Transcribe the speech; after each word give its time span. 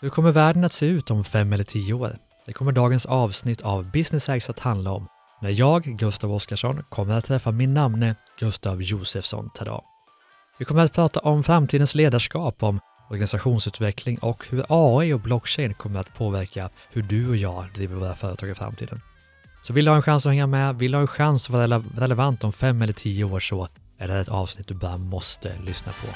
Hur 0.00 0.08
kommer 0.08 0.32
världen 0.32 0.64
att 0.64 0.72
se 0.72 0.86
ut 0.86 1.10
om 1.10 1.24
fem 1.24 1.52
eller 1.52 1.64
tio 1.64 1.94
år? 1.94 2.16
Det 2.46 2.52
kommer 2.52 2.72
dagens 2.72 3.06
avsnitt 3.06 3.62
av 3.62 3.90
Business 3.90 4.28
Hacks 4.28 4.50
att 4.50 4.58
handla 4.58 4.92
om 4.92 5.08
när 5.42 5.50
jag, 5.50 5.82
Gustav 5.84 6.32
Oskarsson, 6.32 6.82
kommer 6.88 7.18
att 7.18 7.24
träffa 7.24 7.50
min 7.50 7.74
namne 7.74 8.14
Gustav 8.38 8.82
Josefsson 8.82 9.50
Tada. 9.54 9.80
Vi 10.58 10.64
kommer 10.64 10.84
att 10.84 10.92
prata 10.92 11.20
om 11.20 11.42
framtidens 11.42 11.94
ledarskap, 11.94 12.62
om 12.62 12.80
organisationsutveckling 13.10 14.18
och 14.18 14.46
hur 14.50 14.66
AI 14.68 15.12
och 15.12 15.20
blockchain 15.20 15.74
kommer 15.74 16.00
att 16.00 16.14
påverka 16.14 16.70
hur 16.90 17.02
du 17.02 17.28
och 17.28 17.36
jag 17.36 17.66
driver 17.74 17.96
våra 17.96 18.14
företag 18.14 18.50
i 18.50 18.54
framtiden. 18.54 19.00
Så 19.62 19.72
vill 19.72 19.84
du 19.84 19.90
ha 19.90 19.96
en 19.96 20.02
chans 20.02 20.26
att 20.26 20.32
hänga 20.32 20.46
med, 20.46 20.78
vill 20.78 20.90
du 20.90 20.96
ha 20.96 21.02
en 21.02 21.08
chans 21.08 21.46
att 21.46 21.50
vara 21.50 21.78
relevant 21.96 22.44
om 22.44 22.52
fem 22.52 22.82
eller 22.82 22.92
tio 22.92 23.24
år 23.24 23.40
så 23.40 23.68
är 23.98 24.06
det 24.06 24.12
här 24.12 24.20
ett 24.20 24.28
avsnitt 24.28 24.68
du 24.68 24.74
bara 24.74 24.96
måste 24.96 25.52
lyssna 25.64 25.92
på. 25.92 26.06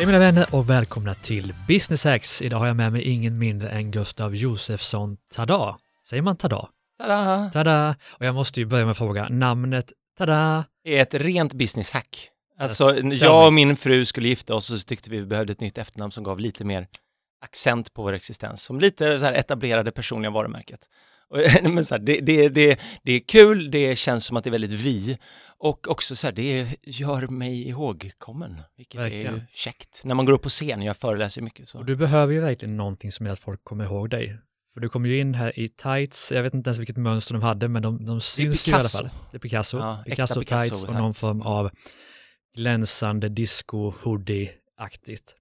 Hej 0.00 0.06
mina 0.06 0.18
vänner 0.18 0.46
och 0.52 0.70
välkomna 0.70 1.14
till 1.14 1.54
Business 1.68 2.04
Hacks. 2.04 2.42
Idag 2.42 2.58
har 2.58 2.66
jag 2.66 2.76
med 2.76 2.92
mig 2.92 3.02
ingen 3.02 3.38
mindre 3.38 3.68
än 3.68 3.90
Gustav 3.90 4.36
Josefsson 4.36 5.16
Tada. 5.34 5.78
Säger 6.08 6.22
man 6.22 6.36
Tada? 6.36 6.68
Tada! 6.98 7.50
Tada! 7.52 7.96
Och 8.18 8.26
jag 8.26 8.34
måste 8.34 8.60
ju 8.60 8.66
börja 8.66 8.84
med 8.84 8.90
att 8.90 8.98
fråga, 8.98 9.28
namnet 9.28 9.92
Tada? 10.18 10.64
är 10.84 11.02
ett 11.02 11.14
rent 11.14 11.54
business 11.54 11.92
hack. 11.92 12.28
Alltså, 12.58 12.96
jag 12.96 13.46
och 13.46 13.52
min 13.52 13.76
fru 13.76 14.04
skulle 14.04 14.28
gifta 14.28 14.54
oss 14.54 14.70
och 14.70 14.78
så 14.78 14.84
tyckte 14.84 15.10
vi 15.10 15.20
vi 15.20 15.26
behövde 15.26 15.52
ett 15.52 15.60
nytt 15.60 15.78
efternamn 15.78 16.12
som 16.12 16.24
gav 16.24 16.40
lite 16.40 16.64
mer 16.64 16.86
accent 17.44 17.94
på 17.94 18.02
vår 18.02 18.12
existens, 18.12 18.62
som 18.62 18.80
lite 18.80 19.18
så 19.18 19.24
här 19.24 19.32
etablerade 19.32 19.90
personliga 19.92 20.30
varumärket. 20.30 20.80
Men 21.62 21.84
så 21.84 21.94
här, 21.94 22.02
det, 22.02 22.20
det, 22.20 22.48
det, 22.48 22.80
det 23.02 23.12
är 23.12 23.20
kul, 23.20 23.70
det 23.70 23.96
känns 23.96 24.24
som 24.24 24.36
att 24.36 24.44
det 24.44 24.50
är 24.50 24.52
väldigt 24.52 24.72
vi 24.72 25.18
och 25.60 25.88
också 25.88 26.16
så 26.16 26.26
här, 26.26 26.32
det 26.32 26.76
gör 26.82 27.26
mig 27.28 27.68
ihågkommen, 27.68 28.62
vilket 28.76 29.00
Verkligen. 29.00 29.34
är 29.34 29.38
ju 29.38 29.46
käckt. 29.52 30.02
När 30.04 30.14
man 30.14 30.26
går 30.26 30.32
upp 30.32 30.42
på 30.42 30.48
scen, 30.48 30.82
jag 30.82 30.96
föreläser 30.96 31.42
mycket. 31.42 31.68
Så. 31.68 31.78
Och 31.78 31.84
du 31.84 31.96
behöver 31.96 32.32
ju 32.32 32.40
verkligen 32.40 32.76
någonting 32.76 33.12
som 33.12 33.26
gör 33.26 33.32
att 33.32 33.38
folk 33.38 33.64
kommer 33.64 33.84
ihåg 33.84 34.10
dig. 34.10 34.38
För 34.72 34.80
du 34.80 34.88
kom 34.88 35.06
ju 35.06 35.20
in 35.20 35.34
här 35.34 35.58
i 35.58 35.68
tights, 35.68 36.32
jag 36.32 36.42
vet 36.42 36.54
inte 36.54 36.68
ens 36.68 36.78
vilket 36.78 36.96
mönster 36.96 37.34
de 37.34 37.42
hade, 37.42 37.68
men 37.68 37.82
de, 37.82 38.06
de 38.06 38.20
syns 38.20 38.68
ju 38.68 38.72
i 38.72 38.74
alla 38.74 38.88
fall. 38.88 39.10
Det 39.30 39.36
är 39.36 39.38
Picasso. 39.38 39.78
Ja, 39.78 40.02
Picasso, 40.06 40.40
Picasso 40.40 40.64
tights 40.64 40.84
och 40.84 40.94
någon 40.94 41.14
form 41.14 41.42
av 41.42 41.70
glänsande 42.56 43.28
disco 43.28 43.92
hoodie-aktigt. 44.02 45.34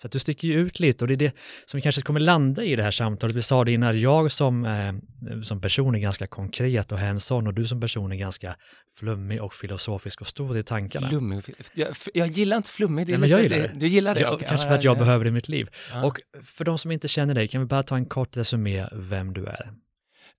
Så 0.00 0.06
att 0.06 0.12
du 0.12 0.18
sticker 0.18 0.48
ju 0.48 0.54
ut 0.54 0.80
lite 0.80 1.04
och 1.04 1.08
det 1.08 1.14
är 1.14 1.16
det 1.16 1.32
som 1.66 1.78
vi 1.78 1.82
kanske 1.82 2.02
kommer 2.02 2.20
landa 2.20 2.64
i 2.64 2.76
det 2.76 2.82
här 2.82 2.90
samtalet. 2.90 3.36
Vi 3.36 3.42
sa 3.42 3.64
det 3.64 3.72
innan, 3.72 4.00
jag 4.00 4.32
som, 4.32 4.64
eh, 4.64 5.42
som 5.42 5.60
person 5.60 5.94
är 5.94 5.98
ganska 5.98 6.26
konkret 6.26 6.92
och 6.92 6.98
hands-on 6.98 7.46
och 7.46 7.54
du 7.54 7.66
som 7.66 7.80
person 7.80 8.12
är 8.12 8.16
ganska 8.16 8.56
flummig 8.96 9.42
och 9.42 9.54
filosofisk 9.54 10.20
och 10.20 10.26
stor 10.26 10.58
i 10.58 10.62
tankarna. 10.62 11.08
Flummig. 11.08 11.42
Jag, 11.74 11.88
jag 12.14 12.28
gillar 12.28 12.56
inte 12.56 12.70
flummig, 12.70 13.06
det 13.06 13.12
är 13.12 13.18
Nej, 13.18 13.20
men 13.20 13.28
jag 13.28 13.42
gillar 13.42 13.56
det. 13.56 13.62
det. 13.62 13.78
Du 13.78 13.86
gillar 13.86 14.14
det? 14.14 14.20
Ja, 14.20 14.30
Okej. 14.30 14.48
kanske 14.48 14.66
för 14.68 14.74
att 14.74 14.84
ja, 14.84 14.90
jag 14.90 14.96
ja. 14.96 15.04
behöver 15.04 15.24
det 15.24 15.28
i 15.28 15.32
mitt 15.32 15.48
liv. 15.48 15.68
Ja. 15.92 16.04
Och 16.04 16.20
för 16.42 16.64
de 16.64 16.78
som 16.78 16.90
inte 16.90 17.08
känner 17.08 17.34
dig, 17.34 17.48
kan 17.48 17.60
vi 17.60 17.66
bara 17.66 17.82
ta 17.82 17.96
en 17.96 18.06
kort 18.06 18.36
resumé 18.36 18.86
vem 18.92 19.32
du 19.32 19.46
är? 19.46 19.70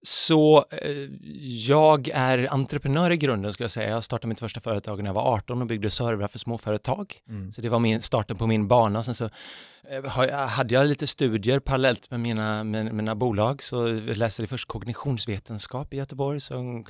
Så 0.04 0.66
eh, 0.72 1.10
jag 1.68 2.10
är 2.14 2.54
entreprenör 2.54 3.12
i 3.12 3.18
grunden, 3.18 3.54
ska 3.54 3.64
jag 3.64 3.72
säga. 3.72 3.90
Jag 3.90 4.04
startade 4.04 4.28
mitt 4.28 4.40
första 4.40 4.60
företag 4.60 5.04
när 5.04 5.10
jag 5.10 5.14
var 5.14 5.34
18 5.34 5.62
och 5.62 5.68
byggde 5.68 5.90
servrar 5.90 6.28
för 6.28 6.40
småföretag. 6.40 7.16
Mm. 7.30 7.54
Så 7.54 7.62
det 7.62 7.70
var 7.70 7.80
min, 7.80 8.02
starten 8.02 8.38
på 8.38 8.48
min 8.48 8.68
bana. 8.68 9.04
Sen 9.04 9.16
så 9.16 9.30
eh, 9.90 10.48
hade 10.48 10.74
jag 10.74 10.88
lite 10.88 11.08
studier 11.08 11.60
parallellt 11.60 12.12
med 12.12 12.20
mina, 12.20 12.64
med, 12.64 12.94
mina 12.94 13.16
bolag. 13.16 13.64
Så 13.64 13.88
jag 13.88 14.18
läste 14.18 14.48
först 14.48 14.68
kognitionsvetenskap 14.68 15.94
i 15.94 15.98
Göteborg, 15.98 16.40
så 16.40 16.84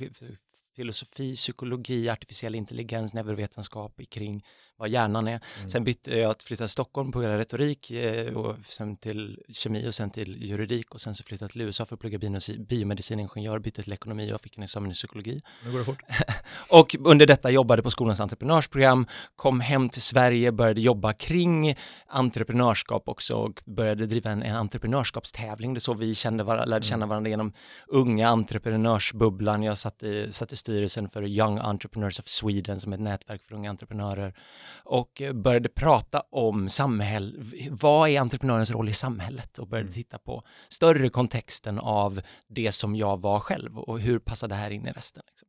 filosofi, 0.76 1.34
psykologi, 1.34 2.08
artificiell 2.10 2.54
intelligens, 2.54 3.14
neurovetenskap 3.14 4.00
kring 4.10 4.44
vad 4.76 4.88
hjärnan 4.88 5.28
är. 5.28 5.40
Mm. 5.58 5.68
Sen 5.68 5.84
bytte 5.84 6.18
jag 6.18 6.30
att 6.30 6.42
flytta 6.42 6.64
till 6.64 6.72
Stockholm 6.72 7.12
på 7.12 7.20
grund 7.20 7.32
av 7.32 7.38
retorik 7.38 7.90
eh, 7.90 8.34
och 8.34 8.56
sen 8.64 8.96
till 8.96 9.38
kemi 9.48 9.88
och 9.88 9.94
sen 9.94 10.10
till 10.10 10.42
juridik 10.42 10.94
och 10.94 11.00
sen 11.00 11.14
så 11.14 11.24
flyttade 11.24 11.44
jag 11.44 11.50
till 11.50 11.60
USA 11.60 11.84
för 11.84 11.94
att 11.94 12.00
plugga 12.00 12.18
biomedicin- 12.18 12.66
biomediciningenjör, 12.66 13.58
bytte 13.58 13.82
till 13.82 13.92
ekonomi 13.92 14.32
och 14.32 14.40
fick 14.40 14.56
en 14.56 14.62
examen 14.62 14.90
i 14.90 14.94
psykologi. 14.94 15.42
Nu 15.64 15.72
går 15.72 15.78
det 15.78 15.84
fort. 15.84 16.02
Och 16.70 16.96
under 17.04 17.26
detta 17.26 17.50
jobbade 17.50 17.82
på 17.82 17.90
skolans 17.90 18.20
entreprenörsprogram, 18.20 19.06
kom 19.36 19.60
hem 19.60 19.88
till 19.88 20.02
Sverige, 20.02 20.52
började 20.52 20.80
jobba 20.80 21.12
kring 21.12 21.76
entreprenörskap 22.06 23.08
också 23.08 23.34
och 23.34 23.62
började 23.64 24.06
driva 24.06 24.30
en, 24.30 24.42
en 24.42 24.56
entreprenörskapstävling. 24.56 25.74
Det 25.74 25.78
är 25.78 25.80
så 25.80 25.94
vi 25.94 26.14
kände 26.14 26.44
var, 26.44 26.66
lärde 26.66 26.86
känna 26.86 27.06
varandra 27.06 27.30
genom 27.30 27.52
unga 27.86 28.28
entreprenörsbubblan. 28.28 29.62
Jag 29.62 29.78
satt 29.78 30.02
i, 30.02 30.32
satt 30.32 30.52
i 30.52 30.56
styrelsen 30.56 31.08
för 31.08 31.26
Young 31.26 31.58
Entrepreneurs 31.58 32.18
of 32.18 32.28
Sweden 32.28 32.80
som 32.80 32.92
är 32.92 32.96
ett 32.96 33.02
nätverk 33.02 33.42
för 33.42 33.54
unga 33.54 33.70
entreprenörer 33.70 34.34
och 34.74 35.22
började 35.34 35.68
prata 35.68 36.22
om 36.30 36.68
samhäll, 36.68 37.44
vad 37.70 38.08
är 38.08 38.20
entreprenörens 38.20 38.70
roll 38.70 38.88
i 38.88 38.92
samhället 38.92 39.58
och 39.58 39.68
började 39.68 39.86
Mm. 39.88 39.94
titta 39.94 40.18
på 40.18 40.44
större 40.68 41.08
kontexten 41.08 41.78
av 41.78 42.20
det 42.48 42.72
som 42.72 42.96
jag 42.96 43.20
var 43.20 43.40
själv 43.40 43.78
och 43.78 44.00
hur 44.00 44.18
passar 44.18 44.48
det 44.48 44.54
här 44.54 44.70
in 44.70 44.86
i 44.86 44.92
resten. 44.92 45.22
Liksom. 45.26 45.48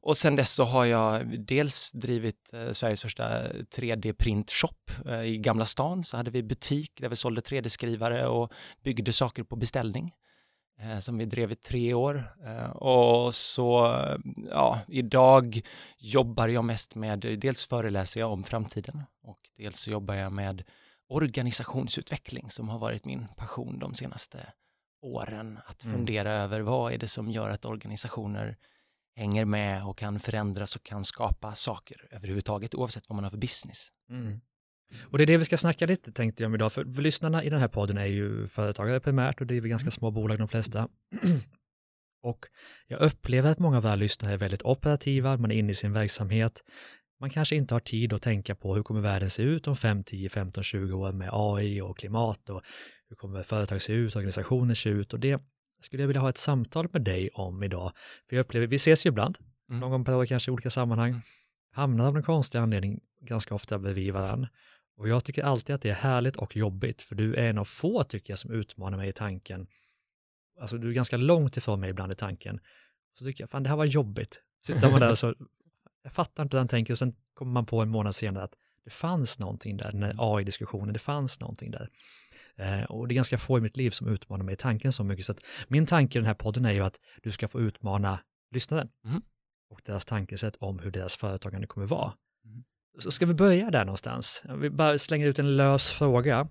Och 0.00 0.16
sen 0.16 0.36
dess 0.36 0.54
så 0.54 0.64
har 0.64 0.84
jag 0.84 1.40
dels 1.40 1.92
drivit 1.92 2.50
eh, 2.52 2.72
Sveriges 2.72 3.02
första 3.02 3.42
3D-printshop 3.48 5.08
eh, 5.08 5.22
i 5.22 5.38
Gamla 5.38 5.64
stan. 5.64 6.04
Så 6.04 6.16
hade 6.16 6.30
vi 6.30 6.42
butik 6.42 6.92
där 7.00 7.08
vi 7.08 7.16
sålde 7.16 7.40
3D-skrivare 7.40 8.26
och 8.26 8.52
byggde 8.82 9.12
saker 9.12 9.42
på 9.42 9.56
beställning. 9.56 10.12
Eh, 10.80 10.98
som 10.98 11.18
vi 11.18 11.24
drev 11.24 11.52
i 11.52 11.54
tre 11.54 11.94
år. 11.94 12.24
Eh, 12.44 12.70
och 12.70 13.34
så, 13.34 13.96
ja, 14.50 14.80
idag 14.88 15.60
jobbar 15.98 16.48
jag 16.48 16.64
mest 16.64 16.94
med, 16.94 17.18
dels 17.18 17.64
föreläser 17.64 18.20
jag 18.20 18.32
om 18.32 18.44
framtiden 18.44 19.02
och 19.22 19.38
dels 19.56 19.78
så 19.78 19.90
jobbar 19.90 20.14
jag 20.14 20.32
med 20.32 20.64
organisationsutveckling 21.08 22.50
som 22.50 22.68
har 22.68 22.78
varit 22.78 23.04
min 23.04 23.26
passion 23.36 23.78
de 23.78 23.94
senaste 23.94 24.52
åren. 25.02 25.58
Att 25.66 25.84
Mm. 25.84 25.96
fundera 25.96 26.32
över 26.32 26.60
vad 26.60 26.92
är 26.92 26.98
det 26.98 27.08
som 27.08 27.30
gör 27.30 27.50
att 27.50 27.64
organisationer 27.64 28.56
hänger 29.16 29.44
med 29.44 29.86
och 29.86 29.98
kan 29.98 30.18
förändras 30.18 30.76
och 30.76 30.82
kan 30.82 31.04
skapa 31.04 31.54
saker 31.54 32.08
överhuvudtaget 32.10 32.74
oavsett 32.74 33.08
vad 33.08 33.16
man 33.16 33.24
har 33.24 33.30
för 33.30 33.38
business. 33.38 33.88
Mm. 34.10 34.40
Och 35.02 35.18
det 35.18 35.24
är 35.24 35.26
det 35.26 35.36
vi 35.36 35.44
ska 35.44 35.56
snacka 35.56 35.86
lite 35.86 36.12
tänkte 36.12 36.42
jag 36.42 36.48
om 36.50 36.54
idag, 36.54 36.72
för, 36.72 36.84
lyssnarna 36.84 37.44
i 37.44 37.50
den 37.50 37.60
här 37.60 37.68
podden 37.68 37.98
är 37.98 38.06
ju 38.06 38.46
företagare 38.46 39.00
primärt 39.00 39.40
och 39.40 39.46
driver 39.46 39.68
ganska 39.68 39.90
små 39.90 40.10
bolag 40.10 40.38
de 40.38 40.48
flesta. 40.48 40.88
och 42.22 42.46
jag 42.86 43.00
upplever 43.00 43.50
att 43.50 43.58
många 43.58 43.76
av 43.76 43.82
våra 43.82 43.94
lyssnare 43.94 44.32
är 44.32 44.36
väldigt 44.36 44.62
operativa, 44.62 45.36
man 45.36 45.50
är 45.50 45.56
inne 45.56 45.72
i 45.72 45.74
sin 45.74 45.92
verksamhet. 45.92 46.64
Man 47.20 47.30
kanske 47.30 47.56
inte 47.56 47.74
har 47.74 47.80
tid 47.80 48.12
att 48.12 48.22
tänka 48.22 48.54
på 48.54 48.74
hur 48.74 48.82
kommer 48.82 49.00
världen 49.00 49.30
se 49.30 49.42
ut 49.42 49.68
om 49.68 49.76
5, 49.76 50.04
10, 50.04 50.28
15, 50.28 50.64
20 50.64 50.92
år 50.92 51.12
med 51.12 51.30
AI 51.32 51.80
och 51.80 51.98
klimat 51.98 52.50
och 52.50 52.62
hur 53.08 53.16
kommer 53.16 53.42
företag 53.42 53.82
se 53.82 53.92
ut, 53.92 54.16
organisationer 54.16 54.74
se 54.74 54.88
ut 54.90 55.12
och 55.12 55.20
det 55.20 55.40
skulle 55.82 56.02
jag 56.02 56.06
vilja 56.08 56.20
ha 56.20 56.28
ett 56.28 56.38
samtal 56.38 56.88
med 56.92 57.02
dig 57.02 57.30
om 57.34 57.62
idag. 57.62 57.92
För 58.28 58.36
jag 58.36 58.44
upplever, 58.44 58.66
vi 58.66 58.76
ses 58.76 59.06
ju 59.06 59.08
ibland, 59.08 59.38
Mm. 59.70 59.80
någon 59.80 59.90
gång 59.90 60.04
per 60.04 60.14
år 60.16 60.26
kanske 60.26 60.50
i 60.50 60.52
olika 60.52 60.70
sammanhang, 60.70 61.10
Mm. 61.10 61.22
hamnar 61.72 62.06
av 62.06 62.14
någon 62.14 62.22
konstig 62.22 62.58
anledning 62.58 63.00
ganska 63.20 63.54
ofta 63.54 63.78
bredvid 63.78 64.12
varandra. 64.12 64.48
Och 64.98 65.08
jag 65.08 65.24
tycker 65.24 65.42
alltid 65.42 65.74
att 65.74 65.82
det 65.82 65.90
är 65.90 65.94
härligt 65.94 66.36
och 66.36 66.56
jobbigt, 66.56 67.02
för 67.02 67.14
du 67.14 67.34
är 67.34 67.50
en 67.50 67.58
av 67.58 67.64
få 67.64 68.02
tycker 68.04 68.32
jag 68.32 68.38
som 68.38 68.50
utmanar 68.50 68.98
mig 68.98 69.08
i 69.08 69.12
tanken. 69.12 69.66
Alltså 70.60 70.78
du 70.78 70.88
är 70.88 70.92
ganska 70.92 71.16
långt 71.16 71.56
ifrån 71.56 71.80
mig 71.80 71.90
ibland 71.90 72.12
i 72.12 72.14
tanken. 72.14 72.60
Så 73.18 73.24
tycker 73.24 73.42
jag, 73.42 73.50
fan 73.50 73.62
det 73.62 73.68
här 73.68 73.76
var 73.76 73.84
jobbigt. 73.84 74.42
Sitter 74.66 74.90
man 74.90 75.00
där 75.00 75.10
och 75.10 75.18
så, 75.18 75.34
jag 76.02 76.12
fattar 76.12 76.42
inte 76.42 76.56
hur 76.56 76.60
han 76.60 76.68
tänker, 76.68 76.94
och 76.94 76.98
sen 76.98 77.14
kommer 77.34 77.52
man 77.52 77.66
på 77.66 77.82
en 77.82 77.88
månad 77.88 78.14
senare 78.14 78.44
att 78.44 78.54
det 78.84 78.90
fanns 78.90 79.38
någonting 79.38 79.76
där, 79.76 79.92
den 79.92 80.02
här 80.02 80.14
AI-diskussionen, 80.18 80.92
det 80.92 80.98
fanns 80.98 81.40
någonting 81.40 81.70
där. 81.70 81.88
Eh, 82.56 82.82
och 82.82 83.08
det 83.08 83.12
är 83.12 83.16
ganska 83.16 83.38
få 83.38 83.58
i 83.58 83.60
mitt 83.60 83.76
liv 83.76 83.90
som 83.90 84.08
utmanar 84.08 84.44
mig 84.44 84.54
i 84.54 84.56
tanken 84.56 84.92
så 84.92 85.04
mycket, 85.04 85.24
så 85.24 85.32
att 85.32 85.40
min 85.68 85.86
tanke 85.86 86.18
i 86.18 86.20
den 86.20 86.26
här 86.26 86.34
podden 86.34 86.64
är 86.64 86.72
ju 86.72 86.80
att 86.80 87.00
du 87.22 87.30
ska 87.30 87.48
få 87.48 87.60
utmana 87.60 88.20
lyssnaren 88.50 88.88
Mhm. 89.04 89.22
och 89.70 89.80
deras 89.84 90.04
tankesätt 90.04 90.56
om 90.56 90.78
hur 90.78 90.90
deras 90.90 91.16
företagande 91.16 91.66
kommer 91.66 91.86
vara. 91.86 92.12
Så 92.98 93.10
ska 93.12 93.26
vi 93.26 93.34
börja 93.34 93.70
där 93.70 93.84
någonstans? 93.84 94.42
Vi 94.58 94.70
bara 94.70 94.98
slänger 94.98 95.26
ut 95.28 95.38
en 95.38 95.56
lös 95.56 95.90
fråga. 95.92 96.48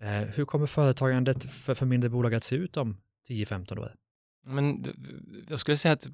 Eh, 0.00 0.08
hur 0.10 0.44
kommer 0.44 0.66
företagandet 0.66 1.44
för, 1.52 1.74
för 1.74 1.86
mindre 1.86 2.10
bolag 2.10 2.34
att 2.34 2.44
se 2.44 2.56
ut 2.56 2.76
om 2.76 2.96
10-15 3.28 3.78
år? 3.78 3.94
Men 4.46 4.84
jag 5.48 5.58
skulle 5.58 5.76
säga 5.76 5.92
att 5.92 6.06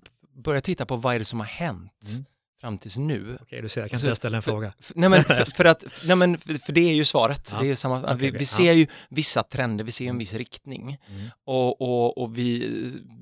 börja 0.44 0.60
titta 0.60 0.86
på 0.86 0.96
vad 0.96 1.14
är 1.14 1.18
det 1.18 1.24
som 1.24 1.40
har 1.40 1.46
hänt 1.46 1.92
Mm. 2.12 2.24
fram 2.60 2.78
tills 2.78 2.98
nu. 2.98 3.38
Okej, 3.42 3.62
du 3.62 3.68
ser, 3.68 3.80
jag 3.80 3.90
kan 3.90 4.00
inte 4.00 4.14
ställa 4.16 4.36
en 4.36 4.42
för- 4.42 4.50
fråga. 4.50 4.72
F- 4.78 4.92
Nej 4.94 5.08
men 5.08 5.24
för, 5.24 5.44
för 5.56 5.64
att, 5.64 5.84
nej 6.04 6.16
men 6.16 6.38
för, 6.38 6.54
för 6.54 6.72
det 6.72 6.80
är 6.80 6.94
ju 6.94 7.04
svaret. 7.04 7.50
Ja. 7.52 7.60
Det 7.60 7.66
är 7.70 7.74
samma, 7.74 8.02
Okej, 8.02 8.16
vi, 8.16 8.30
vi 8.30 8.38
ja. 8.38 8.44
ser 8.44 8.72
ju 8.72 8.86
vissa 9.08 9.42
trender, 9.42 9.84
vi 9.84 9.92
ser 9.92 10.06
en 10.08 10.18
viss 10.18 10.34
riktning 10.34 10.98
Mm. 11.10 11.28
och, 11.44 11.80
och, 11.82 12.18
och 12.18 12.38
vi, 12.38 12.68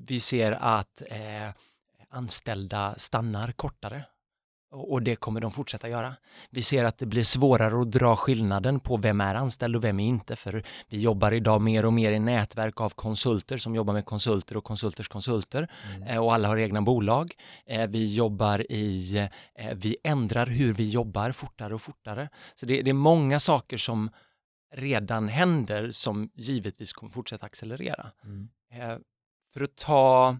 vi 0.07 0.19
ser 0.19 0.51
att 0.51 1.01
eh, 1.09 1.49
anställda 2.09 2.95
stannar 2.97 3.51
kortare. 3.51 4.05
Och 4.71 5.01
det 5.01 5.15
kommer 5.15 5.41
de 5.41 5.51
fortsätta 5.51 5.89
göra. 5.89 6.15
Vi 6.49 6.61
ser 6.61 6.83
att 6.83 6.97
det 6.97 7.05
blir 7.05 7.23
svårare 7.23 7.81
att 7.81 7.91
dra 7.91 8.15
skillnaden 8.15 8.79
på 8.79 8.97
vem 8.97 9.21
är 9.21 9.35
anställd 9.35 9.75
och 9.75 9.83
vem 9.83 9.99
är 9.99 10.07
inte, 10.07 10.35
för 10.35 10.63
vi 10.87 10.99
jobbar 10.99 11.31
idag 11.31 11.61
mer 11.61 11.85
och 11.85 11.93
mer 11.93 12.11
i 12.11 12.19
nätverk 12.19 12.81
av 12.81 12.89
konsulter 12.89 13.57
som 13.57 13.75
jobbar 13.75 13.93
med 13.93 14.05
konsulter 14.05 14.57
och 14.57 14.63
konsulters 14.63 15.07
konsulter 15.07 15.71
mm. 15.95 16.07
Eh, 16.07 16.23
och 16.23 16.33
alla 16.33 16.47
har 16.47 16.57
egna 16.57 16.81
bolag. 16.81 17.31
Eh, 17.65 17.87
vi 17.87 18.15
jobbar 18.15 18.71
i, 18.71 19.17
eh, 19.55 19.73
vi 19.75 19.97
ändrar 20.03 20.47
hur 20.47 20.73
vi 20.73 20.89
jobbar 20.89 21.31
fortare 21.31 21.75
och 21.75 21.81
fortare. 21.81 22.29
Så 22.55 22.65
det, 22.65 22.81
det 22.81 22.89
är 22.89 22.93
många 22.93 23.39
saker 23.39 23.77
som 23.77 24.09
redan 24.73 25.27
händer 25.27 25.91
som 25.91 26.29
givetvis 26.35 26.93
kommer 26.93 27.11
fortsätta 27.11 27.45
accelerera. 27.45 28.11
Mm. 28.23 28.49
För 29.53 29.63
att 29.63 29.75
ta 29.75 30.37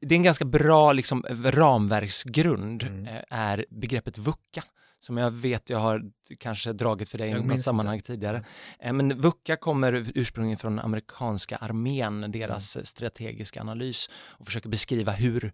det 0.00 0.14
är 0.14 0.16
en 0.16 0.22
ganska 0.22 0.44
bra 0.44 0.92
liksom, 0.92 1.24
ramverksgrund 1.30 2.82
mm. 2.82 3.06
Eh, 3.06 3.22
är 3.30 3.66
begreppet 3.70 4.18
VUCA 4.18 4.62
som 4.98 5.16
jag 5.16 5.30
vet 5.30 5.70
jag 5.70 5.78
har 5.78 6.02
kanske 6.38 6.72
dragit 6.72 7.08
för 7.08 7.18
dig 7.18 7.30
i 7.30 7.34
något 7.34 7.60
sammanhang 7.60 7.96
inte. 7.96 8.06
tidigare. 8.06 8.44
Eh, 8.78 8.92
men 8.92 9.20
VUCA 9.20 9.56
kommer 9.56 10.12
ursprungligen 10.14 10.58
från 10.58 10.78
amerikanska 10.78 11.56
armén, 11.56 12.32
deras 12.32 12.76
mm. 12.76 12.86
strategiska 12.86 13.60
analys 13.60 14.10
och 14.12 14.46
försöker 14.46 14.68
beskriva 14.68 15.12
hur 15.12 15.52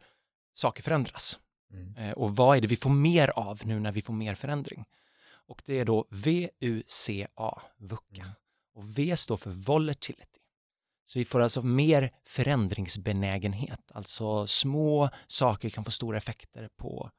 saker 0.54 0.82
förändras. 0.82 1.38
Mm. 1.72 2.12
Och 2.12 2.36
vad 2.36 2.56
är 2.56 2.60
det 2.60 2.66
vi 2.66 2.76
får 2.76 2.90
mer 2.90 3.28
av 3.30 3.60
nu 3.64 3.80
när 3.80 3.92
vi 3.92 4.02
får 4.02 4.14
mer 4.14 4.34
förändring? 4.34 4.84
Och 5.46 5.62
det 5.66 5.78
är 5.78 5.84
då 5.84 6.06
VUCA, 6.10 7.62
VUCA. 7.78 8.22
Mm. 8.22 8.28
Och 8.74 8.98
V 8.98 9.16
står 9.16 9.36
för 9.36 9.50
volatility. 9.50 10.41
Så 11.04 11.18
vi 11.18 11.24
får 11.24 11.40
alltså 11.40 11.62
mer 11.62 12.12
förändringsbenägenhet, 12.26 13.92
alltså 13.92 14.46
små 14.46 15.10
saker 15.26 15.68
kan 15.68 15.84
få 15.84 15.90
stora 15.90 16.16
effekter 16.16 16.68
på 16.76 17.10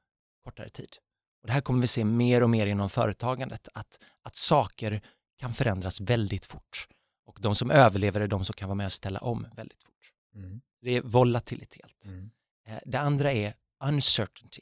kortare 0.44 0.70
tid. 0.70 0.98
Och 1.42 1.48
det 1.48 1.54
här 1.54 1.62
kommer 1.62 1.82
vi 1.82 1.88
se 1.88 2.04
mer 2.04 2.44
och 2.44 2.50
mer 2.50 2.66
inom 2.66 2.90
företagandet, 2.90 3.68
att, 3.74 4.00
att 4.22 4.36
saker 4.36 5.02
kan 5.40 5.54
förändras 5.54 6.02
väldigt 6.02 6.46
fort. 6.46 6.88
Och 7.26 7.38
de 7.42 7.56
som 7.56 7.72
överlever 7.72 8.22
är 8.22 8.28
de 8.28 8.46
som 8.46 8.54
kan 8.54 8.70
vara 8.70 8.76
med 8.76 8.86
och 8.86 8.94
ställa 8.94 9.20
om 9.20 9.48
väldigt 9.56 9.84
fort. 9.84 10.12
Mm. 10.36 10.62
Det 10.82 10.92
är 10.92 11.02
volatilitet. 11.02 12.06
Mm. 12.06 12.32
Eh, 12.68 12.80
det 12.86 13.00
andra 13.00 13.34
är 13.34 13.56
uncertainty, 13.84 14.62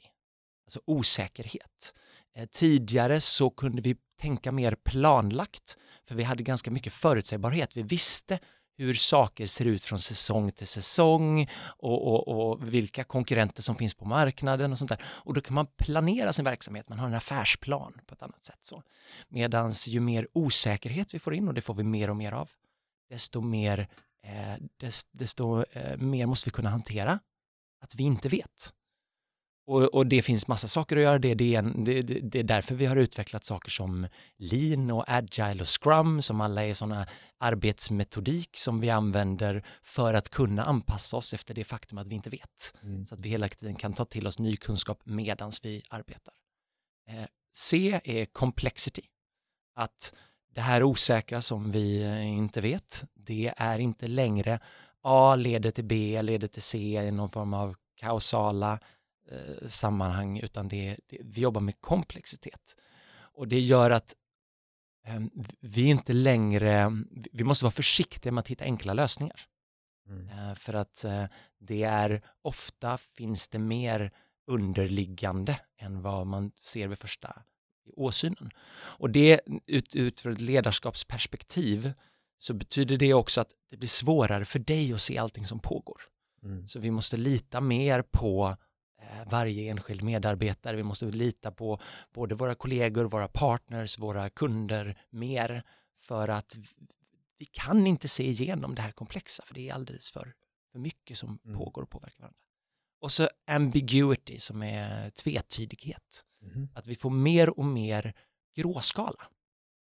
alltså 0.66 0.80
osäkerhet. 0.86 1.94
Eh, 2.34 2.48
tidigare 2.48 3.20
så 3.20 3.50
kunde 3.50 3.82
vi 3.82 3.96
tänka 4.20 4.52
mer 4.52 4.74
planlagt, 4.74 5.76
för 6.04 6.14
vi 6.14 6.22
hade 6.22 6.42
ganska 6.42 6.70
mycket 6.70 6.92
förutsägbarhet. 6.92 7.76
Vi 7.76 7.82
visste 7.82 8.38
hur 8.76 8.94
saker 8.94 9.46
ser 9.46 9.64
ut 9.64 9.84
från 9.84 9.98
säsong 9.98 10.52
till 10.52 10.66
säsong 10.66 11.50
och, 11.62 12.08
och, 12.08 12.28
och, 12.28 12.74
vilka 12.74 13.04
konkurrenter 13.04 13.62
som 13.62 13.76
finns 13.76 13.94
på 13.94 14.04
marknaden 14.04 14.72
och 14.72 14.78
sånt 14.78 14.88
där. 14.88 15.02
Och 15.04 15.34
då 15.34 15.40
kan 15.40 15.54
man 15.54 15.66
planera 15.66 16.32
sin 16.32 16.44
verksamhet, 16.44 16.88
man 16.88 16.98
har 16.98 17.06
en 17.06 17.14
affärsplan 17.14 18.00
på 18.06 18.14
ett 18.14 18.22
annat 18.22 18.44
sätt. 18.44 18.58
så. 18.62 18.82
Medans 19.28 19.88
ju 19.88 20.00
mer 20.00 20.28
osäkerhet 20.32 21.14
vi 21.14 21.18
får 21.18 21.34
in, 21.34 21.48
och 21.48 21.54
det 21.54 21.60
får 21.60 21.74
vi 21.74 21.84
mer 21.84 22.10
och 22.10 22.16
mer 22.16 22.32
av, 22.32 22.50
desto 23.10 23.40
mer, 23.40 23.88
eh, 24.26 24.54
desto, 24.76 25.18
desto 25.18 25.64
eh, 25.72 25.98
mer 25.98 26.26
måste 26.26 26.48
vi 26.48 26.52
kunna 26.52 26.70
hantera 26.70 27.18
att 27.80 27.94
vi 27.94 28.04
inte 28.04 28.28
vet. 28.28 28.72
Och, 29.66 29.82
och, 29.82 30.06
det 30.06 30.22
finns 30.22 30.48
massa 30.48 30.68
saker 30.68 30.96
att 30.96 31.02
göra 31.02 31.18
det. 31.18 31.34
Det 31.34 31.54
är, 31.54 31.58
en, 31.58 31.84
det, 31.84 32.02
det 32.02 32.38
är, 32.38 32.42
därför 32.42 32.74
vi 32.74 32.86
har 32.86 32.96
utvecklat 32.96 33.44
saker 33.44 33.70
som 33.70 34.08
lean 34.36 34.90
och 34.90 35.04
agile 35.06 35.60
och 35.60 35.82
scrum 35.82 36.22
som 36.22 36.40
alla 36.40 36.64
är 36.64 36.74
sådana 36.74 37.06
arbetsmetodik 37.38 38.50
som 38.56 38.80
vi 38.80 38.90
använder 38.90 39.64
för 39.82 40.14
att 40.14 40.28
kunna 40.28 40.64
anpassa 40.64 41.16
oss 41.16 41.34
efter 41.34 41.54
det 41.54 41.64
faktum 41.64 41.98
att 41.98 42.08
vi 42.08 42.14
inte 42.14 42.30
vet. 42.30 42.74
Mm. 42.82 43.06
Så 43.06 43.14
att 43.14 43.20
vi 43.20 43.28
hela 43.28 43.48
tiden 43.48 43.74
kan 43.74 43.92
ta 43.92 44.04
till 44.04 44.26
oss 44.26 44.38
ny 44.38 44.56
kunskap 44.56 45.00
medans 45.04 45.64
vi 45.64 45.82
arbetar. 45.90 46.34
Eh, 47.08 47.26
C 47.54 48.00
är 48.04 48.24
complexity. 48.24 49.02
Att 49.74 50.14
det 50.54 50.60
här 50.60 50.82
osäkra 50.82 51.42
som 51.42 51.72
vi 51.72 52.02
inte 52.22 52.60
vet, 52.60 53.04
det 53.14 53.54
är 53.56 53.78
inte 53.78 54.06
längre 54.06 54.60
A 55.02 55.36
leder 55.36 55.70
till 55.70 55.84
B, 55.84 56.22
leder 56.22 56.48
till 56.48 56.62
C 56.62 56.78
i 56.78 57.10
någon 57.10 57.28
form 57.28 57.54
av 57.54 57.74
kausala 57.96 58.78
eh, 59.30 59.68
sammanhang, 59.68 60.38
utan 60.38 60.68
det, 60.68 60.96
det, 61.06 61.18
vi 61.20 61.40
jobbar 61.40 61.60
med 61.60 61.80
komplexitet. 61.80 62.76
Och 63.34 63.48
det 63.48 63.60
gör 63.60 63.90
att 63.90 64.14
eh, 65.06 65.20
vi 65.60 65.84
inte 65.84 66.12
längre, 66.12 66.92
vi 67.32 67.44
måste 67.44 67.64
vara 67.64 67.72
försiktiga 67.72 68.32
med 68.32 68.40
att 68.40 68.48
hitta 68.48 68.64
enkla 68.64 68.94
lösningar. 68.94 69.40
Mm. 70.08 70.28
Eh, 70.28 70.54
för 70.54 70.74
att 70.74 71.04
eh, 71.04 71.24
det 71.58 71.82
är, 71.82 72.22
ofta 72.42 72.96
finns 72.98 73.48
det 73.48 73.58
mer 73.58 74.12
underliggande 74.46 75.60
än 75.78 76.02
vad 76.02 76.26
man 76.26 76.52
ser 76.56 76.88
vid 76.88 76.98
första 76.98 77.42
åsynen. 77.96 78.50
Och 78.74 79.10
det 79.10 79.40
ut, 79.66 79.94
utifrån 79.94 80.32
ett 80.32 80.40
ledarskapsperspektiv 80.40 81.92
så 82.38 82.54
betyder 82.54 82.96
det 82.96 83.14
också 83.14 83.40
att 83.40 83.50
det 83.70 83.76
blir 83.76 83.88
svårare 83.88 84.44
för 84.44 84.58
dig 84.58 84.92
att 84.92 85.00
se 85.00 85.18
allting 85.18 85.46
som 85.46 85.58
pågår. 85.58 86.02
Mm. 86.42 86.68
Så 86.68 86.78
vi 86.78 86.90
måste 86.90 87.16
lita 87.16 87.60
mer 87.60 88.02
på 88.02 88.56
varje 89.26 89.70
enskild 89.70 90.02
medarbetare. 90.02 90.76
Vi 90.76 90.82
måste 90.82 91.04
lita 91.04 91.50
på 91.50 91.80
både 92.12 92.34
våra 92.34 92.54
kollegor, 92.54 93.04
våra 93.04 93.28
partners, 93.28 93.98
våra 93.98 94.30
kunder 94.30 94.98
mer 95.10 95.62
för 96.00 96.28
att 96.28 96.56
vi 97.38 97.44
kan 97.44 97.86
inte 97.86 98.08
se 98.08 98.30
igenom 98.30 98.74
det 98.74 98.82
här 98.82 98.92
komplexa 98.92 99.42
för 99.46 99.54
det 99.54 99.68
är 99.68 99.74
alldeles 99.74 100.10
för, 100.10 100.34
för 100.72 100.78
mycket 100.78 101.18
som 101.18 101.38
mm. 101.44 101.58
pågår 101.58 101.82
och 101.82 101.90
påverkar 101.90 102.20
varandra. 102.20 102.38
Och 103.00 103.12
så 103.12 103.28
ambiguity 103.46 104.38
som 104.38 104.62
är 104.62 105.10
tvetydighet. 105.10 106.24
Mm. 106.42 106.68
Att 106.74 106.86
vi 106.86 106.94
får 106.94 107.10
mer 107.10 107.58
och 107.58 107.64
mer 107.64 108.14
gråskala. 108.56 109.26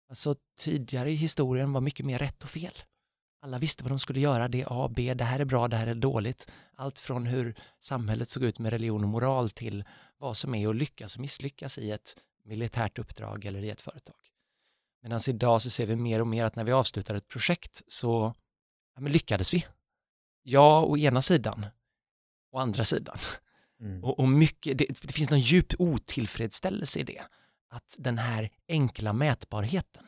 Alltså 0.10 0.36
tidigare 0.58 1.12
i 1.12 1.16
historien 1.16 1.74
var 1.74 1.82
mycket 1.82 2.06
mer 2.06 2.20
rätt 2.20 2.44
och 2.44 2.50
fel. 2.50 2.74
Alla 3.42 3.60
visste 3.60 3.84
vad 3.84 3.92
de 3.92 4.00
skulle 4.00 4.20
göra, 4.20 4.48
det 4.48 4.62
är 4.62 4.68
A, 4.70 4.92
B, 4.96 5.14
det 5.14 5.24
här 5.24 5.40
är 5.40 5.46
bra, 5.46 5.68
det 5.68 5.78
här 5.78 5.88
är 5.88 5.96
dåligt. 5.96 6.52
Allt 6.76 7.00
från 7.00 7.26
hur 7.26 7.56
samhället 7.80 8.30
såg 8.30 8.44
ut 8.44 8.60
med 8.60 8.70
religion 8.70 9.04
och 9.04 9.10
moral 9.10 9.50
till 9.50 9.84
vad 10.18 10.38
som 10.38 10.56
är 10.56 10.70
att 10.70 10.76
lyckas 10.76 11.16
och 11.16 11.22
misslyckas 11.22 11.78
i 11.78 11.92
ett 11.92 12.16
militärt 12.44 13.00
uppdrag 13.00 13.46
eller 13.46 13.64
i 13.64 13.70
ett 13.70 13.82
företag. 13.82 14.16
Medan 15.02 15.20
idag 15.28 15.62
så 15.62 15.70
ser 15.70 15.86
vi 15.86 15.96
mer 15.96 16.22
och 16.22 16.28
mer 16.28 16.46
att 16.46 16.56
när 16.56 16.64
vi 16.64 16.72
avslutar 16.72 17.16
ett 17.16 17.28
projekt 17.28 17.82
så 17.88 18.34
ja, 18.96 19.02
lyckades 19.02 19.54
vi. 19.54 19.66
Ja, 20.44 20.82
å 20.82 20.98
ena 20.98 21.22
sidan, 21.22 21.66
å 22.52 22.60
andra 22.60 22.84
sidan. 22.84 23.18
Mm. 23.80 24.04
Och, 24.04 24.20
och, 24.20 24.30
mycket, 24.30 24.78
det, 24.78 24.86
det 25.02 25.14
finns 25.14 25.30
någon 25.30 25.40
djup 25.40 25.74
otillfredsställelse 25.80 27.00
i 27.00 27.04
det. 27.04 27.22
Att 27.70 27.96
den 28.00 28.18
här 28.18 28.50
enkla 28.68 29.14
mätbarheten, 29.14 30.06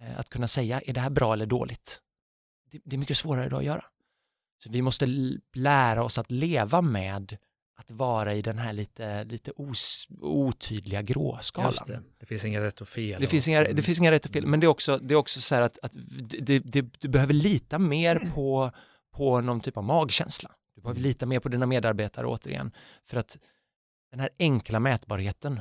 eh, 0.00 0.18
att 0.18 0.30
kunna 0.30 0.48
säga, 0.48 0.80
är 0.80 0.92
det 0.92 1.00
här 1.00 1.10
bra 1.10 1.32
eller 1.32 1.46
dåligt? 1.46 2.02
Det, 2.70 2.80
det 2.84 2.96
är 2.96 2.98
mycket 2.98 3.16
svårare 3.16 3.46
idag 3.46 3.58
att 3.58 3.64
göra. 3.64 3.84
Så 4.58 4.70
vi 4.70 4.82
måste 4.82 5.06
lära 5.54 6.04
oss 6.04 6.18
att 6.18 6.30
leva 6.30 6.82
med 6.82 7.36
att 7.78 7.90
vara 7.90 8.34
i 8.34 8.42
den 8.42 8.58
här 8.58 8.72
lite, 8.72 9.24
lite 9.24 9.52
os, 9.56 10.06
otydliga 10.20 11.02
gråskalan. 11.02 11.70
Just 11.70 11.86
det. 11.86 12.02
det 12.18 12.26
finns 12.26 12.44
inga 12.44 12.60
rätt 12.60 12.80
och 12.80 12.88
fel. 12.88 13.20
Det, 13.20 13.26
och... 13.26 13.30
finns, 13.30 13.48
inga, 13.48 13.64
det 13.64 13.82
finns 13.82 13.98
inga 13.98 14.10
rätt 14.10 14.24
och 14.24 14.30
fel, 14.30 14.42
mm. 14.42 14.50
men 14.50 14.60
det 14.60 14.66
är 14.66 14.68
också, 14.68 14.98
det 14.98 15.14
är 15.14 15.16
också 15.16 15.40
så 15.40 15.54
här 15.54 15.62
att, 15.62 15.78
att 15.82 15.92
det, 16.40 16.58
det, 16.58 17.00
du 17.00 17.08
behöver 17.08 17.34
lita 17.34 17.78
mer 17.78 18.30
på, 18.34 18.72
på 19.16 19.40
någon 19.40 19.60
typ 19.60 19.76
av 19.76 19.84
magkänsla. 19.84 20.50
Du 20.74 20.80
behöver 20.80 21.00
mm. 21.00 21.08
lita 21.08 21.26
mer 21.26 21.40
på 21.40 21.48
dina 21.48 21.66
medarbetare 21.66 22.26
återigen, 22.26 22.72
för 23.02 23.16
att 23.16 23.38
den 24.10 24.20
här 24.20 24.30
enkla 24.38 24.80
mätbarheten, 24.80 25.60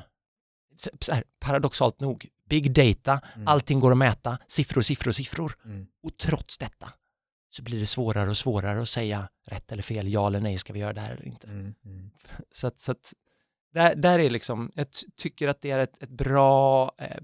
här, 1.11 1.23
paradoxalt 1.39 1.99
nog, 1.99 2.29
big 2.49 2.73
data, 2.73 3.21
mm. 3.35 3.47
allting 3.47 3.79
går 3.79 3.91
att 3.91 3.97
mäta, 3.97 4.37
siffror, 4.47 4.81
siffror, 4.81 5.11
siffror. 5.11 5.57
Mm. 5.65 5.87
Och 6.03 6.17
trots 6.17 6.57
detta 6.57 6.93
så 7.49 7.63
blir 7.63 7.79
det 7.79 7.85
svårare 7.85 8.29
och 8.29 8.37
svårare 8.37 8.81
att 8.81 8.89
säga 8.89 9.29
rätt 9.45 9.71
eller 9.71 9.83
fel, 9.83 10.13
ja 10.13 10.27
eller 10.27 10.39
nej, 10.39 10.57
ska 10.57 10.73
vi 10.73 10.79
göra 10.79 10.93
det 10.93 11.01
här 11.01 11.11
eller 11.11 11.25
inte. 11.25 11.47
Mm. 11.47 11.75
mm. 11.85 12.11
Så 12.51 12.67
att, 12.67 12.79
så 12.79 12.91
att 12.91 13.13
där, 13.73 13.95
där 13.95 14.19
är 14.19 14.29
liksom, 14.29 14.71
jag 14.75 14.87
tycker 15.15 15.47
att 15.47 15.61
det 15.61 15.71
är 15.71 15.79
ett, 15.79 16.03
ett 16.03 16.09
bra 16.09 16.91
eh, 16.97 17.23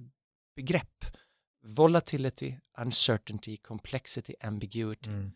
begrepp. 0.56 1.06
Volatility, 1.64 2.58
uncertainty, 2.78 3.58
complexity, 3.58 4.34
ambiguity. 4.42 5.10
Mm. 5.10 5.32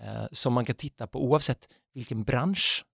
Eh, 0.00 0.26
som 0.32 0.52
man 0.52 0.64
kan 0.64 0.76
titta 0.76 1.06
på 1.06 1.24
oavsett 1.24 1.68
vilken 1.94 2.22
bransch 2.22 2.84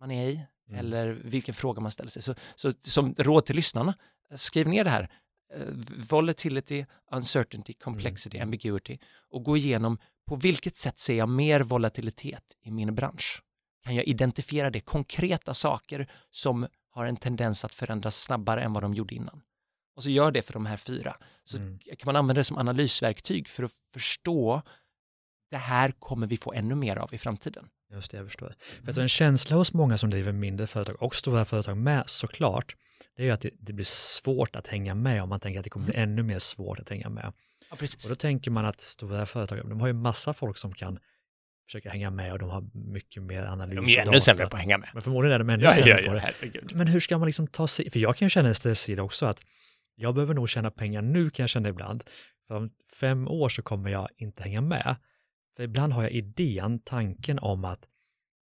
man 0.00 0.10
är 0.10 0.28
i 0.28 0.40
mm. 0.68 0.80
eller 0.80 1.08
vilken 1.08 1.54
fråga 1.54 1.80
man 1.80 1.90
ställer 1.90 2.10
sig. 2.10 2.22
Så, 2.22 2.34
så 2.54 2.72
som 2.80 3.14
råd 3.18 3.46
till 3.46 3.56
lyssnarna, 3.56 3.94
skriv 4.34 4.68
ner 4.68 4.84
det 4.84 4.90
här. 4.90 5.10
Uh, 5.56 5.72
volatility, 6.10 6.86
uncertainty, 7.12 7.72
complexity, 7.72 8.36
mm. 8.36 8.46
ambiguity 8.46 8.98
och 9.30 9.44
gå 9.44 9.56
igenom 9.56 9.98
på 10.26 10.36
vilket 10.36 10.76
sätt 10.76 10.98
ser 10.98 11.14
jag 11.14 11.28
mer 11.28 11.60
volatilitet 11.60 12.56
i 12.62 12.70
min 12.70 12.94
bransch? 12.94 13.42
Kan 13.84 13.94
jag 13.94 14.04
identifiera 14.04 14.70
det 14.70 14.80
konkreta 14.80 15.54
saker 15.54 16.10
som 16.30 16.66
har 16.90 17.06
en 17.06 17.16
tendens 17.16 17.64
att 17.64 17.74
förändras 17.74 18.22
snabbare 18.22 18.62
än 18.62 18.72
vad 18.72 18.82
de 18.82 18.94
gjorde 18.94 19.14
innan? 19.14 19.42
Och 19.96 20.02
så 20.02 20.10
gör 20.10 20.30
det 20.30 20.42
för 20.42 20.52
de 20.52 20.66
här 20.66 20.76
fyra. 20.76 21.16
Så 21.44 21.56
mm. 21.56 21.78
kan 21.78 22.06
man 22.06 22.16
använda 22.16 22.40
det 22.40 22.44
som 22.44 22.58
analysverktyg 22.58 23.48
för 23.48 23.62
att 23.62 23.72
förstå 23.94 24.62
det 25.50 25.56
här 25.56 25.90
kommer 25.90 26.26
vi 26.26 26.36
få 26.36 26.52
ännu 26.52 26.74
mer 26.74 26.96
av 26.96 27.14
i 27.14 27.18
framtiden. 27.18 27.68
Just 27.90 28.10
det, 28.10 28.16
jag 28.16 28.26
förstår. 28.26 28.54
För 28.58 28.86
alltså 28.86 29.00
en 29.00 29.08
känsla 29.08 29.56
hos 29.56 29.72
många 29.72 29.98
som 29.98 30.10
driver 30.10 30.32
mindre 30.32 30.66
företag 30.66 31.02
och 31.02 31.14
stora 31.14 31.44
företag 31.44 31.76
med 31.76 32.02
såklart, 32.06 32.76
det 33.18 33.24
är 33.24 33.26
ju 33.26 33.32
att 33.32 33.40
det, 33.40 33.50
det 33.60 33.72
blir 33.72 33.84
svårt 33.84 34.56
att 34.56 34.66
hänga 34.66 34.94
med 34.94 35.22
om 35.22 35.28
man 35.28 35.40
tänker 35.40 35.60
att 35.60 35.64
det 35.64 35.70
kommer 35.70 35.86
bli 35.86 35.94
ännu 35.94 36.22
mer 36.22 36.38
svårt 36.38 36.78
att 36.78 36.88
hänga 36.88 37.08
med. 37.08 37.32
Ja, 37.70 37.76
precis. 37.76 38.04
Och 38.04 38.10
då 38.10 38.16
tänker 38.16 38.50
man 38.50 38.64
att 38.64 38.80
stora 38.80 39.26
företag, 39.26 39.68
de 39.68 39.80
har 39.80 39.86
ju 39.86 39.92
massa 39.92 40.34
folk 40.34 40.56
som 40.56 40.74
kan 40.74 40.98
försöka 41.66 41.90
hänga 41.90 42.10
med 42.10 42.32
och 42.32 42.38
de 42.38 42.50
har 42.50 42.64
mycket 42.72 43.22
mer 43.22 43.42
analys 43.42 43.76
De 43.76 43.98
är 43.98 44.06
ännu 44.08 44.20
sämre 44.20 44.46
på 44.46 44.56
att 44.56 44.62
hänga 44.62 44.78
med. 44.78 44.90
Men 44.94 45.02
förmodligen 45.02 45.34
är 45.34 45.38
de 45.38 45.50
ännu 45.50 45.64
Ja, 45.64 45.70
sämre 45.70 45.90
ja, 45.90 45.96
på 45.96 46.02
ja, 46.02 46.12
det. 46.12 46.18
herregud. 46.20 46.72
Men 46.74 46.86
hur 46.86 47.00
ska 47.00 47.18
man 47.18 47.26
liksom 47.26 47.46
ta 47.46 47.66
sig, 47.68 47.90
för 47.90 47.98
jag 48.00 48.16
kan 48.16 48.26
ju 48.26 48.30
känna 48.30 48.48
en 48.48 48.54
stresssida 48.54 49.02
också 49.02 49.26
att 49.26 49.44
jag 49.94 50.14
behöver 50.14 50.34
nog 50.34 50.48
tjäna 50.48 50.70
pengar 50.70 51.02
nu 51.02 51.30
kan 51.30 51.42
jag 51.42 51.50
känna 51.50 51.68
ibland. 51.68 52.04
För 52.46 52.54
om 52.54 52.70
fem 52.92 53.28
år 53.28 53.48
så 53.48 53.62
kommer 53.62 53.90
jag 53.90 54.08
inte 54.16 54.42
hänga 54.42 54.60
med. 54.60 54.96
För 55.56 55.62
ibland 55.62 55.92
har 55.92 56.02
jag 56.02 56.12
idén, 56.12 56.78
tanken 56.78 57.38
om 57.38 57.64
att 57.64 57.80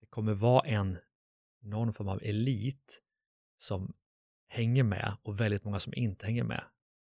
det 0.01 0.07
kommer 0.09 0.33
vara 0.33 0.67
en, 0.67 0.97
någon 1.61 1.93
form 1.93 2.07
av 2.07 2.19
elit 2.23 3.01
som 3.59 3.93
hänger 4.53 4.83
med 4.83 5.13
och 5.23 5.39
väldigt 5.41 5.63
många 5.63 5.79
som 5.79 5.93
inte 5.95 6.25
hänger 6.25 6.43
med. 6.43 6.63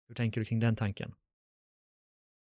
Hur 0.08 0.14
tänker 0.14 0.40
du 0.40 0.44
kring 0.44 0.60
den 0.60 0.76
tanken? 0.76 1.12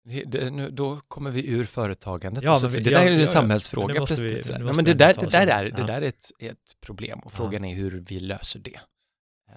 Det, 0.06 0.24
det, 0.24 0.50
nu, 0.50 0.70
då 0.72 1.00
kommer 1.08 1.32
vi 1.32 1.48
ur 1.48 1.64
företagandet. 1.64 2.44
Ja, 2.44 2.52
alltså, 2.52 2.70
för 2.70 2.78
vi- 2.78 2.84
det 2.84 2.92
ja, 2.92 3.00
där 3.00 3.08
är 3.08 3.12
en 3.12 3.20
ja. 3.20 3.28
samhällsfråga 3.28 3.88
Men 3.88 3.94
det 3.94 4.00
måste 4.00 4.16
vi- 4.16 4.64
men 4.76 4.86
det 4.86 4.94
där, 4.94 5.14
det 5.14 5.30
där, 5.30 5.48
är, 5.48 5.64
det 5.72 5.84
där 5.88 6.02
är, 6.02 6.08
ett, 6.08 6.32
ett 6.40 6.58
problem 6.82 7.20
och 7.20 7.32
frågan 7.32 7.66
är 7.66 7.76
hur 7.76 8.00
vi 8.08 8.20
löser 8.20 8.60
det. 8.60 8.80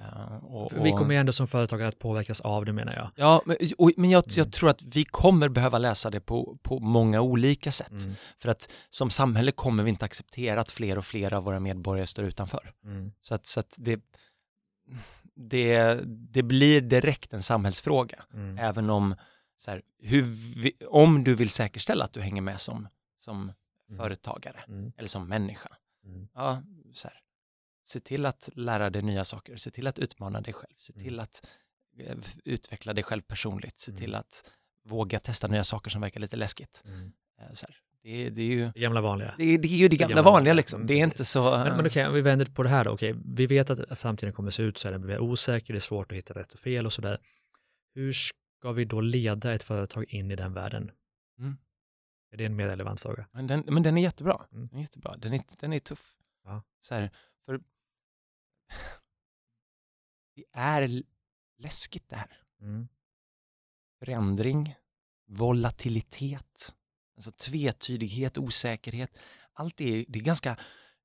Eh, 0.01 0.37
och, 0.45 0.71
För 0.73 0.83
vi 0.83 0.93
och- 0.93 0.99
kommer 0.99 1.15
ju 1.15 1.21
ändå 1.21 1.33
som 1.33 1.47
företagare 1.47 1.89
att 1.89 1.99
påverkas 1.99 2.41
av 2.41 2.65
det 2.65 2.73
menar 2.73 2.95
jag. 2.95 3.11
Ja, 3.17 3.43
men, 3.47 3.57
och, 3.79 3.93
men 3.97 4.11
jag, 4.11 4.25
jag 4.27 4.39
Mm. 4.39 4.51
tror 4.51 4.71
att 4.71 4.83
vi 4.83 5.05
kommer 5.05 5.49
behöva 5.49 5.79
läsa 5.79 6.11
det 6.11 6.21
på, 6.21 6.59
på 6.63 6.79
många 6.81 7.21
olika 7.21 7.73
sätt. 7.73 7.91
Mm, 7.91 8.15
För 8.39 8.49
att 8.49 8.73
som 8.91 9.11
samhälle 9.11 9.53
kommer 9.53 9.83
vi 9.83 9.91
inte 9.91 10.05
acceptera 10.05 10.61
att 10.61 10.71
fler 10.71 10.99
och 10.99 11.05
fler 11.05 11.35
av 11.35 11.45
våra 11.45 11.61
medborgare 11.61 12.07
står 12.07 12.25
utanför. 12.25 12.73
mm, 12.85 13.13
Så 13.21 13.35
att, 13.35 13.47
så 13.47 13.61
att 13.61 13.75
det, 13.79 14.01
det, 15.35 16.01
det 16.07 16.43
blir 16.43 16.81
direkt 16.81 17.33
en 17.33 17.43
samhällsfråga. 17.43 18.25
mm, 18.33 18.59
Även 18.59 18.91
om, 18.91 19.15
så 19.57 19.71
här, 19.71 19.83
hur 19.99 20.25
om 20.89 21.25
du 21.25 21.35
vill 21.35 21.51
säkerställa 21.51 22.05
att 22.05 22.13
du 22.13 22.21
hänger 22.21 22.43
med 22.43 22.61
som, 22.61 22.89
som 23.19 23.53
Mm. 23.89 23.99
företagare 23.99 24.65
mm, 24.69 24.93
eller 24.97 25.09
som 25.09 25.29
människa. 25.29 25.69
mm, 26.05 26.29
Ja, 26.35 26.63
så 26.93 27.09
här, 27.09 27.21
se 27.85 28.01
till 28.01 28.27
att 28.27 28.49
lära 28.55 28.91
dig 28.91 29.03
nya 29.03 29.25
saker, 29.25 29.57
se 29.57 29.71
till 29.71 29.87
att 29.87 29.99
utmana 29.99 30.41
dig 30.41 30.53
själv, 30.53 30.75
se 30.77 30.93
Mm. 30.93 31.05
till 31.05 31.21
att 31.21 31.47
eh, 31.99 32.17
utveckla 32.45 32.93
dig 32.95 33.05
själv 33.05 33.23
personligt, 33.23 33.81
se 33.81 33.91
Mm. 33.93 34.01
till 34.01 34.15
att 34.15 34.51
våga 34.85 35.21
testa 35.21 35.47
nya 35.49 35.65
saker 35.65 35.91
som 35.91 36.01
verkar 36.01 36.21
lite 36.21 36.37
läskigt. 36.37 36.83
mm. 36.87 37.13
Eh, 37.41 37.53
Så 37.53 37.67
här, 37.67 37.77
det, 38.07 38.31
det, 38.31 38.43
är 38.43 38.47
ju, 38.47 38.71
Det 38.75 38.81
gamla 38.81 39.01
vanliga. 39.01 39.35
det, 39.39 39.45
är- 39.45 39.59
det 39.59 39.69
är 39.69 39.77
ju 39.77 39.89
det 39.89 39.97
gamla 39.97 40.15
gamla 40.17 40.31
vanliga 40.31 40.55
liksom. 40.55 40.87
Det 40.87 40.95
är 40.95 41.05
inte 41.05 41.25
så... 41.25 41.51
Men, 41.51 41.77
men 41.77 41.87
okej, 41.87 42.07
om 42.07 42.15
vi 42.15 42.21
vänder 42.21 42.47
på 42.47 42.63
det 42.63 42.69
här 42.69 42.85
då. 42.85 42.91
Okej, 42.91 43.15
vi 43.25 43.47
vet 43.47 43.71
att 43.71 43.99
framtiden 43.99 44.33
kommer 44.33 44.49
att 44.49 44.55
se 44.55 44.63
ut 44.63 44.79
så 44.79 44.89
här, 44.89 44.93
den 44.93 45.01
blir 45.03 45.19
osäker, 45.19 45.73
det 45.75 45.79
är 45.79 45.81
svårt 45.81 46.13
att 46.13 46.19
hitta 46.19 46.35
rätt 46.35 46.53
och 46.53 46.59
fel 46.59 46.87
och 46.87 46.93
sådär. 46.93 47.19
Hur 47.95 48.13
ska 48.13 48.73
vi 48.73 48.85
då 48.85 49.01
leda 49.01 49.55
ett 49.55 49.63
företag 49.63 50.05
in 50.09 50.31
i 50.31 50.37
den 50.37 50.53
världen? 50.53 50.91
Mm. 51.39 51.57
Är 52.33 52.37
det 52.37 52.45
en 52.45 52.57
mer 52.57 52.67
relevant 52.69 53.01
fråga? 53.01 53.27
Men 53.33 53.47
den, 53.47 53.65
men 53.67 53.83
den 53.83 53.99
är 53.99 54.03
jättebra. 54.03 54.47
Mm. 54.53 54.67
Den 54.69 54.79
är 54.79 54.83
jättebra. 54.83 55.15
Den 55.19 55.33
är, 55.33 55.41
den 55.61 55.73
är 55.73 55.79
tuff. 55.79 56.17
Ja. 56.45 56.63
Så 56.81 56.95
här, 56.95 57.11
för 57.47 57.55
det 60.35 60.45
är 60.53 61.03
läskigt 61.59 62.09
det 62.09 62.17
här. 62.17 62.43
Mm. 62.61 62.89
Förändring, 63.99 64.75
volatilitet, 65.29 66.75
alltså 67.17 67.31
tvetydighet, 67.31 68.39
osäkerhet. 68.39 69.19
Allt 69.53 69.77
det 69.77 69.95
är, 69.95 70.05
det 70.09 70.19
är 70.19 70.23
ganska 70.23 70.57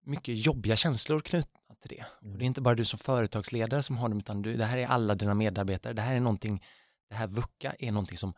mycket 0.06 0.46
jobbiga 0.46 0.76
känslor 0.76 1.22
knutna 1.22 1.76
till 1.82 1.98
det. 1.98 2.06
Och 2.32 2.38
det 2.38 2.44
är 2.44 2.48
inte 2.48 2.62
bara 2.62 2.76
du 2.76 2.86
som 2.86 3.00
företagsledare 3.00 3.84
som 3.84 3.98
har 3.98 4.10
dem, 4.10 4.18
utan 4.20 4.42
du, 4.42 4.58
det 4.58 4.66
här 4.66 4.78
är 4.78 4.88
alla 4.88 5.16
dina 5.16 5.34
medarbetare. 5.34 5.94
Det 5.94 6.02
här 6.02 6.16
är 6.16 6.20
någonting, 6.20 6.64
det 7.10 7.16
här 7.16 7.28
VUCA 7.28 7.74
är 7.80 7.92
någonting 7.92 8.18
som 8.18 8.34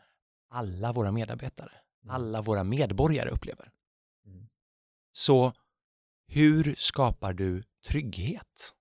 alla 0.49 0.91
våra 0.93 1.11
medarbetare, 1.11 1.71
Mm. 2.03 2.15
alla 2.15 2.41
våra 2.41 2.63
medborgare 2.63 3.29
upplever. 3.29 3.71
Mm. 4.25 4.47
Så 5.11 5.53
hur 6.27 6.75
skapar 6.77 7.33
du 7.33 7.63
trygghet 7.87 8.73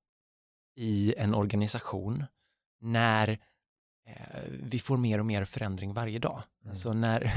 i 0.76 1.14
en 1.16 1.34
organisation 1.34 2.25
när 2.80 3.28
eh, 4.06 4.42
vi 4.49 4.78
får 4.78 4.96
mer 4.96 5.18
och 5.18 5.26
mer 5.26 5.44
förändring 5.44 5.92
varje 5.92 6.18
dag? 6.18 6.42
Mm. 6.62 6.70
Alltså 6.70 6.92
när, 6.92 7.32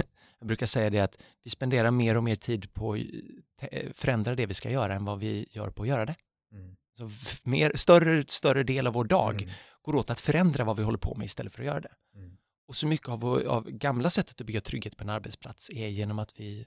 jag 0.45 0.47
brukar 0.47 0.65
säga 0.65 0.89
det 0.89 0.99
att 0.99 1.21
vi 1.43 1.49
spenderar 1.49 1.91
mer 1.91 2.17
och 2.17 2.23
mer 2.23 2.35
tid 2.35 2.73
på 2.73 2.93
att 2.93 3.97
förändra 3.97 4.35
det 4.35 4.45
vi 4.45 4.53
ska 4.53 4.69
göra 4.69 4.95
än 4.95 5.05
vad 5.05 5.19
vi 5.19 5.47
gör 5.51 5.69
på 5.69 5.81
att 5.83 5.89
göra 5.89 6.05
det. 6.05 6.15
Mm. 6.51 6.75
Så 6.97 7.09
mer, 7.43 7.71
större, 7.75 8.23
större 8.27 8.63
del 8.63 8.87
av 8.87 8.93
vår 8.93 9.05
dag 9.05 9.41
Mm. 9.41 9.53
går 9.81 9.95
åt 9.95 10.09
att 10.09 10.19
förändra 10.19 10.63
vad 10.63 10.77
vi 10.77 10.83
håller 10.83 10.97
på 10.97 11.15
med 11.15 11.25
istället 11.25 11.53
för 11.53 11.61
att 11.61 11.65
göra 11.65 11.79
det. 11.81 11.91
Mm. 12.15 12.37
Och 12.67 12.75
så 12.75 12.87
mycket 12.87 13.09
av, 13.09 13.19
vår- 13.19 13.45
av 13.45 13.69
gamla 13.69 14.09
sättet 14.09 14.41
att 14.41 14.47
bygga 14.47 14.61
trygghet 14.61 14.97
på 14.97 15.03
en 15.03 15.09
arbetsplats 15.09 15.69
är 15.69 15.87
genom 15.87 16.19
att 16.19 16.39
vi 16.39 16.65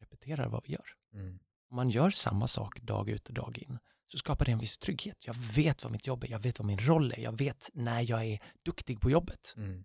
repeterar 0.00 0.48
vad 0.48 0.62
vi 0.66 0.72
gör. 0.72 0.86
Mm. 1.14 1.38
Om 1.70 1.76
man 1.76 1.90
gör 1.90 2.10
samma 2.10 2.46
sak 2.48 2.80
dag 2.80 3.08
ut 3.08 3.28
och 3.28 3.34
dag 3.34 3.58
in 3.58 3.78
så 4.12 4.18
skapar 4.18 4.44
det 4.44 4.52
en 4.52 4.58
viss 4.58 4.78
trygghet. 4.78 5.26
Jag 5.26 5.34
vet 5.56 5.82
vad 5.84 5.92
mitt 5.92 6.06
jobb 6.06 6.24
är, 6.24 6.28
jag 6.30 6.38
vet 6.42 6.58
vad 6.58 6.66
min 6.66 6.78
roll 6.78 7.12
är, 7.12 7.20
jag 7.20 7.38
vet 7.38 7.70
när 7.74 8.10
jag 8.10 8.24
är 8.26 8.38
duktig 8.64 9.00
på 9.00 9.10
jobbet. 9.10 9.54
Mm. 9.56 9.84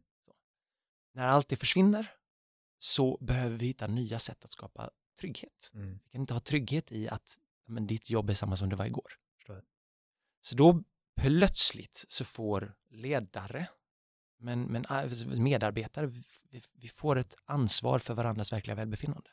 När 1.14 1.28
allt 1.28 1.50
det 1.50 1.56
försvinner 1.56 2.12
så 2.86 3.18
behöver 3.22 3.58
vi 3.58 3.66
hitta 3.66 3.88
nya 3.88 4.20
sätt 4.20 4.46
att 4.46 4.52
skapa 4.52 4.90
trygghet. 5.20 5.72
Mm. 5.74 6.00
Vi 6.04 6.10
kan 6.12 6.22
inte 6.22 6.34
ha 6.34 6.42
trygghet 6.42 6.92
i 6.92 7.10
att 7.10 7.40
men, 7.66 7.88
ditt 7.88 8.10
jobb 8.10 8.30
är 8.30 8.34
samma 8.34 8.58
som 8.58 8.70
det 8.70 8.76
var 8.76 8.86
igår. 8.86 9.14
Förstår. 9.38 9.64
Så 10.42 10.56
då 10.56 10.84
plötsligt 11.22 12.06
så 12.08 12.26
får 12.26 12.76
ledare, 12.90 13.68
men, 14.38 14.62
men 14.62 14.86
äh, 14.86 15.28
medarbetare, 15.38 16.06
vi, 16.50 16.62
vi 16.74 16.88
får 16.88 17.16
ett 17.16 17.36
ansvar 17.46 18.00
för 18.00 18.14
varandras 18.14 18.54
verkliga 18.54 18.76
välbefinnande. 18.76 19.30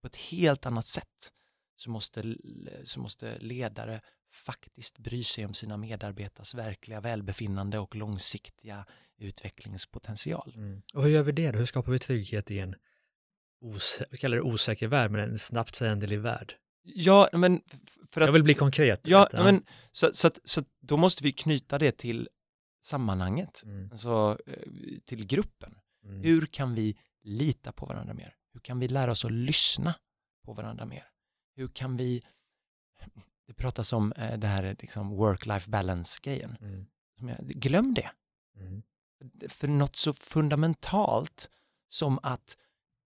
På 0.00 0.06
ett 0.06 0.16
helt 0.16 0.66
annat 0.66 0.86
sätt 0.86 1.32
så 1.76 1.90
måste, 1.90 2.36
så 2.84 3.00
måste 3.00 3.38
ledare 3.38 4.00
faktiskt 4.30 4.98
bry 4.98 5.24
sig 5.24 5.46
om 5.46 5.54
sina 5.54 5.76
medarbetares 5.76 6.54
verkliga 6.54 7.00
välbefinnande 7.00 7.78
och 7.78 7.96
långsiktiga 7.96 8.86
utvecklingspotential. 9.22 10.52
Mm. 10.56 10.82
Och 10.94 11.02
hur 11.02 11.10
gör 11.10 11.22
vi 11.22 11.32
det 11.32 11.50
då? 11.50 11.58
Hur 11.58 11.66
skapar 11.66 11.92
vi 11.92 11.98
trygghet 11.98 12.50
i 12.50 12.58
en 12.58 12.74
osä- 13.64 14.16
kallar 14.16 14.36
det 14.36 14.42
osäker 14.42 14.88
värld, 14.88 15.10
men 15.10 15.20
en 15.30 15.38
snabbt 15.38 15.76
föränderlig 15.76 16.20
värld? 16.20 16.54
Ja, 16.82 17.28
men 17.32 17.60
för 18.10 18.20
att... 18.20 18.26
Jag 18.26 18.32
vill 18.32 18.42
bli 18.42 18.54
konkret. 18.54 19.00
Ja, 19.04 19.28
du. 19.30 19.36
men 19.36 19.64
så, 19.92 20.10
så, 20.12 20.26
att, 20.26 20.38
så 20.44 20.60
att 20.60 20.66
då 20.80 20.96
måste 20.96 21.24
vi 21.24 21.32
knyta 21.32 21.78
det 21.78 21.92
till 21.98 22.28
sammanhanget, 22.82 23.62
Mm. 23.64 23.88
alltså 23.92 24.38
eh, 24.46 24.98
till 25.04 25.26
gruppen. 25.26 25.74
Mm. 26.04 26.20
Hur 26.22 26.46
kan 26.46 26.74
vi 26.74 26.96
lita 27.22 27.72
på 27.72 27.86
varandra 27.86 28.14
mer? 28.14 28.34
Hur 28.52 28.60
kan 28.60 28.78
vi 28.80 28.88
lära 28.88 29.10
oss 29.10 29.24
att 29.24 29.32
lyssna 29.32 29.94
på 30.44 30.52
varandra 30.52 30.84
mer? 30.86 31.04
Hur 31.56 31.68
kan 31.68 31.96
vi, 31.96 32.22
det 33.46 33.54
pratas 33.54 33.92
om 33.92 34.12
eh, 34.12 34.38
det 34.38 34.46
här 34.46 34.76
liksom 34.80 35.12
work-life 35.14 35.70
balance-grejen. 35.70 36.56
Mm. 36.60 36.86
Glöm 37.48 37.94
det. 37.94 38.10
Mm. 38.56 38.82
För 39.48 39.68
något 39.68 39.96
så 39.96 40.12
fundamentalt 40.12 41.50
som 41.88 42.18
att 42.22 42.56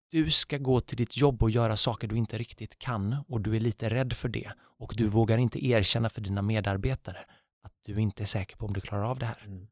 du 0.10 0.32
ska 0.32 0.58
gå 0.58 0.80
till 0.80 0.98
ditt 0.98 1.18
jobb 1.18 1.44
och 1.44 1.50
göra 1.50 1.78
saker 1.78 2.08
du 2.08 2.18
inte 2.18 2.38
riktigt 2.38 2.80
kan 2.80 3.24
och 3.28 3.42
du 3.42 3.56
är 3.56 3.60
lite 3.60 3.90
rädd 3.90 4.14
för 4.14 4.30
det 4.30 4.52
och 4.60 4.94
du 4.98 5.08
vågar 5.08 5.38
inte 5.38 5.66
erkänna 5.66 6.10
för 6.10 6.22
dina 6.22 6.42
medarbetare 6.42 7.26
att 7.64 7.74
du 7.82 8.02
inte 8.02 8.24
är 8.24 8.28
säker 8.28 8.58
på 8.58 8.66
om 8.66 8.74
du 8.74 8.82
klarar 8.82 9.04
av 9.04 9.20
det 9.20 9.26
här. 9.26 9.44
Mm. 9.46 9.68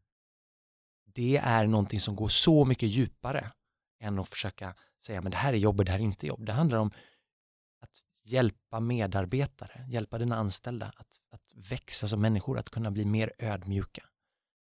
Det 1.05 1.37
är 1.37 1.67
någonting 1.67 1.99
som 1.99 2.15
går 2.15 2.27
så 2.27 2.65
mycket 2.65 2.89
djupare 2.89 3.51
än 3.99 4.19
att 4.19 4.29
försöka 4.29 4.75
säga 5.03 5.21
men 5.21 5.31
det 5.31 5.37
här 5.37 5.53
är 5.53 5.57
jobb 5.57 5.79
och 5.79 5.85
det 5.85 5.91
här 5.91 5.99
är 5.99 6.03
inte 6.03 6.27
jobb. 6.27 6.45
Det 6.45 6.53
handlar 6.53 6.77
om 6.77 6.91
att 7.79 8.03
hjälpa 8.23 8.79
medarbetare, 8.79 9.85
hjälpa 9.89 10.17
dina 10.17 10.35
anställda 10.35 10.93
att, 10.95 11.19
att 11.31 11.53
växa 11.55 12.07
som 12.07 12.21
människor, 12.21 12.59
att 12.59 12.69
kunna 12.69 12.91
bli 12.91 13.05
mer 13.05 13.33
ödmjuka, 13.39 14.03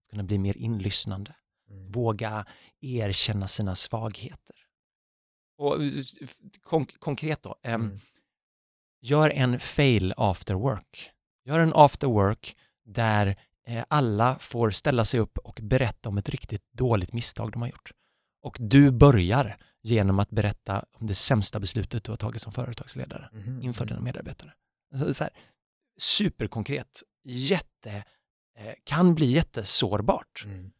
att 0.01 0.09
kunna 0.09 0.23
bli 0.23 0.37
mer 0.37 0.57
inlyssnande 0.57 1.35
Mm. 1.69 1.91
våga 1.91 2.45
erkänna 2.81 3.47
sina 3.47 3.75
svagheter. 3.75 4.55
Och 5.57 5.83
eh, 5.83 5.89
konk- 6.63 6.97
konkret 6.99 7.43
då, 7.43 7.55
ehm, 7.63 7.81
Mm. 7.81 7.97
gör 9.01 9.29
en 9.29 9.59
fail 9.59 10.13
after 10.17 10.53
work. 10.53 11.11
Gör 11.45 11.59
en 11.59 11.71
after 11.75 12.07
work 12.07 12.57
där 12.85 13.35
eh, 13.67 13.83
alla 13.87 14.39
får 14.39 14.69
ställa 14.71 15.05
sig 15.05 15.19
upp 15.19 15.37
och 15.37 15.59
berätta 15.63 16.09
om 16.09 16.17
ett 16.17 16.29
riktigt 16.29 16.63
dåligt 16.71 17.13
misstag 17.13 17.51
de 17.51 17.61
har 17.61 17.69
gjort. 17.69 17.91
Och 18.41 18.57
du 18.59 18.91
börjar 18.91 19.57
genom 19.81 20.19
att 20.19 20.29
berätta 20.29 20.85
om 20.91 21.07
det 21.07 21.15
sämsta 21.15 21.59
beslutet 21.59 22.03
du 22.03 22.11
har 22.11 22.17
tagit 22.17 22.41
som 22.41 22.53
företagsledare 22.53 23.29
Mhm. 23.33 23.61
inför 23.63 23.85
dina 23.85 23.99
medarbetare. 23.99 24.53
Alltså, 24.93 25.13
så 25.13 25.23
här, 25.23 25.33
superkonkret, 25.99 27.03
jätte, 27.23 28.03
eh, 28.57 28.73
kan 28.83 29.15
bli 29.15 29.25
jättesårbart. 29.31 30.43
Mm. 30.45 30.71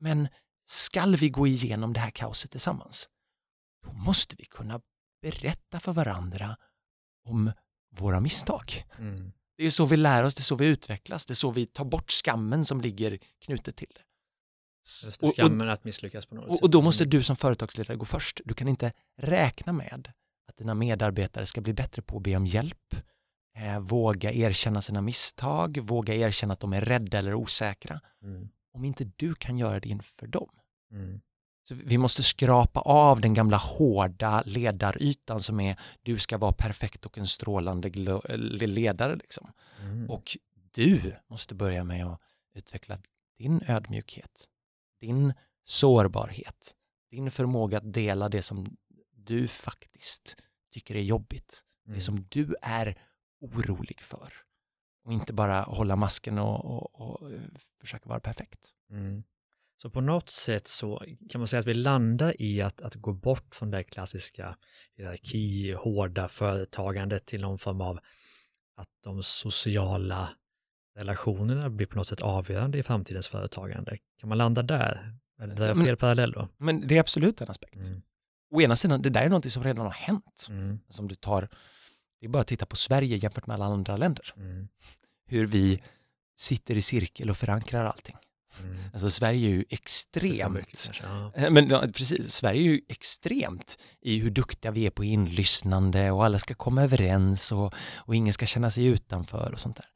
Men 0.00 0.28
skall 0.66 1.16
vi 1.16 1.28
gå 1.28 1.46
igenom 1.46 1.92
det 1.92 2.00
här 2.00 2.10
kaoset 2.10 2.50
tillsammans, 2.50 3.08
då 3.84 3.92
måste 3.92 4.36
vi 4.38 4.44
kunna 4.44 4.80
berätta 5.22 5.80
för 5.80 5.92
varandra 5.92 6.56
om 7.28 7.52
våra 7.96 8.20
misstag. 8.20 8.84
Mm. 8.98 9.32
Det 9.56 9.64
är 9.66 9.70
så 9.70 9.86
vi 9.86 9.96
lär 9.96 10.22
oss, 10.24 10.34
det 10.34 10.40
är 10.40 10.42
så 10.42 10.56
vi 10.56 10.66
utvecklas, 10.66 11.26
det 11.26 11.32
är 11.32 11.34
så 11.34 11.50
vi 11.50 11.66
tar 11.66 11.84
bort 11.84 12.10
skammen 12.10 12.64
som 12.64 12.80
ligger 12.80 13.18
knutet 13.44 13.76
till 13.76 13.92
det. 13.94 14.00
Just 15.06 15.20
det, 15.20 15.26
skammen 15.28 15.68
att 15.68 15.84
misslyckas 15.84 16.26
på 16.26 16.34
något 16.34 16.48
och, 16.48 16.54
sätt. 16.54 16.62
och 16.62 16.70
då 16.70 16.82
måste 16.82 17.04
Mm. 17.04 17.10
du 17.10 17.22
som 17.22 17.36
företagsledare 17.36 17.96
gå 17.96 18.04
först. 18.04 18.40
Du 18.44 18.54
kan 18.54 18.68
inte 18.68 18.92
räkna 19.18 19.72
med 19.72 20.12
att 20.48 20.56
dina 20.56 20.74
medarbetare 20.74 21.46
ska 21.46 21.60
bli 21.60 21.72
bättre 21.72 22.02
på 22.02 22.16
att 22.16 22.22
be 22.22 22.36
om 22.36 22.46
hjälp, 22.46 22.94
eh, 23.56 23.80
våga 23.80 24.32
erkänna 24.32 24.82
sina 24.82 25.00
misstag, 25.02 25.78
våga 25.78 26.14
erkänna 26.14 26.52
att 26.52 26.60
de 26.60 26.72
är 26.72 26.80
rädda 26.80 27.18
eller 27.18 27.34
osäkra, 27.34 28.00
Mm. 28.22 28.48
Om 28.76 28.84
inte 28.84 29.04
du 29.16 29.34
kan 29.34 29.58
göra 29.58 29.80
det 29.80 29.88
inför 29.88 30.26
dem. 30.26 30.48
Mm. 30.92 31.20
Så 31.68 31.74
vi 31.74 31.98
måste 31.98 32.22
skrapa 32.22 32.80
av 32.80 33.20
den 33.20 33.34
gamla 33.34 33.56
hårda 33.56 34.42
ledarytan 34.46 35.40
som 35.40 35.60
är 35.60 35.80
du 36.02 36.18
ska 36.18 36.38
vara 36.38 36.52
perfekt 36.52 37.06
och 37.06 37.18
en 37.18 37.26
strålande 37.26 37.88
eller 38.28 38.66
ledare. 38.66 39.16
Liksom. 39.16 39.52
Mm. 39.82 40.10
Och 40.10 40.36
du 40.74 41.16
måste 41.30 41.54
börja 41.54 41.84
med 41.84 42.06
att 42.06 42.20
utveckla 42.54 42.98
din 43.38 43.62
ödmjukhet, 43.68 44.48
din 45.00 45.34
sårbarhet, 45.64 46.74
din 47.10 47.30
förmåga 47.30 47.78
att 47.78 47.92
dela 47.92 48.28
det 48.28 48.42
som 48.42 48.76
du 49.12 49.48
faktiskt 49.48 50.36
tycker 50.72 50.94
är 50.94 51.02
jobbigt, 51.02 51.62
Mm. 51.86 51.98
det 51.98 52.02
som 52.02 52.26
du 52.28 52.54
är 52.62 52.98
orolig 53.40 54.00
för. 54.00 54.32
Och 55.06 55.12
inte 55.12 55.32
bara 55.32 55.60
hålla 55.60 55.96
masken 55.96 56.38
och, 56.38 56.64
och, 56.64 57.00
och 57.00 57.32
eh, 57.32 57.40
försöka 57.80 58.08
vara 58.08 58.20
perfekt. 58.20 58.60
Mm. 58.90 59.22
Så 59.82 59.90
på 59.90 60.00
något 60.00 60.28
sätt 60.28 60.68
så 60.68 61.04
kan 61.30 61.40
man 61.40 61.48
säga 61.48 61.60
att 61.60 61.66
vi 61.66 61.74
landar 61.74 62.42
i 62.42 62.62
att, 62.62 62.82
att 62.82 62.94
gå 62.94 63.12
bort 63.12 63.54
från 63.54 63.70
det 63.70 63.82
klassiska 63.84 64.56
hierarki, 64.96 65.72
hårda 65.72 66.28
företagandet 66.28 67.26
till 67.26 67.40
någon 67.40 67.58
form 67.58 67.80
av 67.80 67.98
att 68.76 68.88
de 69.04 69.22
sociala 69.22 70.28
relationerna 70.96 71.70
blir 71.70 71.86
på 71.86 71.96
något 71.96 72.06
sätt 72.06 72.20
avgörande 72.20 72.78
i 72.78 72.82
framtidens 72.82 73.28
företagande. 73.28 73.98
Kan 74.20 74.28
man 74.28 74.38
landa 74.38 74.62
där? 74.62 75.16
Eller 75.40 75.62
är 75.62 75.68
det 75.68 75.74
men- 75.74 75.84
fel 75.84 75.96
parallell 75.96 76.32
då? 76.32 76.48
Men 76.56 76.88
det 76.88 76.96
är 76.96 77.00
absolut 77.00 77.40
en 77.40 77.50
aspekt. 77.50 77.76
Mm. 77.76 78.02
Å 78.50 78.60
ena 78.60 78.76
sidan, 78.76 79.02
det 79.02 79.10
där 79.10 79.22
är 79.22 79.28
något 79.28 79.52
som 79.52 79.62
redan 79.62 79.86
har 79.86 79.92
hänt. 79.92 80.46
Mm. 80.48 80.80
Som 80.88 81.08
du 81.08 81.14
tar, 81.14 81.48
det 82.20 82.26
är 82.26 82.30
bara 82.30 82.40
att 82.40 82.46
titta 82.46 82.66
på 82.66 82.76
Sverige 82.76 83.16
jämfört 83.16 83.46
med 83.46 83.54
alla 83.54 83.64
andra 83.64 83.96
länder. 83.96 84.34
Mm. 84.36 84.68
Hur 85.26 85.46
vi 85.46 85.82
sitter 86.36 86.76
i 86.76 86.82
cirkel 86.82 87.30
och 87.30 87.36
förankrar 87.36 87.84
allting. 87.84 88.16
Mm. 88.60 88.76
Alltså 88.92 89.10
Sverige 89.10 89.48
är 89.48 89.50
ju 89.50 89.64
extremt 89.68 90.54
mycket 90.54 90.90
ja. 91.02 91.50
Men 91.50 91.68
ja, 91.68 91.80
precis, 91.80 92.32
Sverige 92.32 92.60
är 92.60 92.64
ju 92.64 92.80
extremt 92.88 93.78
i 94.00 94.18
hur 94.18 94.30
duktiga 94.30 94.70
vi 94.70 94.86
är 94.86 94.90
på 94.90 95.04
inlyssnande 95.04 96.10
och 96.10 96.24
alla 96.24 96.38
ska 96.38 96.54
komma 96.54 96.82
överens 96.82 97.52
och, 97.52 97.74
och 97.94 98.16
ingen 98.16 98.32
ska 98.32 98.46
känna 98.46 98.70
sig 98.70 98.84
utanför 98.84 99.52
och 99.52 99.60
sånt 99.60 99.76
där. 99.76 99.86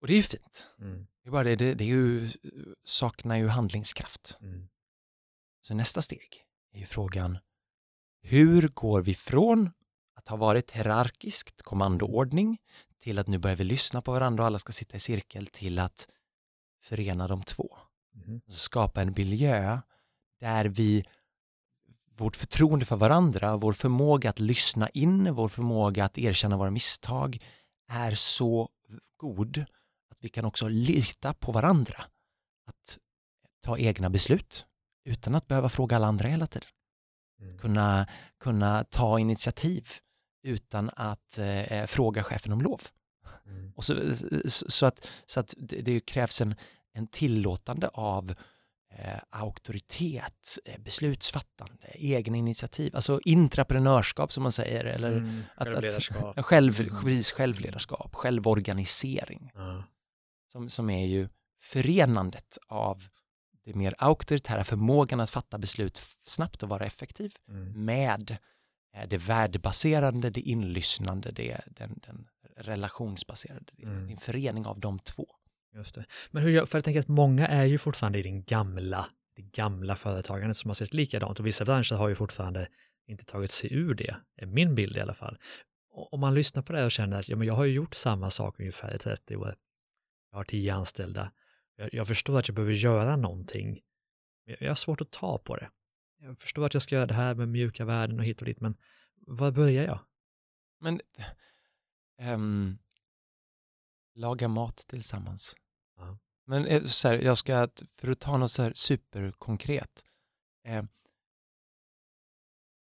Och 0.00 0.06
det 0.06 0.12
är 0.12 0.16
ju 0.16 0.22
fint. 0.22 0.68
Mm. 0.80 1.06
Det 1.22 1.28
är 1.28 1.30
bara 1.30 1.44
det, 1.44 1.56
det, 1.56 1.74
det 1.74 1.84
är 1.84 1.88
ju, 1.88 2.28
saknar 2.84 3.36
ju 3.36 3.48
handlingskraft. 3.48 4.36
Mm. 4.40 4.68
Så 5.62 5.74
nästa 5.74 6.02
steg 6.02 6.44
är 6.72 6.78
ju 6.78 6.86
frågan, 6.86 7.38
hur 8.22 8.68
går 8.68 9.02
vi 9.02 9.14
från 9.14 9.70
att 10.14 10.28
ha 10.28 10.36
varit 10.36 10.70
hierarkiskt 10.70 11.62
kommandoordning 11.62 12.58
till 13.00 13.18
att 13.18 13.26
nu 13.26 13.38
börjar 13.38 13.56
vi 13.56 13.64
lyssna 13.64 14.00
på 14.00 14.12
varandra 14.12 14.42
och 14.42 14.46
alla 14.46 14.58
ska 14.58 14.72
sitta 14.72 14.96
i 14.96 15.00
cirkel 15.00 15.46
till 15.46 15.78
att 15.78 16.08
förena 16.82 17.28
de 17.28 17.42
två. 17.42 17.78
Mm. 18.14 18.40
Skapa 18.48 19.02
en 19.02 19.14
miljö 19.16 19.78
där 20.40 20.64
vi, 20.64 21.04
vårt 22.16 22.36
förtroende 22.36 22.84
för 22.84 22.96
varandra, 22.96 23.56
vår 23.56 23.72
förmåga 23.72 24.30
att 24.30 24.38
lyssna 24.38 24.88
in, 24.88 25.34
vår 25.34 25.48
förmåga 25.48 26.04
att 26.04 26.18
erkänna 26.18 26.56
våra 26.56 26.70
misstag 26.70 27.38
är 27.88 28.14
så 28.14 28.68
god 29.16 29.64
att 30.10 30.18
vi 30.24 30.28
kan 30.28 30.44
också 30.44 30.68
lita 30.68 31.34
på 31.34 31.52
varandra. 31.52 32.04
Att 32.66 32.98
ta 33.60 33.78
egna 33.78 34.10
beslut 34.10 34.66
utan 35.04 35.34
att 35.34 35.46
behöva 35.46 35.68
fråga 35.68 35.96
alla 35.96 36.06
andra 36.06 36.28
hela 36.28 36.46
tiden. 36.46 36.68
Mm. 37.40 37.58
Kunna, 37.58 38.06
kunna 38.38 38.84
ta 38.84 39.18
initiativ 39.18 39.88
utan 40.42 40.90
att 40.96 41.38
eh, 41.38 41.86
fråga 41.86 42.22
chefen 42.22 42.52
om 42.52 42.60
lov. 42.60 42.80
Mm. 43.46 43.72
Och 43.76 43.84
så, 43.84 43.94
så, 44.48 44.70
så 44.70 44.86
att, 44.86 45.08
så 45.26 45.40
att 45.40 45.54
det, 45.58 46.00
krävs 46.00 46.40
en, 46.40 46.54
en 46.92 47.06
tillåtande 47.06 47.88
av 47.88 48.30
eh, 48.98 49.18
auktoritet, 49.30 50.58
eh, 50.64 50.80
beslutsfattande, 50.80 51.86
egna 51.94 52.36
initiativ, 52.36 52.96
alltså 52.96 53.20
intraprenörskap 53.24 54.32
som 54.32 54.42
man 54.42 54.52
säger, 54.52 54.84
eller 54.84 55.12
Mm. 55.12 55.42
att- 55.54 55.66
Självledarskap. 55.68 56.36
en 56.36 56.42
själv, 56.42 56.80
Mm. 56.80 57.22
självledarskap, 57.22 58.14
självorganisering, 58.14 59.50
Ja. 59.54 59.84
som, 60.52 60.68
som 60.68 60.90
är 60.90 61.06
ju 61.06 61.28
förenandet 61.62 62.58
av 62.68 63.02
det 63.64 63.74
mer 63.74 63.94
auktoritära 63.98 64.64
förmågan 64.64 65.20
att 65.20 65.30
fatta 65.30 65.58
beslut 65.58 66.02
snabbt 66.26 66.62
och 66.62 66.68
vara 66.68 66.86
effektiv 66.86 67.32
Mm. 67.48 67.84
med 67.84 68.30
eh, 68.30 68.36
det 69.08 69.18
värdebaserade, 69.18 70.30
det 70.30 70.40
inlyssnande, 70.40 71.30
det, 71.30 71.60
den, 71.66 72.00
den 72.06 72.28
relationsbaserade. 72.56 73.72
Mm. 73.78 74.08
en 74.08 74.16
förening 74.16 74.66
av 74.66 74.80
de 74.80 74.98
två. 74.98 75.26
Just 75.74 75.94
det. 75.94 76.04
Men 76.30 76.42
hur 76.42 76.66
för 76.66 76.78
jag 76.78 76.84
tänker 76.84 77.00
att 77.00 77.08
många 77.08 77.48
är 77.48 77.64
ju 77.64 77.78
fortfarande 77.78 78.18
i 78.18 78.22
den 78.22 78.42
gamla, 78.44 79.06
det 79.36 79.42
gamla 79.42 79.96
företagandet 79.96 80.56
som 80.56 80.70
har 80.70 80.74
sett 80.74 80.94
likadant 80.94 81.40
och 81.40 81.46
vissa 81.46 81.64
branscher 81.64 81.94
har 81.94 82.08
ju 82.08 82.14
fortfarande 82.14 82.68
inte 83.06 83.24
tagit 83.24 83.50
sig 83.50 83.72
ur 83.72 83.94
det, 83.94 84.16
är 84.36 84.46
min 84.46 84.74
bild 84.74 84.96
i 84.96 85.00
alla 85.00 85.14
fall. 85.14 85.38
Och 85.90 86.14
om 86.14 86.20
man 86.20 86.34
lyssnar 86.34 86.62
på 86.62 86.72
det 86.72 86.84
och 86.84 86.90
känner 86.90 87.18
att 87.18 87.28
ja, 87.28 87.36
men 87.36 87.46
jag 87.46 87.54
har 87.54 87.64
ju 87.64 87.72
gjort 87.72 87.94
samma 87.94 88.30
sak 88.30 88.60
ungefär 88.60 88.94
i 88.94 88.98
30 88.98 89.36
år, 89.36 89.56
jag 90.30 90.38
har 90.38 90.44
10 90.44 90.74
anställda, 90.74 91.32
jag, 91.76 91.94
jag 91.94 92.08
förstår 92.08 92.38
att 92.38 92.48
jag 92.48 92.54
behöver 92.54 92.72
göra 92.72 93.16
någonting, 93.16 93.80
men 94.46 94.56
jag 94.60 94.70
har 94.70 94.74
svårt 94.74 95.00
att 95.00 95.10
ta 95.10 95.38
på 95.38 95.56
det. 95.56 95.70
Jag 96.22 96.38
förstår 96.38 96.66
att 96.66 96.74
jag 96.74 96.82
ska 96.82 96.94
göra 96.94 97.06
det 97.06 97.14
här 97.14 97.34
med 97.34 97.48
mjuka 97.48 97.84
värden 97.84 98.18
och 98.18 98.24
hit 98.24 98.40
och 98.40 98.46
dit, 98.46 98.60
men 98.60 98.76
var 99.16 99.50
börjar 99.50 99.84
jag? 99.84 99.98
Men 100.80 101.00
ehm, 102.18 102.78
laga 104.14 104.48
mat 104.48 104.76
tillsammans. 104.76 105.56
Ja. 105.96 106.18
Men 106.46 106.66
eh, 106.66 106.84
så 106.84 107.08
här, 107.08 107.18
jag 107.18 107.38
ska, 107.38 107.68
för 107.96 108.10
att 108.10 108.20
ta 108.20 108.36
något 108.36 108.52
så 108.52 108.62
här 108.62 108.72
superkonkret. 108.74 110.04
Eh, 110.64 110.84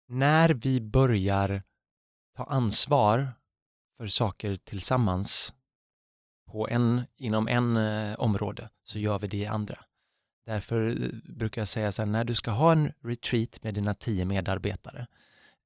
när 0.08 0.48
vi 0.48 0.80
börjar 0.80 1.62
ta 2.36 2.44
ansvar 2.44 3.32
för 3.96 4.06
saker 4.06 4.56
tillsammans 4.56 5.54
på 6.46 6.68
en, 6.68 7.02
inom 7.16 7.48
en 7.48 7.76
eh, 7.76 8.20
område 8.20 8.70
så 8.82 8.98
gör 8.98 9.18
vi 9.18 9.28
det 9.28 9.36
i 9.36 9.46
andra. 9.46 9.85
Därför 10.46 10.88
eh, 10.88 11.08
brukar 11.36 11.60
jag 11.60 11.68
säga 11.68 11.92
så 11.92 12.02
här, 12.02 12.06
när 12.06 12.24
du 12.24 12.34
ska 12.34 12.50
ha 12.50 12.72
en 12.72 12.92
retreat 13.00 13.62
med 13.62 13.74
dina 13.74 13.94
tio 13.94 14.24
medarbetare, 14.24 15.06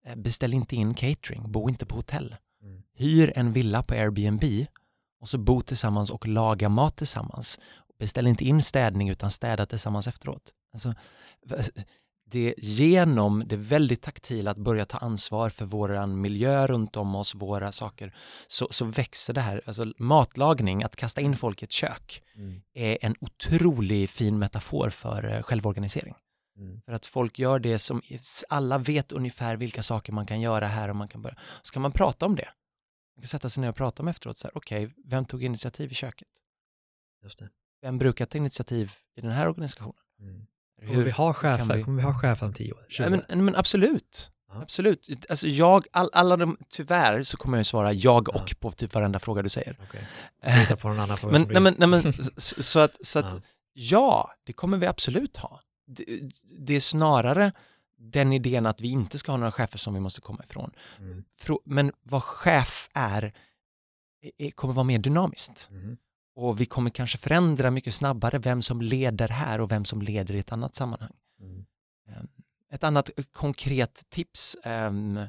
eh, 0.06 0.16
beställ 0.16 0.54
inte 0.54 0.76
in 0.76 0.94
catering, 0.94 1.52
bo 1.52 1.68
inte 1.68 1.86
på 1.86 1.96
hotell. 1.96 2.36
Mm. 2.62 2.82
Hyr 2.94 3.32
en 3.36 3.52
villa 3.52 3.82
på 3.82 3.94
Airbnb 3.94 4.44
och 5.20 5.28
så 5.28 5.38
bo 5.38 5.62
tillsammans 5.62 6.10
och 6.10 6.26
laga 6.28 6.68
mat 6.68 6.96
tillsammans. 6.96 7.60
Beställ 7.98 8.26
inte 8.26 8.44
in 8.44 8.62
städning 8.62 9.08
utan 9.08 9.30
städa 9.30 9.66
tillsammans 9.66 10.08
efteråt. 10.08 10.54
Alltså, 10.72 10.94
det 12.30 12.54
genom 12.58 13.42
det 13.46 13.56
väldigt 13.56 14.02
taktila 14.02 14.50
att 14.50 14.58
börja 14.58 14.86
ta 14.86 14.98
ansvar 14.98 15.50
för 15.50 15.64
vår 15.64 16.06
miljö 16.06 16.66
runt 16.66 16.96
om 16.96 17.14
oss, 17.14 17.34
våra 17.34 17.72
saker, 17.72 18.14
så, 18.46 18.68
så 18.70 18.84
växer 18.84 19.34
det 19.34 19.40
här. 19.40 19.62
Alltså 19.66 19.92
matlagning, 19.98 20.82
att 20.82 20.96
kasta 20.96 21.20
in 21.20 21.36
folk 21.36 21.62
i 21.62 21.64
ett 21.64 21.72
kök, 21.72 22.22
Mm. 22.34 22.62
är 22.74 22.98
en 23.00 23.14
otroligt 23.20 24.10
fin 24.10 24.38
metafor 24.38 24.90
för 24.90 25.34
eh, 25.34 25.42
självorganisering. 25.42 26.14
Mm. 26.56 26.80
För 26.82 26.92
att 26.92 27.06
folk 27.06 27.38
gör 27.38 27.58
det 27.58 27.78
som, 27.78 28.02
alla 28.48 28.78
vet 28.78 29.12
ungefär 29.12 29.56
vilka 29.56 29.82
saker 29.82 30.12
man 30.12 30.26
kan 30.26 30.40
göra 30.40 30.66
här 30.66 30.88
och 30.88 30.96
man 30.96 31.08
kan 31.08 31.22
börja. 31.22 31.36
Så 31.62 31.72
kan 31.72 31.82
man 31.82 31.92
prata 31.92 32.26
om 32.26 32.36
det. 32.36 32.48
Man 33.16 33.22
kan 33.22 33.28
sätta 33.28 33.48
sig 33.48 33.60
ner 33.60 33.68
och 33.68 33.76
prata 33.76 34.02
om 34.02 34.08
efteråt, 34.08 34.38
så 34.38 34.46
här, 34.46 34.56
okej, 34.56 34.94
vem 35.04 35.24
tog 35.24 35.44
initiativ 35.44 35.92
i 35.92 35.94
köket? 35.94 36.28
Vem 37.82 37.98
brukar 37.98 38.26
ta 38.26 38.38
initiativ 38.38 38.92
i 39.16 39.20
den 39.20 39.30
här 39.30 39.48
organisationen? 39.48 39.94
Mm. 40.20 40.46
Hur- 40.80 40.88
Kommer 40.88 41.04
vi 41.04 41.10
ha 41.10 41.32
chefer? 41.34 41.76
vi- 41.76 41.82
Kommer 41.82 41.96
vi 42.02 42.08
ha 42.08 42.18
chefer 42.20 42.46
om 42.46 42.52
10 42.52 42.72
år? 42.72 42.86
20 42.88 43.02
Ja, 43.02 43.10
år? 43.16 43.24
men, 43.28 43.44
men 43.44 43.56
absolut. 43.56 44.30
Ja. 44.52 44.62
Absolut. 44.62 45.26
Alltså 45.28 45.46
jag, 45.48 45.86
all, 45.92 46.10
alla 46.12 46.36
de, 46.36 46.56
tyvärr 46.68 47.22
så 47.22 47.36
kommer 47.36 47.56
jag 47.58 47.66
svara 47.66 47.92
jag 47.92 48.28
Ja. 48.34 48.40
och 48.40 48.54
på 48.60 48.70
typ 48.72 48.94
varenda 48.94 49.18
fråga 49.18 49.42
du 49.42 49.48
säger. 49.48 49.76
Okej. 49.88 50.06
Vi 50.44 50.50
hitta 50.50 50.76
på 50.76 50.88
någon 50.88 51.00
annan 51.00 51.16
fråga 51.16 51.38
Men, 51.38 51.48
nej, 51.52 51.60
men, 51.62 51.74
nej, 51.78 51.88
men 51.88 52.12
så, 52.36 52.62
så 52.62 52.78
att, 52.80 53.06
så 53.06 53.18
att 53.18 53.32
Ja. 53.34 53.40
ja, 53.72 54.30
det 54.44 54.52
kommer 54.52 54.78
vi 54.78 54.86
absolut 54.86 55.36
ha. 55.36 55.60
Det, 55.86 56.04
det 56.58 56.74
är 56.74 56.80
snarare 56.80 57.52
den 57.98 58.32
idén 58.32 58.66
att 58.66 58.80
vi 58.80 58.88
inte 58.88 59.18
ska 59.18 59.32
ha 59.32 59.36
några 59.36 59.52
chefer 59.52 59.78
som 59.78 59.94
vi 59.94 60.00
måste 60.00 60.20
komma 60.20 60.44
ifrån. 60.44 60.70
Mm. 60.98 61.24
Men 61.64 61.92
vad 62.02 62.22
chef 62.22 62.88
är, 62.94 63.32
är 64.38 64.50
kommer 64.50 64.74
vara 64.74 64.84
mer 64.84 64.98
dynamiskt. 64.98 65.68
Mm. 65.70 65.96
Och 66.40 66.60
vi 66.60 66.66
kommer 66.66 66.90
kanske 66.90 67.18
förändra 67.18 67.70
mycket 67.70 67.94
snabbare 67.94 68.38
vem 68.38 68.62
som 68.62 68.80
leder 68.80 69.28
här 69.28 69.60
och 69.60 69.72
vem 69.72 69.84
som 69.84 70.02
leder 70.02 70.34
i 70.34 70.38
ett 70.38 70.52
annat 70.52 70.74
sammanhang. 70.74 71.12
Mm. 71.40 71.64
Ehm, 72.08 72.28
Ett 72.72 72.84
annat 72.84 73.10
konkret 73.32 74.02
tips, 74.10 74.56
um, 74.64 75.20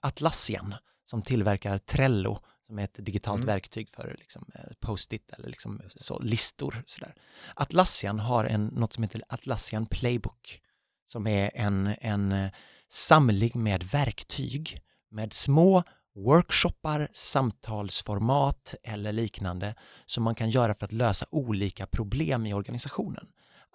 Atlassian 0.00 0.74
som 1.04 1.22
tillverkar 1.22 1.78
Trello, 1.78 2.38
som 2.66 2.78
är 2.78 2.84
ett 2.84 2.94
digitalt 3.04 3.38
Mm. 3.42 3.46
verktyg 3.46 3.90
för 3.90 4.16
liksom, 4.18 4.50
eh, 4.54 4.60
post-it 4.80 5.30
eller 5.30 5.48
liksom, 5.48 5.80
så, 5.88 6.18
listor. 6.18 6.82
Sådär. 6.86 7.14
Atlassian 7.54 8.18
har 8.18 8.44
en, 8.44 8.66
något 8.66 8.92
som 8.92 9.02
heter 9.02 9.22
Atlassian 9.28 9.86
Playbook, 9.86 10.60
som 11.06 11.26
är 11.26 11.50
en, 11.54 11.94
en 12.00 12.32
eh, 12.32 12.50
samling 12.88 13.52
med 13.54 13.82
verktyg 13.82 14.80
med 15.10 15.32
små 15.32 15.82
workshoppar, 16.16 17.08
samtalsformat 17.12 18.74
eller 18.82 19.12
liknande 19.12 19.74
som 20.06 20.24
man 20.24 20.34
kan 20.34 20.50
göra 20.50 20.74
för 20.74 20.84
att 20.84 20.92
lösa 20.92 21.26
olika 21.30 21.86
problem 21.86 22.46
i 22.46 22.54
organisationen. 22.54 23.26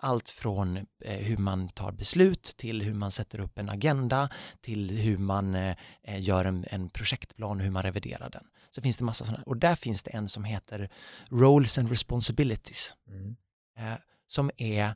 Allt 0.04 0.30
från 0.30 0.78
eh, 0.78 1.18
hur 1.18 1.38
man 1.38 1.70
tar 1.70 1.92
beslut 1.92 2.44
till 2.44 2.82
hur 2.82 2.94
man 2.94 3.12
sätter 3.12 3.40
upp 3.40 3.58
en 3.58 3.70
agenda 3.70 4.30
till 4.62 4.90
hur 4.90 5.18
man 5.18 5.56
eh, 5.56 5.76
gör 6.04 6.46
en, 6.46 6.66
en 6.70 6.90
projektplan 6.90 7.58
och 7.58 7.64
hur 7.64 7.72
man 7.72 7.84
reviderar 7.84 8.30
den. 8.30 8.44
Så 8.70 8.82
finns 8.82 8.98
det 8.98 9.04
massa 9.04 9.26
sådana. 9.26 9.44
Och 9.46 9.58
där 9.58 9.76
finns 9.76 10.04
det 10.04 10.12
en 10.12 10.30
som 10.30 10.44
heter 10.44 10.90
Roles 11.30 11.78
and 11.78 11.90
Responsibilities 11.90 12.96
Mm. 13.08 13.36
eh, 13.78 14.00
som 14.28 14.52
är 14.58 14.94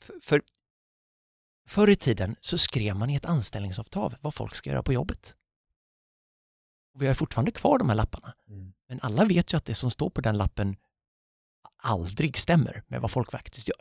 för, 0.00 0.20
för 0.22 0.42
förr 1.68 1.90
i 1.90 1.96
tiden 1.96 2.36
så 2.40 2.58
skrev 2.58 2.96
man 2.96 3.10
i 3.10 3.14
ett 3.14 3.24
anställningsavtal 3.24 4.16
vad 4.20 4.34
folk 4.34 4.54
ska 4.54 4.70
göra 4.70 4.82
på 4.82 4.92
jobbet. 4.92 5.34
Och 6.96 7.02
vi 7.02 7.06
har 7.06 7.14
fortfarande 7.14 7.50
kvar 7.50 7.78
de 7.78 7.88
här 7.88 7.96
lapparna. 7.96 8.34
Mm. 8.48 8.72
Men 8.88 9.00
alla 9.02 9.24
vet 9.24 9.52
ju 9.52 9.56
att 9.56 9.64
det 9.64 9.74
som 9.74 9.90
står 9.90 10.10
på 10.10 10.20
den 10.20 10.38
lappen 10.38 10.76
aldrig 11.82 12.38
stämmer 12.38 12.82
med 12.86 13.00
vad 13.00 13.10
folk 13.10 13.30
faktiskt 13.30 13.68
gör. 13.68 13.80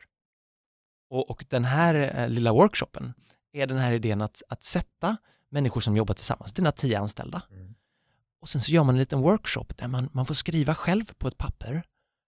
Och, 1.10 1.30
och 1.30 1.46
den 1.50 1.66
här 1.66 1.96
eh, 1.96 2.30
lilla 2.30 2.54
workshopen 2.54 3.14
är 3.54 3.68
den 3.68 3.78
här 3.78 3.92
idén 3.92 4.22
att, 4.22 4.44
att 4.50 4.64
sätta 4.64 5.18
människor 5.50 5.82
som 5.82 5.98
jobbar 5.98 6.14
tillsammans, 6.14 6.54
dina 6.54 6.72
tio 6.72 7.00
anställda, 7.00 7.42
Mm. 7.52 7.76
och 8.42 8.50
sen 8.50 8.62
så 8.62 8.72
gör 8.72 8.84
man 8.84 8.96
en 8.96 9.00
liten 9.00 9.20
workshop 9.22 9.66
där 9.76 9.88
man, 9.88 10.10
man 10.14 10.26
får 10.26 10.34
skriva 10.34 10.76
själv 10.76 11.14
på 11.18 11.28
ett 11.28 11.38
papper 11.38 11.84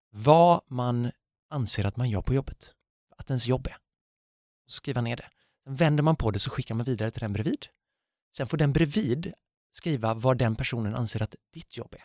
vad 0.10 0.62
man 0.67 1.12
anser 1.50 1.86
att 1.86 1.97
man 1.97 2.10
gör 2.10 2.21
på 2.21 2.34
jobbet. 2.34 2.73
Att 3.17 3.30
ens 3.30 3.47
jobb 3.47 3.67
är. 3.67 3.76
Och 4.65 4.71
så 4.71 4.76
skriva 4.76 5.02
ner 5.02 5.15
det. 5.15 5.30
Sen 5.63 5.76
vänder 5.76 6.04
man 6.04 6.15
på 6.15 6.32
det 6.32 6.39
så 6.39 6.50
skickar 6.50 6.76
man 6.76 6.86
vidare 6.86 7.12
till 7.12 7.19
den 7.21 7.34
bredvid. 7.34 7.67
Sen 8.38 8.47
får 8.47 8.58
den 8.58 8.73
bredvid 8.73 9.34
skriva 9.71 10.13
vad 10.13 10.38
den 10.38 10.56
personen 10.56 10.95
anser 10.95 11.23
att 11.23 11.36
ditt 11.53 11.77
jobb 11.77 11.95
är. 11.95 12.03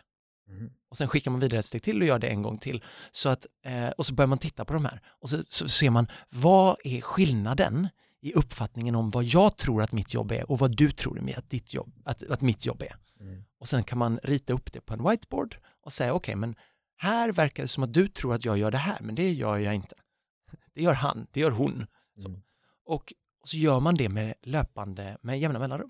Mm. 0.53 0.71
Och 0.89 0.97
sen 0.97 1.07
skickar 1.07 1.31
man 1.31 1.39
vidare 1.39 1.59
ett 1.59 1.65
steg 1.65 1.83
till 1.83 2.01
och 2.01 2.07
gör 2.07 2.19
det 2.19 2.27
en 2.27 2.41
gång 2.41 2.57
till. 2.57 2.83
Så 3.11 3.29
att, 3.29 3.45
eh, 3.65 3.89
och 3.89 4.05
så 4.05 4.13
börjar 4.13 4.27
man 4.27 4.37
titta 4.37 4.65
på 4.65 4.73
de 4.73 4.85
här. 4.85 5.01
Och 5.19 5.29
så, 5.29 5.43
så 5.43 5.67
ser 5.67 5.89
man 5.89 6.07
vad 6.29 6.77
är 6.83 7.01
skillnaden 7.01 7.87
i 8.21 8.33
uppfattningen 8.33 8.95
om 8.95 9.11
vad 9.11 9.23
jag 9.23 9.57
tror 9.57 9.81
att 9.81 9.91
mitt 9.91 10.13
jobb 10.13 10.31
är 10.31 10.51
och 10.51 10.59
vad 10.59 10.77
du 10.77 10.91
tror 10.91 11.19
med 11.19 11.37
att, 11.37 11.49
ditt 11.49 11.73
jobb, 11.73 12.01
att, 12.05 12.23
att 12.23 12.41
mitt 12.41 12.65
jobb 12.65 12.81
är. 12.81 12.95
Mm. 13.19 13.43
Och 13.59 13.67
sen 13.67 13.83
kan 13.83 13.97
man 13.97 14.19
rita 14.23 14.53
upp 14.53 14.73
det 14.73 14.81
på 14.81 14.93
en 14.93 15.09
whiteboard 15.09 15.57
och 15.81 15.93
säga 15.93 16.13
okej, 16.13 16.35
men 16.35 16.55
här 16.97 17.31
verkar 17.31 17.63
det 17.63 17.67
som 17.67 17.83
att 17.83 17.93
du 17.93 18.07
tror 18.07 18.33
att 18.33 18.45
jag 18.45 18.57
gör 18.57 18.71
det 18.71 18.77
här, 18.77 18.97
men 19.01 19.15
det 19.15 19.31
gör 19.31 19.57
jag 19.57 19.75
inte. 19.75 19.95
Det 20.73 20.81
gör 20.81 20.93
han, 20.93 21.27
det 21.31 21.39
gör 21.39 21.51
hon. 21.51 21.85
Så. 22.21 22.27
Mm. 22.27 22.41
Och, 22.85 23.13
och 23.41 23.49
så 23.49 23.57
gör 23.57 23.79
man 23.79 23.95
det 23.95 24.09
med 24.09 24.33
löpande, 24.41 25.17
med 25.21 25.39
jämna 25.39 25.59
mellanrum. 25.59 25.89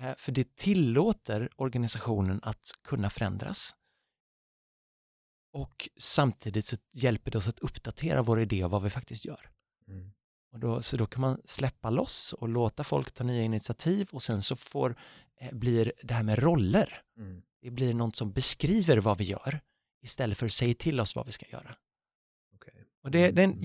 Eh, 0.00 0.14
för 0.18 0.32
det 0.32 0.56
tillåter 0.56 1.48
organisationen 1.56 2.40
att 2.42 2.70
kunna 2.84 3.10
förändras. 3.10 3.74
Och 5.52 5.88
samtidigt 5.96 6.66
så 6.66 6.76
hjälper 6.92 7.30
det 7.30 7.38
oss 7.38 7.48
att 7.48 7.58
uppdatera 7.58 8.22
vår 8.22 8.40
idé 8.40 8.62
av 8.62 8.70
vad 8.70 8.82
vi 8.82 8.90
faktiskt 8.90 9.24
gör. 9.24 9.50
Mm. 9.88 10.12
Och 10.52 10.58
då, 10.60 10.82
så 10.82 10.96
då 10.96 11.06
kan 11.06 11.20
man 11.20 11.40
släppa 11.44 11.90
loss 11.90 12.32
och 12.32 12.48
låta 12.48 12.84
folk 12.84 13.12
ta 13.12 13.24
nya 13.24 13.42
initiativ 13.42 14.08
och 14.12 14.22
sen 14.22 14.42
så 14.42 14.56
får, 14.56 14.96
eh, 15.40 15.54
blir 15.54 15.92
det 16.02 16.14
här 16.14 16.22
med 16.22 16.38
roller, 16.38 17.02
Mm. 17.16 17.42
det 17.60 17.70
blir 17.70 17.94
något 17.94 18.16
som 18.16 18.32
beskriver 18.32 18.96
vad 18.96 19.18
vi 19.18 19.24
gör 19.24 19.60
istället 20.02 20.38
för 20.38 20.46
att 20.46 20.52
säga 20.52 20.74
till 20.74 21.00
oss 21.00 21.16
vad 21.16 21.26
vi 21.26 21.32
ska 21.32 21.46
göra. 21.48 21.76
Okej. 22.54 22.84
Och 23.02 23.10
det, 23.10 23.30
det 23.30 23.42
är 23.42 23.44
en 23.44 23.50
Mm. 23.52 23.64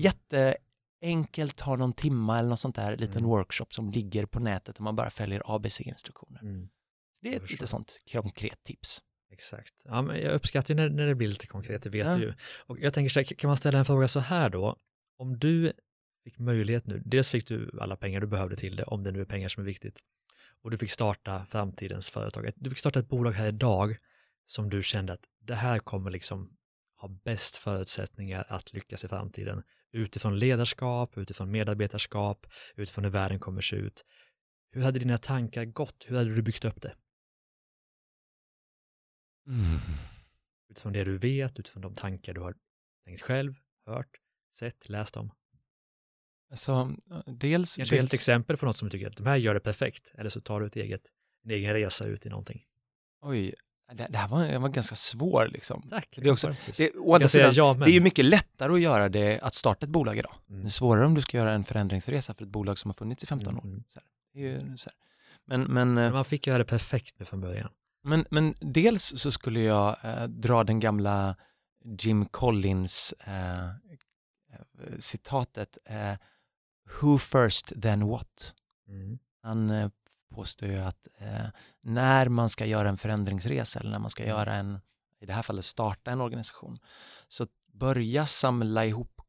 Jätteenkelt, 1.00 1.56
tar 1.56 1.76
någon 1.76 1.92
timma 1.92 2.38
eller 2.38 2.48
något 2.48 2.60
sånt 2.60 2.76
där, 2.76 2.96
liten 2.96 3.16
Mm. 3.18 3.28
workshop 3.30 3.66
som 3.70 3.90
ligger 3.90 4.26
på 4.26 4.40
nätet 4.40 4.76
och 4.76 4.82
man 4.84 4.96
bara 4.96 5.10
följer 5.10 5.42
ABC-instruktioner. 5.56 6.40
Mm. 6.42 6.68
Så 7.12 7.18
det 7.22 7.34
är 7.34 7.36
ett 7.36 7.50
lite 7.50 7.66
sånt 7.66 7.92
konkret 8.12 8.62
tips. 8.62 9.02
Exakt. 9.32 9.82
Ja, 9.84 10.02
men 10.02 10.20
jag 10.22 10.32
uppskattar 10.32 10.74
när, 10.74 10.88
när 10.90 11.06
det 11.06 11.14
blir 11.14 11.28
lite 11.28 11.46
konkret, 11.46 11.82
det 11.82 11.90
vet 11.90 12.06
Ja. 12.06 12.14
du 12.14 12.20
ju. 12.22 12.34
Och 12.66 12.78
jag 12.80 12.94
tänker 12.94 13.10
så 13.10 13.20
här, 13.20 13.24
kan 13.24 13.48
man 13.48 13.56
ställa 13.56 13.78
en 13.78 13.84
fråga 13.84 14.08
så 14.08 14.20
här 14.20 14.50
då? 14.50 14.76
Om 15.18 15.38
du 15.38 15.72
fick 16.24 16.38
möjlighet 16.38 16.86
nu, 16.86 17.02
dels 17.04 17.28
fick 17.28 17.46
du 17.48 17.78
alla 17.80 17.96
pengar 17.96 18.20
du 18.20 18.26
behövde 18.26 18.56
till 18.56 18.76
det, 18.76 18.84
om 18.84 19.02
det 19.02 19.12
nu 19.12 19.20
är 19.20 19.24
pengar 19.24 19.48
som 19.48 19.60
är 19.60 19.66
viktigt, 19.66 20.00
och 20.62 20.70
du 20.70 20.78
fick 20.78 20.90
starta 20.90 21.46
framtidens 21.46 22.10
företag. 22.10 22.50
Du 22.56 22.70
fick 22.70 22.78
starta 22.78 23.00
ett 23.00 23.08
bolag 23.08 23.32
här 23.32 23.46
idag 23.46 23.96
som 24.46 24.70
du 24.70 24.82
kände 24.82 25.12
att 25.12 25.24
det 25.40 25.54
här 25.54 25.78
kommer 25.78 26.10
liksom 26.10 26.56
ha 26.96 27.08
bäst 27.08 27.56
förutsättningar 27.56 28.46
att 28.48 28.72
lyckas 28.72 29.04
i 29.04 29.08
framtiden 29.08 29.62
utifrån 29.92 30.38
ledarskap, 30.38 31.18
utifrån 31.18 31.50
medarbetarskap, 31.50 32.46
utifrån 32.76 33.04
hur 33.04 33.10
världen 33.10 33.38
kommer 33.38 33.60
se 33.60 33.76
ut. 33.76 34.04
Hur 34.72 34.82
hade 34.82 34.98
dina 34.98 35.18
tankar 35.18 35.64
gått? 35.64 36.04
Hur 36.08 36.16
hade 36.16 36.34
du 36.34 36.42
byggt 36.42 36.64
upp 36.64 36.82
det? 36.82 36.94
Utifrån 40.68 40.92
det 40.92 41.04
du 41.04 41.18
vet, 41.18 41.58
utifrån 41.58 41.82
de 41.82 41.94
tankar 41.94 42.34
du 42.34 42.40
har 42.40 42.54
tänkt 43.04 43.22
själv, 43.22 43.54
hört, 43.86 44.20
sett, 44.56 44.88
läst 44.88 45.16
om. 45.16 45.30
Så 46.54 46.96
dels, 47.26 47.76
Kanske 47.76 47.96
finns 47.96 48.04
ett 48.04 48.10
dels 48.10 48.14
exempel 48.14 48.56
på 48.56 48.66
något 48.66 48.76
som 48.76 48.88
du 48.88 48.92
tycker 48.92 49.06
att 49.06 49.16
de 49.16 49.26
här 49.26 49.36
gör 49.36 49.54
det 49.54 49.60
perfekt, 49.60 50.12
eller 50.14 50.30
så 50.30 50.40
tar 50.40 50.60
du 50.60 50.66
ett 50.66 50.76
eget, 50.76 51.02
en 51.44 51.50
egen 51.50 51.72
resa 51.72 52.06
ut 52.06 52.26
i 52.26 52.28
någonting. 52.28 52.64
oj, 53.20 53.54
det, 53.92 54.06
det 54.10 54.18
här 54.18 54.28
var, 54.28 54.44
det 54.44 54.58
var 54.58 54.68
ganska 54.68 54.94
svår 54.94 55.48
liksom. 55.52 55.82
Tack. 55.90 56.08
Det 56.16 56.28
är 56.28 56.32
också-. 56.32 56.54
Det, 56.76 56.90
å 56.90 57.14
andra 57.14 57.28
sidan, 57.28 57.52
ja, 57.54 57.74
det 57.74 57.90
är 57.90 57.92
ju 57.92 58.00
mycket 58.00 58.24
lättare 58.24 58.72
att 58.72 58.80
göra 58.80 59.08
det, 59.08 59.40
att 59.40 59.54
starta 59.54 59.86
ett 59.86 59.90
bolag 59.90 60.18
idag. 60.18 60.34
Mm. 60.48 60.60
Det 60.60 60.68
är 60.68 60.70
svårare 60.70 61.06
om 61.06 61.14
du 61.14 61.20
ska 61.20 61.36
göra 61.36 61.52
en 61.52 61.64
förändringsresa 61.64 62.34
för 62.34 62.44
ett 62.44 62.50
bolag 62.50 62.78
som 62.78 62.88
har 62.88 62.94
funnits 62.94 63.22
i 63.22 63.26
15 63.26 63.56
år. 63.56 63.64
Mm. 63.64 63.84
Ju. 64.34 64.60
Men, 65.46 65.62
men, 65.62 65.88
eh, 65.88 65.94
Men 65.94 66.12
man 66.12 66.24
fick 66.24 66.46
göra 66.46 66.58
det 66.58 66.64
perfekt 66.64 67.14
nu 67.18 67.24
från 67.24 67.40
början. 67.40 67.70
men, 68.04 68.24
men 68.30 68.54
dels 68.60 69.12
så 69.16 69.30
skulle 69.30 69.60
jag 69.60 69.96
eh, 70.02 70.24
dra 70.24 70.64
den 70.64 70.80
gamla 70.80 71.36
Jim 71.84 72.26
Collins 72.26 73.14
eh, 73.20 73.68
eh, 73.68 73.70
citatet 74.98 75.78
eh, 75.84 76.14
Who 77.00 77.18
first 77.18 77.72
then 77.82 78.06
what? 78.06 78.54
Mm. 78.88 79.18
Han 79.42 79.70
eh, 79.70 79.90
påstår 80.30 80.68
ju 80.68 80.78
att 80.78 81.08
eh, 81.18 81.46
när 81.80 82.28
man 82.28 82.48
ska 82.48 82.66
göra 82.66 82.88
en 82.88 82.96
förändringsresa 82.96 83.80
eller 83.80 83.90
när 83.90 83.98
man 83.98 84.10
ska 84.10 84.26
göra 84.26 84.54
en, 84.54 84.80
i 85.20 85.26
det 85.26 85.32
här 85.32 85.42
fallet 85.42 85.64
starta 85.64 86.10
en 86.10 86.20
organisation, 86.20 86.78
så 87.28 87.46
börja 87.72 88.26
samla 88.26 88.86
ihop 88.86 89.20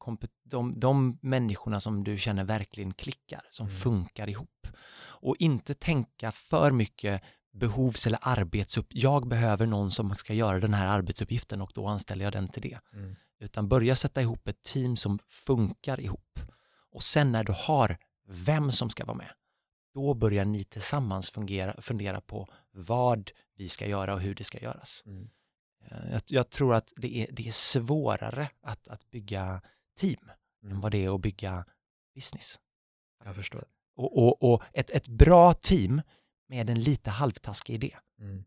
de, 0.44 0.80
de 0.80 1.18
människorna 1.22 1.80
som 1.80 2.04
du 2.04 2.18
känner 2.18 2.44
verkligen 2.44 2.94
klickar, 2.94 3.42
som 3.50 3.68
Mm. 3.68 3.78
funkar 3.80 4.30
ihop. 4.30 4.68
Och 5.04 5.36
inte 5.40 5.74
tänka 5.74 6.32
för 6.32 6.72
mycket 6.72 7.22
behovs 7.54 8.08
eller 8.08 8.20
arbetsupp. 8.22 8.88
Jag 8.90 9.28
behöver 9.28 9.66
någon 9.66 9.92
som 9.92 10.16
ska 10.16 10.34
göra 10.34 10.60
den 10.60 10.74
här 10.74 10.88
arbetsuppgiften 10.88 11.62
och 11.62 11.72
då 11.76 11.88
anställer 11.88 12.26
jag 12.26 12.34
den 12.34 12.48
till 12.48 12.62
det 12.62 12.80
Mm. 12.94 13.16
utan 13.40 13.68
börja 13.68 13.96
sätta 13.96 14.22
ihop 14.22 14.48
ett 14.48 14.64
team 14.64 14.98
som 14.98 15.20
funkar 15.30 16.00
ihop. 16.00 16.40
Och 16.92 17.04
sen 17.04 17.32
när 17.32 17.44
du 17.44 17.54
har 17.58 17.98
vem 18.28 18.72
som 18.72 18.90
ska 18.90 19.06
vara 19.06 19.18
med, 19.18 19.30
då 19.94 20.14
börjar 20.14 20.46
ni 20.46 20.64
tillsammans 20.64 21.30
fungera, 21.32 21.82
fundera 21.82 22.22
på 22.22 22.48
vad 22.72 23.32
vi 23.56 23.70
ska 23.70 23.88
göra 23.88 24.14
och 24.14 24.22
hur 24.22 24.36
det 24.36 24.44
ska 24.44 24.60
göras. 24.60 25.04
Mm. 25.06 25.30
Eh, 25.86 26.12
Jag, 26.12 26.22
jag 26.28 26.50
tror 26.50 26.74
att 26.76 26.94
det 26.96 27.18
är, 27.18 27.32
det 27.32 27.48
är 27.48 27.52
svårare 27.52 28.50
att, 28.62 28.88
att 28.88 29.12
bygga 29.12 29.62
team 30.00 30.32
Mm. 30.64 30.76
än 30.76 30.82
vad 30.82 30.92
det 30.92 31.06
är 31.06 31.16
att 31.16 31.22
bygga 31.22 31.66
business. 32.16 32.60
Jag 33.26 33.36
förstår. 33.36 33.64
Och, 33.96 34.18
och, 34.18 34.54
och 34.54 34.64
ett, 34.74 34.90
ett 34.92 35.08
bra 35.08 35.54
team 35.54 36.02
med 36.50 36.70
en 36.70 36.80
lite 36.84 37.10
halvtaskig 37.10 37.74
idé 37.74 37.98
Mm. 38.20 38.44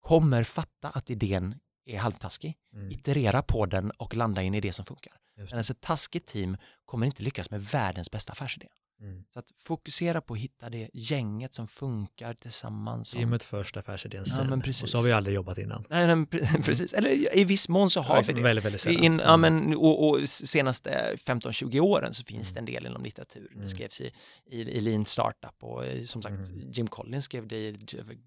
kommer 0.00 0.44
fatta 0.44 0.88
att 0.88 1.10
idén 1.10 1.54
är 1.84 1.98
halvtaskig, 1.98 2.54
Mm. 2.72 2.90
iterera 2.90 3.42
på 3.42 3.66
den 3.66 3.90
och 3.90 4.16
landa 4.16 4.42
i 4.42 4.46
en 4.46 4.54
idé 4.54 4.72
som 4.72 4.84
funkar. 4.84 5.12
Just 5.36 5.52
Men 5.52 5.60
ett 5.60 5.80
taskigt 5.80 6.26
team 6.26 6.56
kommer 6.84 7.06
inte 7.06 7.22
lyckas 7.22 7.50
med 7.50 7.60
världens 7.62 8.10
bästa 8.10 8.32
affärsidé. 8.32 8.68
Mm. 9.00 9.24
Så 9.32 9.38
att 9.38 9.50
fokusera 9.58 10.20
på 10.20 10.34
att 10.34 10.40
hitta 10.40 10.70
det 10.70 10.90
gänget 10.92 11.54
som 11.54 11.68
funkar 11.68 12.34
tillsammans. 12.34 13.08
Som... 13.10 13.20
Teamet 13.20 13.42
först, 13.42 13.76
affärsidén 13.76 14.24
Ja, 14.26 14.32
sen. 14.32 14.52
och 14.52 14.74
så 14.74 14.98
har 14.98 15.04
vi 15.04 15.12
aldrig 15.12 15.34
jobbat 15.34 15.58
innan. 15.58 15.84
Nej, 15.90 16.06
nej, 16.06 16.16
pre- 16.16 16.62
precis. 16.64 16.92
Eller 16.92 17.36
i 17.38 17.44
viss 17.44 17.68
mån 17.68 17.90
så 17.90 18.00
har 18.00 18.22
vi 18.24 18.32
det. 18.32 18.40
Väldigt, 18.40 18.64
väldigt 18.64 18.80
sällan. 18.80 19.02
In, 19.04 19.18
ja, 19.24 19.34
Mm. 19.34 19.54
men, 19.64 19.76
och, 19.76 20.08
och 20.08 20.28
senaste 20.28 21.14
15-20 21.16 21.80
åren 21.80 22.12
så 22.14 22.24
finns 22.24 22.52
det 22.52 22.58
en 22.58 22.64
del 22.64 22.86
inom 22.86 23.02
litteraturen. 23.04 23.48
Mm. 23.52 23.62
Det 23.62 23.68
skrevs 23.68 24.00
i, 24.00 24.10
i, 24.46 24.60
i 24.60 24.80
Lean 24.80 25.06
Startup 25.06 25.54
och 25.62 25.86
eh, 25.86 26.02
som 26.04 26.22
sagt 26.22 26.50
Mm. 26.50 26.70
Jim 26.72 26.86
Collins 26.88 27.24
skrev 27.24 27.46
det 27.48 27.56
i 27.56 27.72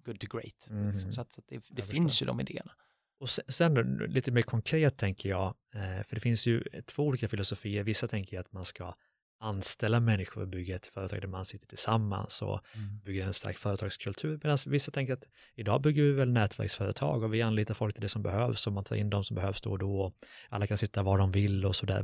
Good 0.05 0.19
to 0.19 0.27
Great. 0.37 0.91
Liksom, 0.93 1.13
så 1.13 1.21
att, 1.21 1.31
så 1.31 1.41
att 1.41 1.47
det, 1.47 1.63
det 1.69 1.81
finns 1.81 2.21
ju 2.21 2.25
de 2.25 2.39
idéerna. 2.39 2.71
Och 3.19 3.29
sen, 3.29 3.45
sen 3.47 3.73
lite 4.09 4.31
mer 4.31 4.41
konkret 4.41 4.97
tänker 4.97 5.29
jag, 5.29 5.55
eh, 5.75 6.03
för 6.03 6.15
det 6.15 6.21
finns 6.21 6.47
ju 6.47 6.63
två 6.85 7.03
olika 7.03 7.27
filosofier. 7.27 7.83
Vissa 7.83 8.07
tänker 8.07 8.39
att 8.39 8.51
man 8.53 8.65
ska 8.65 8.93
anställa 9.39 9.99
människor 9.99 10.41
och 10.41 10.47
bygga 10.47 10.75
ett 10.75 10.85
företag 10.85 11.21
där 11.21 11.27
man 11.27 11.45
sitter 11.45 11.67
tillsammans 11.67 12.41
och 12.41 12.59
Mm. 12.75 12.99
bygger 12.99 13.25
en 13.25 13.33
stark 13.33 13.57
företagskultur. 13.57 14.39
Medan 14.43 14.57
vissa 14.65 14.91
tänker 14.91 15.13
att 15.13 15.27
idag 15.55 15.81
bygger 15.81 16.03
vi 16.03 16.11
väl 16.11 16.31
nätverksföretag 16.31 17.23
och 17.23 17.33
vi 17.33 17.41
anlitar 17.41 17.73
folk 17.73 17.95
till 17.95 18.01
det 18.01 18.09
som 18.09 18.23
behövs 18.23 18.67
och 18.67 18.73
man 18.73 18.83
tar 18.83 18.95
in 18.95 19.09
de 19.09 19.23
som 19.23 19.35
behövs 19.35 19.61
då 19.61 19.71
och 19.71 19.79
då 19.79 20.01
och 20.01 20.13
alla 20.49 20.67
kan 20.67 20.77
sitta 20.77 21.03
var 21.03 21.17
de 21.17 21.31
vill 21.31 21.65
och 21.65 21.75
sådär. 21.75 22.03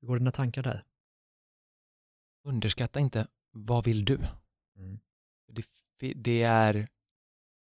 Hur 0.00 0.06
går 0.06 0.18
dina 0.18 0.32
tankar 0.32 0.62
där? 0.62 0.84
Underskatta 2.44 3.00
inte, 3.00 3.26
vad 3.52 3.84
vill 3.84 4.04
du? 4.04 4.18
Mm. 4.76 4.98
Det, 5.98 6.12
det 6.14 6.42
är, 6.42 6.88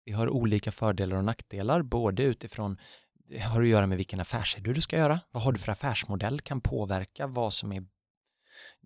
det 0.06 0.12
har 0.12 0.30
olika 0.30 0.72
fördelar 0.72 1.17
och 1.17 1.24
nackdelar, 1.24 1.82
både 1.82 2.24
utifrån, 2.24 2.78
det 3.13 3.39
har 3.39 3.62
att 3.62 3.67
göra 3.67 3.88
med 3.88 3.98
vilken 3.98 4.20
affärsidé 4.20 4.74
du 4.74 4.82
ska 4.82 4.98
göra. 4.98 5.20
Vad 5.32 5.43
har 5.43 5.52
du 5.52 5.60
för 5.60 5.72
affärsmodell 5.72 6.41
kan 6.41 6.62
påverka 6.62 7.28
vad 7.28 7.54
som 7.54 7.72
är, 7.72 7.86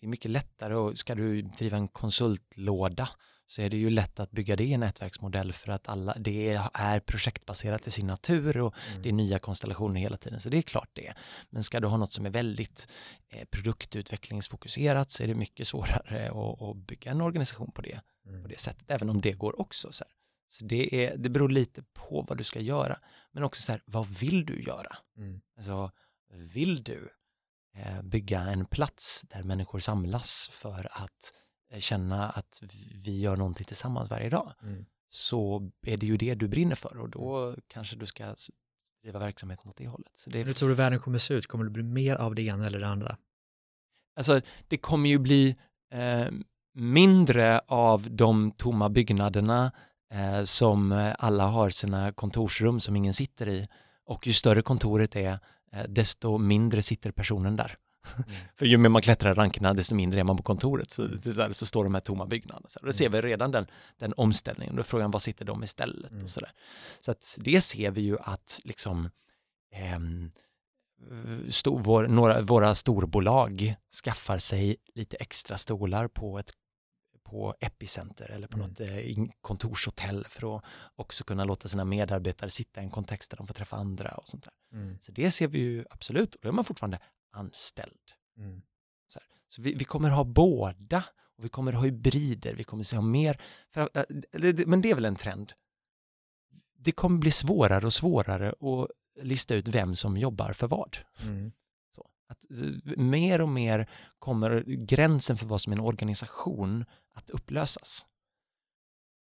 det 0.01 0.05
är 0.07 0.09
mycket 0.09 0.31
lättare 0.31 0.75
och 0.75 0.97
ska 0.97 1.15
du 1.15 1.41
driva 1.41 1.77
en 1.77 1.87
konsultlåda 1.87 3.09
så 3.47 3.61
är 3.61 3.69
det 3.69 3.77
ju 3.77 3.89
lätt 3.89 4.19
att 4.19 4.31
bygga 4.31 4.55
det 4.55 4.63
i 4.63 4.73
en 4.73 4.79
nätverksmodell 4.79 5.53
för 5.53 5.71
att 5.71 5.87
alla, 5.87 6.15
det 6.19 6.49
är 6.73 6.99
projektbaserat 6.99 7.87
i 7.87 7.91
sin 7.91 8.07
natur 8.07 8.57
och 8.57 8.75
Mm. 8.91 9.01
det 9.01 9.09
är 9.09 9.13
nya 9.13 9.39
konstellationer 9.39 9.99
hela 10.01 10.17
tiden, 10.17 10.39
så 10.39 10.49
det 10.49 10.57
är 10.57 10.61
klart 10.61 10.89
det. 10.93 11.13
Men 11.49 11.63
ska 11.63 11.79
du 11.79 11.87
ha 11.87 11.97
något 11.97 12.11
som 12.13 12.25
är 12.25 12.29
väldigt 12.29 12.87
eh, 13.29 13.45
produktutvecklingsfokuserat 14.11 15.11
så 15.11 15.23
är 15.23 15.27
det 15.27 15.35
mycket 15.35 15.67
svårare 15.67 16.29
att, 16.29 16.61
att 16.61 16.75
bygga 16.77 17.11
en 17.11 17.21
organisation 17.21 17.71
på 17.71 17.81
det, 17.81 18.01
Mm. 18.27 18.41
på 18.43 18.47
det 18.47 18.59
sättet, 18.59 18.83
även 18.91 19.09
om 19.09 19.21
det 19.21 19.31
går 19.31 19.61
också. 19.61 19.91
Så, 19.91 20.05
så 20.49 20.65
det, 20.65 21.05
är, 21.05 21.17
det 21.17 21.29
beror 21.29 21.49
lite 21.49 21.83
på 21.93 22.25
vad 22.29 22.37
du 22.37 22.43
ska 22.43 22.59
göra, 22.59 22.99
men 23.31 23.43
också 23.43 23.61
så 23.61 23.71
här, 23.71 23.81
vad 23.85 24.07
vill 24.19 24.45
du 24.45 24.63
göra? 24.63 24.97
Mm. 25.17 25.41
Alltså, 25.57 25.91
vill 26.33 26.83
du 26.83 27.09
bygga 28.03 28.39
en 28.41 28.65
plats 28.65 29.21
där 29.29 29.43
människor 29.43 29.79
samlas 29.79 30.49
för 30.51 30.89
att 30.91 31.33
eh, 31.71 31.79
känna 31.79 32.29
att 32.29 32.61
vi 32.93 33.19
gör 33.19 33.35
någonting 33.35 33.65
tillsammans 33.65 34.09
varje 34.09 34.29
dag, 34.29 34.53
Mm. 34.63 34.85
så 35.09 35.71
är 35.85 35.97
det 35.97 36.05
ju 36.05 36.17
det 36.17 36.35
du 36.35 36.47
brinner 36.47 36.75
för 36.75 36.97
och 36.97 37.09
då 37.09 37.55
kanske 37.67 37.95
du 37.95 38.05
ska 38.05 38.35
driva 39.03 39.19
verksamhet 39.19 39.65
mot 39.65 39.75
det 39.77 39.87
hållet. 39.87 40.11
Så 40.13 40.29
det, 40.29 40.43
Hur 40.43 40.53
tror 40.53 40.69
du 40.69 40.75
världen 40.75 40.99
kommer 40.99 41.17
se 41.17 41.33
ut? 41.33 41.47
Kommer 41.47 41.63
det 41.63 41.69
bli 41.71 41.83
mer 41.83 42.15
av 42.15 42.35
det 42.35 42.41
ena 42.41 42.67
eller 42.67 42.79
det 42.79 42.87
andra? 42.87 43.17
alltså, 44.15 44.41
det 44.67 44.77
kommer 44.77 45.09
ju 45.09 45.17
bli 45.17 45.55
eh, 45.93 46.27
mindre 46.73 47.59
av 47.67 48.07
de 48.11 48.51
tomma 48.51 48.89
byggnaderna 48.89 49.71
eh, 50.13 50.43
som 50.43 50.91
eh, 50.91 51.15
alla 51.19 51.47
har 51.47 51.69
sina 51.69 52.11
kontorsrum 52.11 52.79
som 52.79 52.95
ingen 52.95 53.13
sitter 53.13 53.49
i. 53.49 53.67
Och 54.05 54.27
ju 54.27 54.33
större 54.33 54.61
kontoret 54.61 55.15
är, 55.15 55.31
eh, 55.31 55.37
desto 55.87 56.37
mindre 56.37 56.81
sitter 56.81 57.11
personen 57.11 57.55
där. 57.55 57.77
Mm. 58.17 58.29
För 58.55 58.65
ju 58.65 58.77
mer 58.77 58.89
man 58.89 59.01
klättrar 59.01 59.31
i 59.31 59.33
rankerna, 59.33 59.73
desto 59.73 59.95
mindre 59.95 60.19
är 60.19 60.23
man 60.23 60.37
på 60.37 60.43
kontoret. 60.43 60.91
Så, 60.91 61.17
så, 61.23 61.41
här, 61.41 61.51
så 61.51 61.65
står 61.65 61.83
de 61.83 61.93
här 61.93 62.01
tomma 62.01 62.25
byggnaderna. 62.25 62.69
Så, 62.69 62.79
här. 62.79 62.87
då 62.87 62.93
ser 62.93 63.09
vi 63.09 63.21
redan 63.21 63.51
den, 63.51 63.67
den 63.97 64.13
omställningen. 64.17 64.75
Då 64.75 64.81
är 64.81 64.83
frågan, 64.83 65.11
vad 65.11 65.21
sitter 65.21 65.45
de 65.45 65.63
istället? 65.63 66.11
Mm. 66.11 66.23
Och 66.23 66.29
så 66.29 66.39
där. 66.39 66.51
så 66.99 67.11
att 67.11 67.37
det 67.39 67.61
ser 67.61 67.91
vi 67.91 68.01
ju 68.01 68.17
att 68.19 68.59
liksom 68.63 69.09
ehm, 69.71 70.31
sto, 71.49 71.77
vår, 71.77 72.07
några, 72.07 72.41
våra 72.41 72.75
storbolag 72.75 73.75
skaffar 74.03 74.37
sig 74.37 74.75
lite 74.95 75.17
extra 75.17 75.57
stolar 75.57 76.07
på 76.07 76.39
ett 76.39 76.51
på 77.31 77.55
Epicenter 77.59 78.31
eller 78.31 78.47
på 78.47 78.57
Mm. 78.57 78.69
något 78.69 78.79
eh, 78.79 79.33
kontorshotell 79.41 80.25
för 80.29 80.57
att 80.57 80.63
också 80.95 81.23
kunna 81.23 81.45
låta 81.45 81.67
sina 81.67 81.85
medarbetare 81.85 82.49
sitta 82.49 82.81
i 82.81 82.83
en 82.83 82.89
kontext 82.91 83.31
där 83.31 83.37
de 83.37 83.47
får 83.47 83.53
träffa 83.53 83.75
andra 83.75 84.11
och 84.11 84.27
sånt 84.27 84.43
där. 84.43 84.53
Mm. 84.79 84.97
Så 85.01 85.11
det 85.11 85.31
ser 85.31 85.47
vi 85.47 85.59
ju 85.59 85.85
absolut 85.89 86.35
och 86.35 86.41
då 86.41 86.49
är 86.49 86.53
man 86.53 86.65
fortfarande 86.65 86.99
anställd. 87.31 88.11
Mm. 88.37 88.61
Så 89.49 89.61
vi, 89.61 89.73
vi 89.73 89.85
kommer 89.85 90.09
ha 90.09 90.23
båda 90.23 91.03
och 91.37 91.45
vi 91.45 91.49
kommer 91.49 91.73
ha 91.73 91.83
hybrider, 91.83 92.55
vi 92.55 92.63
kommer 92.63 92.83
se 92.83 92.95
ha 92.95 93.03
mer, 93.03 93.41
för, 93.69 93.89
äh, 93.93 94.03
men 94.67 94.81
det 94.81 94.91
är 94.91 94.95
väl 94.95 95.05
en 95.05 95.15
trend. 95.15 95.53
Det 96.77 96.91
kommer 96.91 97.17
bli 97.19 97.31
svårare 97.31 97.85
och 97.85 97.93
svårare 97.93 98.49
att 98.49 98.87
lista 99.23 99.55
ut 99.55 99.67
vem 99.67 99.95
som 99.95 100.17
jobbar 100.17 100.53
för 100.53 100.67
vad. 100.67 100.97
Mm. 101.23 101.51
Att 102.31 102.45
mer 102.97 103.41
och 103.41 103.49
mer 103.49 103.89
kommer 104.19 104.63
gränsen 104.67 105.37
för 105.37 105.45
vad 105.45 105.61
som 105.61 105.73
är 105.73 105.77
en 105.77 105.83
organisation 105.83 106.85
att 107.13 107.29
upplösas. 107.29 108.05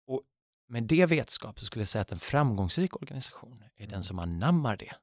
Och 0.07 0.21
med 0.67 0.83
det 0.83 1.05
vetskap 1.05 1.59
så 1.59 1.65
skulle 1.65 1.81
jag 1.81 1.87
säga 1.87 2.01
att 2.01 2.11
en 2.11 2.19
framgångsrik 2.19 2.95
organisation 2.95 3.61
är 3.61 3.83
Mm. 3.83 3.91
den 3.91 4.03
som 4.03 4.19
anammar 4.19 4.77
det. 4.77 4.95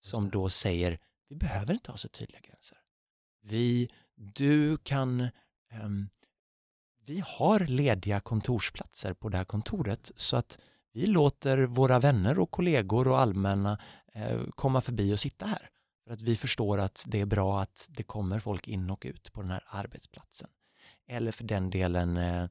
Som 0.00 0.30
då 0.30 0.48
säger, 0.48 0.98
vi 1.28 1.36
behöver 1.36 1.74
inte 1.74 1.90
ha 1.90 1.98
så 1.98 2.08
tydliga 2.08 2.40
gränser. 2.40 2.78
Vi, 3.42 3.90
du 4.14 4.76
kan, 4.76 5.28
ehm, 5.70 6.08
vi 7.06 7.22
har 7.26 7.60
lediga 7.60 8.20
kontorsplatser 8.20 9.14
på 9.14 9.28
det 9.28 9.36
här 9.36 9.44
kontoret 9.44 10.12
så 10.16 10.36
att 10.36 10.58
vi 10.92 11.06
låter 11.06 11.58
våra 11.58 11.98
vänner 11.98 12.38
och 12.38 12.50
kollegor 12.50 13.08
och 13.08 13.20
allmänna 13.20 13.78
eh, 14.12 14.40
komma 14.50 14.80
förbi 14.80 15.14
och 15.14 15.20
sitta 15.20 15.46
här. 15.46 15.70
För 16.06 16.12
att 16.12 16.22
vi 16.22 16.36
förstår 16.36 16.78
att 16.78 17.04
det 17.08 17.20
är 17.20 17.26
bra 17.26 17.60
att 17.62 17.88
det 17.90 18.02
kommer 18.02 18.38
folk 18.38 18.68
in 18.68 18.90
och 18.90 19.02
ut 19.06 19.32
på 19.32 19.42
den 19.42 19.50
här 19.50 19.64
arbetsplatsen. 19.66 20.48
Eller 21.06 21.32
för 21.32 21.44
den 21.44 21.70
delen, 21.70 22.16
eh, 22.16 22.42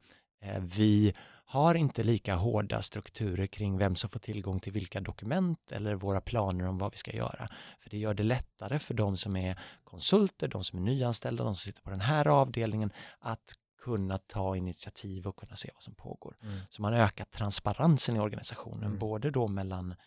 eh, 0.41 0.61
vi 0.61 1.13
har 1.45 1.75
inte 1.75 2.03
lika 2.03 2.35
hårda 2.35 2.81
strukturer 2.81 3.47
kring 3.47 3.77
vem 3.77 3.95
som 3.95 4.09
får 4.09 4.19
tillgång 4.19 4.59
till 4.59 4.73
vilka 4.73 5.01
dokument 5.01 5.71
eller 5.71 5.95
våra 5.95 6.21
planer 6.21 6.67
om 6.67 6.77
vad 6.77 6.91
vi 6.91 6.97
ska 6.97 7.15
göra. 7.15 7.47
För 7.79 7.89
det 7.89 7.97
gör 7.97 8.13
det 8.13 8.23
lättare 8.23 8.79
för 8.79 8.93
de 8.93 9.17
som 9.17 9.35
är 9.35 9.59
konsulter, 9.83 10.47
de 10.47 10.63
som 10.63 10.79
är 10.79 10.83
nyanställda, 10.83 11.43
de 11.43 11.55
som 11.55 11.61
sitter 11.65 11.81
på 11.81 11.89
den 11.89 12.01
här 12.01 12.27
avdelningen 12.27 12.91
att 13.19 13.53
kunna 13.81 14.17
ta 14.17 14.55
initiativ 14.55 15.27
och 15.27 15.35
kunna 15.35 15.55
se 15.55 15.69
vad 15.73 15.83
som 15.83 15.95
pågår. 15.95 16.37
Mm. 16.43 16.59
Så 16.69 16.81
man 16.81 16.93
ökar 16.93 17.25
transparensen 17.25 18.15
i 18.15 18.19
organisationen, 18.19 18.83
Mm. 18.83 18.99
både 18.99 19.31
då 19.31 19.47
mellan 19.47 19.93
mell- 19.93 19.97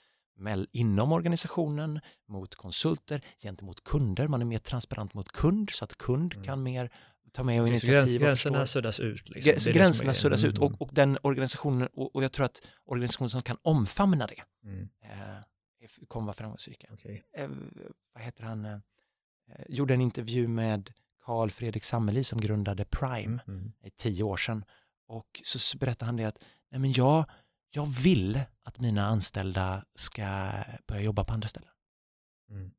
inom 0.73 1.13
organisationen, 1.13 2.01
mot 2.29 2.55
konsulter, 2.55 3.25
gentemot 3.43 3.85
kunder. 3.85 4.29
Man 4.29 4.41
är 4.41 4.45
mer 4.45 4.59
transparent 4.59 5.15
mot 5.15 5.33
kund 5.33 5.71
så 5.71 5.85
att 5.85 5.99
kund 5.99 6.33
Mm. 6.35 6.45
kan 6.45 6.63
mer 6.63 6.91
ta 7.33 7.43
med 7.43 7.63
och 7.63 7.69
initiativ 7.69 7.93
gräns, 7.95 8.15
och 8.15 8.21
gränserna 8.21 8.67
suddas 8.67 9.01
ut. 9.01 9.29
Liksom. 9.29 9.73
Gränserna 9.73 10.11
är- 10.11 10.15
suddas 10.15 10.45
ut 10.45 10.59
Mm. 10.59 10.73
och, 10.73 10.83
och 10.83 10.89
den 10.93 11.19
organisationen, 11.23 11.89
och, 11.93 12.17
och 12.17 12.25
jag 12.25 12.33
tror 12.33 12.47
att 12.47 12.61
organisationer 12.85 13.29
som 13.29 13.43
kan 13.43 13.57
omfamna 13.63 14.27
det 14.27 14.43
Mm. 14.65 14.89
eh, 15.03 15.09
kommer 16.09 16.27
vara 16.27 16.35
framgångsrika. 16.35 16.89
Okej. 16.93 17.25
Eh, 17.37 17.49
vad 18.15 18.23
heter 18.23 18.45
han? 18.45 18.65
Eh, 18.65 18.79
gjorde 19.69 19.95
en 19.95 20.01
intervju 20.01 20.49
med 20.49 20.91
Carl 21.25 21.51
Fredrik 21.51 21.85
Sammeli 21.85 22.25
som 22.25 22.41
grundade 22.41 22.85
Prime 22.85 23.43
Mm. 23.49 23.73
tio 23.97 24.23
år 24.23 24.37
sedan. 24.37 24.65
Och 25.09 25.41
så 25.45 25.79
berättade 25.79 26.05
han 26.07 26.17
det 26.17 26.25
att 26.25 26.39
nej 26.71 26.81
men 26.81 26.93
jag, 26.93 27.25
jag 27.77 27.87
vill 27.87 28.41
att 28.63 28.79
mina 28.81 29.07
anställda 29.07 29.85
ska 29.95 30.53
börja 30.87 31.03
jobba 31.03 31.25
på 31.25 31.33
andra 31.33 31.49
ställen. 31.49 31.71
Mm. 32.51 32.71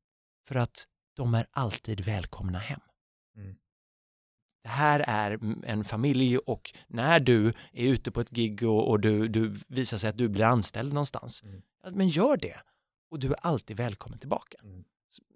För 0.48 0.56
att 0.56 0.88
de 1.16 1.34
är 1.34 1.48
alltid 1.52 2.06
välkomna 2.06 2.60
hem. 2.60 2.80
Mm. 3.36 3.56
Det 4.64 4.70
här 4.70 5.00
är 5.08 5.40
en 5.66 5.84
familj 5.84 6.38
och 6.38 6.74
när 6.88 7.20
du 7.20 7.54
är 7.72 7.88
ute 7.88 8.12
på 8.12 8.22
ett 8.22 8.30
gig 8.30 8.64
och, 8.64 8.90
och 8.90 9.00
du, 9.00 9.28
du 9.28 9.56
visar 9.68 9.98
sig 9.98 10.10
att 10.10 10.18
du 10.18 10.28
blir 10.30 10.46
anställd 10.46 10.94
någonstans, 10.94 11.44
Mm. 11.44 11.62
men 11.92 12.08
gör 12.08 12.38
det. 12.38 12.62
Och 13.12 13.20
du 13.20 13.28
är 13.28 13.38
alltid 13.42 13.78
välkommen 13.78 14.20
tillbaka. 14.20 14.58
Mm. 14.64 14.84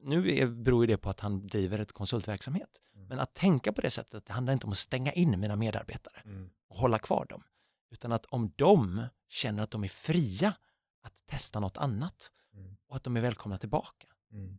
Nu 0.03 0.35
är, 0.37 0.47
beror 0.47 0.87
det 0.87 0.97
på 0.97 1.09
att 1.09 1.19
han 1.19 1.47
driver 1.47 1.79
ett 1.79 1.91
konsultverksamhet. 1.91 2.69
Mm. 2.95 3.07
Men 3.07 3.19
att 3.19 3.33
tänka 3.33 3.73
på 3.73 3.81
det 3.81 3.89
sättet, 3.91 4.25
det 4.25 4.33
handlar 4.33 4.53
inte 4.53 4.65
om 4.65 4.71
att 4.71 4.77
stänga 4.77 5.11
in 5.11 5.39
mina 5.39 5.55
medarbetare 5.55 6.21
Mm. 6.25 6.49
och 6.69 6.77
hålla 6.77 6.99
kvar 6.99 7.25
dem. 7.25 7.43
Utan 7.91 8.11
att 8.11 8.25
om 8.25 8.51
de 8.55 9.03
känner 9.31 9.63
att 9.63 9.71
de 9.71 9.83
är 9.83 9.87
fria 9.87 10.55
att 11.01 11.25
testa 11.25 11.59
något 11.59 11.77
annat 11.77 12.31
Mm. 12.53 12.77
och 12.87 12.95
att 12.95 13.03
de 13.03 13.17
är 13.17 13.21
välkomna 13.21 13.57
tillbaka 13.57 14.07
Mm. 14.31 14.57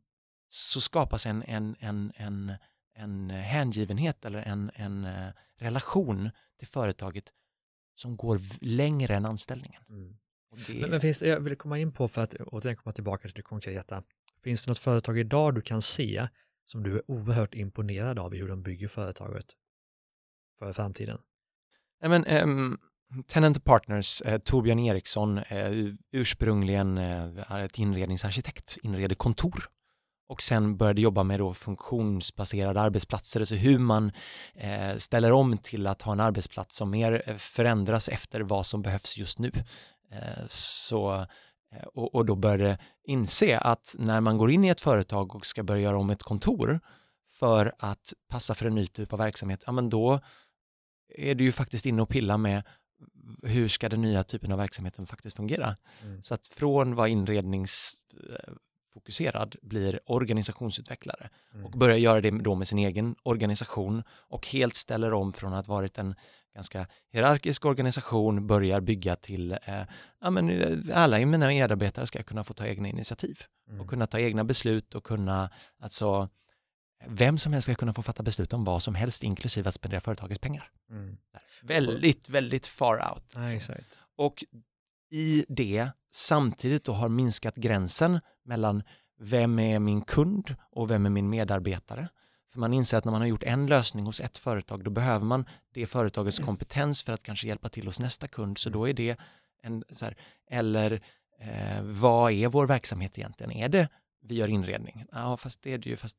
så 0.49 0.81
skapas 0.81 1.27
en, 1.27 1.43
en, 1.43 1.77
en, 1.79 2.13
en, 2.17 2.53
en 2.95 3.31
hängivenhet 3.31 4.25
eller 4.25 4.39
en, 4.43 4.71
en 4.75 5.05
eh, 5.05 5.33
relation 5.57 6.31
till 6.59 6.69
företaget 6.69 7.33
som 7.95 8.17
går 8.17 8.41
längre 8.61 9.17
än 9.17 9.27
anställningen. 9.27 9.83
Mm. 9.89 10.19
Det, 10.67 10.75
Men, 10.81 10.91
men 10.91 11.01
finns, 11.01 11.23
jag 11.23 11.41
vill 11.41 11.57
komma 11.57 11.79
in 11.79 11.93
på, 11.93 12.09
för 12.09 12.23
att 12.23 12.35
återigen 12.35 12.77
komma 12.77 12.93
tillbaka 12.93 13.29
till 13.29 13.35
det 13.35 13.43
konkreta, 13.43 14.03
finns 14.43 14.65
det 14.65 14.71
något 14.71 14.79
företag 14.79 15.19
idag 15.19 15.55
du 15.55 15.61
kan 15.61 15.83
se 15.83 16.29
som 16.65 16.83
du 16.83 16.97
är 16.97 17.11
oerhört 17.11 17.55
imponerad 17.55 18.19
av 18.19 18.35
i 18.35 18.39
hur 18.39 18.49
de 18.49 18.63
bygger 18.63 18.89
företaget 18.89 19.57
för 20.59 20.73
framtiden? 20.73 21.19
Nej, 22.01 22.11
men, 22.11 22.25
ehm, 22.25 22.79
Tenant 23.27 23.65
Partners, 23.65 24.23
eh, 24.23 24.39
Torbjörn 24.39 24.79
Eriksson, 24.79 25.39
eh, 25.39 25.71
ursprungligen 26.13 26.99
eh, 26.99 27.53
är 27.53 27.65
ett 27.65 27.79
inredningsarkitekt, 27.79 28.79
inreder 28.83 29.15
kontor 29.15 29.65
och 30.33 30.43
sen 30.43 30.77
började 30.77 31.01
jobba 31.01 31.23
med 31.23 31.41
då 31.41 31.55
funktionsbaserade 31.55 32.81
arbetsplatser, 32.81 33.41
alltså 33.41 33.55
hur 33.55 33.79
man 33.79 34.13
eh, 34.55 34.97
ställer 34.97 35.33
om 35.33 35.59
till 35.59 35.87
att 35.87 36.03
ha 36.03 36.13
en 36.13 36.21
arbetsplats 36.21 36.77
som 36.77 36.91
mer 36.91 37.23
eh, 37.27 37.37
förändras 37.37 38.09
efter 38.09 38.41
vad 38.41 38.67
som 38.67 38.83
behövs 38.83 39.19
just 39.19 39.39
nu. 39.39 39.53
Eh, 40.13 40.47
så, 40.49 41.27
eh, 41.73 41.87
och, 41.95 42.15
och 42.15 42.27
då 42.27 42.35
började 42.35 42.79
inse 43.05 43.59
att 43.59 43.95
när 43.99 44.21
man 44.21 44.39
går 44.39 44.51
in 44.51 44.65
i 44.65 44.69
ett 44.69 44.81
företag 44.81 45.35
och 45.35 45.47
ska 45.47 45.63
börja 45.63 45.83
göra 45.83 45.99
om 45.99 46.11
ett 46.11 46.23
kontor 46.23 46.81
för 47.31 47.75
att 47.79 48.13
passa 48.29 48.55
för 48.55 48.67
en 48.67 48.75
ny 48.75 48.87
typ 48.87 49.13
av 49.13 49.19
verksamhet, 49.19 49.63
ja 49.67 49.73
men 49.73 49.91
då 49.91 50.21
är 51.09 51.35
du 51.35 51.45
ju 51.45 51.53
faktiskt 51.53 51.87
inne 51.87 52.03
och 52.03 52.09
pillar 52.09 52.39
med 52.39 52.63
hur 53.43 53.69
ska 53.69 53.89
den 53.89 54.03
nya 54.03 54.25
typen 54.25 54.53
av 54.53 54.59
verksamheten 54.59 55.07
faktiskt 55.07 55.37
fungera? 55.37 55.75
Mm. 56.03 56.23
Så 56.23 56.35
att 56.35 56.47
från 56.47 56.95
vara 56.95 57.09
inredningsfokuserad 57.09 59.57
blir 59.63 60.01
organisationsutvecklare 60.05 61.31
mm. 61.55 61.67
och 61.67 61.73
börjar 61.73 61.97
göra 61.97 62.21
det 62.21 62.31
då 62.31 62.55
med 62.55 62.69
sin 62.69 62.79
egen 62.79 63.15
organisation 63.23 64.03
och 64.11 64.47
helt 64.47 64.75
ställer 64.75 65.13
om 65.13 65.33
från 65.33 65.55
att 65.55 65.69
varit 65.69 65.99
en 65.99 66.15
ganska 66.55 66.87
hierarkisk 67.13 67.65
organisation 67.65 68.47
börjar 68.47 68.81
bygga 68.81 69.17
till, 69.17 69.53
eh, 69.53 69.83
ja 70.21 70.31
men 70.31 70.51
eh, 70.51 71.03
alla 71.03 71.27
mina 71.27 71.47
medarbetare 71.47 72.07
ska 72.07 72.23
kunna 72.23 72.45
få 72.45 72.55
ta 72.55 72.67
egna 72.67 72.89
initiativ 72.89 73.39
mm. 73.69 73.81
och 73.81 73.91
kunna 73.91 74.07
ta 74.07 74.19
egna 74.19 74.45
beslut 74.45 74.95
och 74.95 75.05
kunna, 75.05 75.51
alltså 75.79 76.29
vem 77.09 77.39
som 77.39 77.53
helst 77.53 77.67
ska 77.67 77.75
kunna 77.75 77.93
få 77.93 78.03
fatta 78.03 78.23
beslut 78.23 78.53
om 78.53 78.65
vad 78.65 78.83
som 78.83 78.95
helst, 78.95 79.23
inklusive 79.23 79.69
att 79.69 79.75
spendera 79.75 80.01
företagets 80.01 80.41
pengar. 80.41 80.71
Mm. 80.91 81.17
Väldigt, 81.63 82.29
väldigt 82.29 82.67
far 82.67 83.13
out. 83.13 83.25
Ja, 83.35 83.53
exakt. 83.53 83.99
Och 84.17 84.45
i 85.11 85.45
det 85.49 85.89
samtidigt 86.13 86.85
då 86.85 86.93
har 86.93 87.09
minskat 87.09 87.55
gränsen 87.55 88.21
mellan 88.45 88.83
vem 89.19 89.59
är 89.59 89.79
min 89.79 90.03
kund 90.03 90.55
och 90.71 90.91
vem 90.91 91.07
är 91.07 91.11
min 91.11 91.31
medarbetare. 91.31 92.09
För 92.53 92.61
man 92.61 92.73
inser 92.73 92.99
att 92.99 93.05
när 93.05 93.13
man 93.13 93.21
har 93.21 93.29
gjort 93.29 93.43
en 93.43 93.67
lösning 93.67 94.07
hos 94.07 94.21
ett 94.21 94.39
företag, 94.39 94.85
då 94.85 94.91
behöver 94.91 95.25
man 95.25 95.49
det 95.73 95.87
företagets 95.87 96.39
kompetens 96.39 97.03
för 97.03 97.13
att 97.13 97.23
kanske 97.23 97.47
hjälpa 97.47 97.69
till 97.69 97.87
hos 97.87 98.01
nästa 98.01 98.29
kund. 98.29 98.59
Så 98.59 98.71
då 98.71 98.89
är 98.89 98.95
det 98.95 99.21
en, 99.63 99.85
så 99.91 100.05
här, 100.05 100.17
eller 100.51 101.03
eh, 101.41 101.83
vad 101.83 102.33
är 102.33 102.49
vår 102.49 102.67
verksamhet 102.67 103.19
egentligen? 103.19 103.53
Är 103.53 103.69
det 103.69 103.89
vi 104.23 104.35
gör 104.35 104.49
inredning? 104.49 105.05
Ja, 105.13 105.37
fast 105.37 105.63
det 105.63 105.73
är 105.73 105.79
det 105.79 105.91
ju, 105.91 105.97
fast 105.97 106.19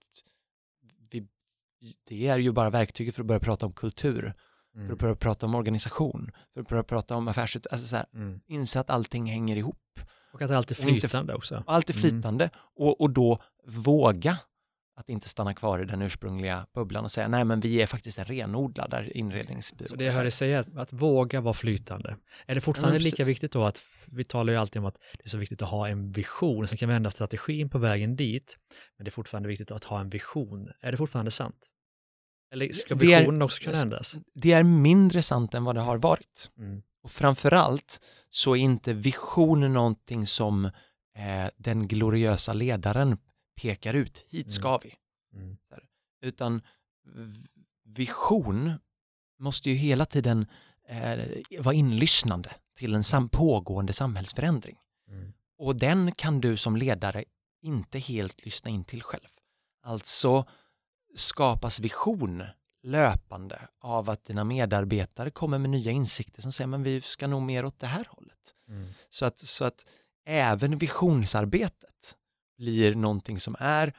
det 2.08 2.28
är 2.28 2.40
ju 2.40 2.52
bara 2.52 2.70
verktyget 2.70 3.16
för 3.16 3.22
att 3.22 3.28
börja 3.28 3.40
prata 3.40 3.66
om 3.66 3.74
kultur, 3.74 4.34
mm. 4.76 4.88
för 4.88 4.94
att 4.94 5.00
börja 5.00 5.16
prata 5.16 5.46
om 5.46 5.56
organisation, 5.56 6.32
för 6.54 6.62
att 6.62 6.68
börja 6.68 6.84
prata 6.84 7.16
om 7.16 7.28
affärs... 7.28 7.58
Alltså 7.72 7.88
så 7.88 7.96
här, 7.96 8.06
mm. 8.14 8.40
inse 8.48 8.80
att 8.80 8.90
allting 8.90 9.26
hänger 9.26 9.58
ihop. 9.58 10.00
Och 10.34 10.42
att 10.42 10.52
allt 10.52 10.72
är 10.72 10.76
flytande 10.76 11.34
också. 11.34 11.64
Allt 11.68 11.90
är 11.90 11.94
flytande 11.94 12.44
mm. 12.44 12.56
och, 12.76 13.02
och 13.02 13.10
då 13.10 13.42
våga 13.66 14.38
att 14.96 15.10
inte 15.10 15.30
stanna 15.30 15.54
kvar 15.54 15.80
i 15.80 15.86
den 15.86 16.02
ursprungliga 16.02 16.68
bubblan 16.74 17.04
och 17.04 17.12
säga 17.12 17.28
nej 17.28 17.46
men 17.46 17.60
vi 17.60 17.82
är 17.82 17.88
faktiskt 17.88 18.20
en 18.20 18.26
renodlad 18.26 19.10
inredningsbyrå. 19.14 19.88
Så 19.88 19.96
det 19.96 20.06
jag 20.06 20.14
hörde 20.14 20.32
säga 20.32 20.60
att, 20.60 20.78
att 20.78 20.94
våga 20.94 21.42
vara 21.42 21.54
flytande. 21.54 22.18
Är 22.46 22.56
det 22.56 22.62
fortfarande 22.62 23.00
ja, 23.00 23.04
lika 23.04 23.24
viktigt 23.24 23.52
då 23.52 23.64
att, 23.64 23.84
vi 24.08 24.24
talar 24.24 24.54
ju 24.54 24.60
alltid 24.60 24.80
om 24.80 24.86
att 24.86 25.00
det 25.18 25.26
är 25.26 25.30
så 25.30 25.38
viktigt 25.38 25.62
att 25.62 25.70
ha 25.70 25.88
en 25.88 26.12
vision, 26.12 26.68
sen 26.68 26.78
kan 26.78 26.90
vi 26.90 26.96
ändra 26.96 27.12
strategin 27.12 27.70
på 27.70 27.78
vägen 27.78 28.16
dit, 28.16 28.58
men 28.98 29.06
det 29.06 29.10
är 29.10 29.12
fortfarande 29.12 29.50
viktigt 29.50 29.72
att 29.72 29.84
ha 29.84 30.00
en 30.00 30.10
vision. 30.10 30.70
Är 30.82 30.92
det 30.92 30.98
fortfarande 30.98 31.32
sant? 31.32 31.70
Eller 32.54 32.72
ska 32.72 32.96
visionen 32.96 33.42
är, 33.42 33.46
också 33.46 33.64
kunna 33.64 33.82
ändras? 33.82 34.16
Det 34.34 34.52
är 34.52 34.64
mindre 34.64 35.22
sant 35.22 35.54
än 35.54 35.64
vad 35.64 35.76
det 35.76 35.82
har 35.82 35.98
varit. 35.98 36.52
Mm. 36.58 36.82
Och 37.04 37.12
framförallt 37.12 38.00
så 38.30 38.56
är 38.56 38.60
inte 38.60 38.94
visionen 38.94 39.74
någonting 39.74 40.28
som 40.28 40.66
eh, 40.66 41.50
den 41.58 41.88
gloriösa 41.88 42.54
ledaren 42.54 43.18
pekar 43.62 43.94
ut, 43.94 44.26
hit 44.30 44.52
ska 44.52 44.68
mm. 44.68 44.80
vi. 44.84 44.96
Mm. 45.40 45.58
Utan 46.22 46.62
vision 47.84 48.74
måste 49.40 49.70
ju 49.70 49.76
hela 49.76 50.06
tiden 50.06 50.46
eh, 50.88 51.20
vara 51.60 51.76
inlyssnande 51.76 52.52
till 52.76 52.94
en 52.94 53.04
sam 53.04 53.30
pågående 53.30 53.94
samhällsförändring. 53.94 54.78
Mm. 55.10 55.34
Och 55.58 55.76
den 55.76 56.12
kan 56.12 56.42
du 56.42 56.58
som 56.58 56.78
ledare 56.78 57.24
inte 57.62 58.00
helt 58.00 58.46
lyssna 58.46 58.72
in 58.72 58.84
till 58.84 59.02
själv. 59.02 59.30
Alltså 59.84 60.46
skapas 61.16 61.80
vision 61.80 62.44
löpande 62.84 63.68
av 63.80 64.10
att 64.10 64.26
dina 64.26 64.44
medarbetare 64.44 65.32
kommer 65.32 65.58
med 65.58 65.70
nya 65.70 65.92
insikter 65.92 66.42
som 66.42 66.52
säger 66.52 66.68
men 66.68 66.84
vi 66.84 67.02
ska 67.02 67.28
nog 67.28 67.42
mer 67.42 67.66
åt 67.66 67.80
det 67.80 67.88
här 67.88 68.08
hållet. 68.10 68.56
Mm. 68.68 68.88
Så, 69.10 69.26
att, 69.26 69.40
så 69.40 69.66
att 69.66 69.86
även 70.26 70.78
visionsarbetet 70.78 72.18
blir 72.64 72.96
någonting 72.96 73.40
som 73.40 73.56
är 73.60 73.94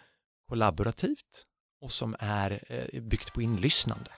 kollaborativt 0.48 1.44
och 1.80 1.92
som 1.92 2.16
är 2.18 2.64
eh, 2.68 3.02
byggt 3.02 3.32
på 3.32 3.42
inlyssnande. 3.42 4.10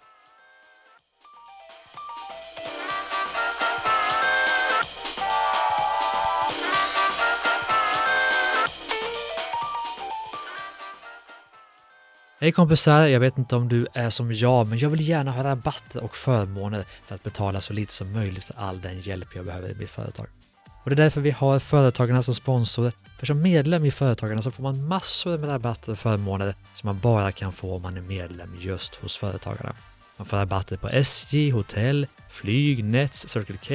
Hej 12.41 12.53
kompisar, 12.53 13.07
jag 13.07 13.21
vet 13.21 13.39
inte 13.39 13.57
om 13.57 13.69
du 13.69 13.87
är 13.95 14.11
som 14.11 14.33
jag, 14.33 14.67
men 14.67 14.79
jag 14.79 14.91
vill 14.91 15.09
gärna 15.09 15.31
ha 15.31 15.45
rabatter 15.45 16.05
och 16.05 16.17
förmåner 16.17 16.85
för 17.05 17.15
att 17.15 17.23
betala 17.23 17.61
så 17.61 17.73
lite 17.73 17.93
som 17.93 18.13
möjligt 18.13 18.45
för 18.45 18.55
all 18.59 18.81
den 18.81 19.01
hjälp 19.01 19.29
jag 19.35 19.45
behöver 19.45 19.69
i 19.69 19.75
mitt 19.75 19.91
företag. 19.91 20.27
Och 20.87 20.91
det 20.91 20.95
är 20.95 21.05
därför 21.05 21.21
vi 21.21 21.31
har 21.31 21.59
Företagarna 21.59 22.23
som 22.23 22.35
sponsor. 22.35 22.93
För 23.19 23.27
som 23.27 23.43
medlem 23.43 23.85
i 23.85 23.91
Företagarna 23.91 24.43
så 24.43 24.51
får 24.51 24.63
man 24.63 24.87
massor 24.87 25.39
med 25.39 25.49
rabatter 25.49 25.93
och 25.93 25.99
förmåner 25.99 26.55
som 26.75 26.89
man 26.89 27.01
bara 27.01 27.33
kan 27.33 27.53
få 27.53 27.77
om 27.77 27.83
man 27.83 27.97
är 27.97 28.01
medlem 28.01 28.57
just 28.59 28.95
hos 28.95 29.17
Företagarna. 29.17 29.75
Man 30.17 30.27
får 30.27 30.37
rabatter 30.37 30.77
på 30.77 30.89
SJ, 30.89 31.51
hotell, 31.51 32.07
flyg, 32.29 32.85
Nets, 32.85 33.29
Circle 33.29 33.57
K, 33.57 33.75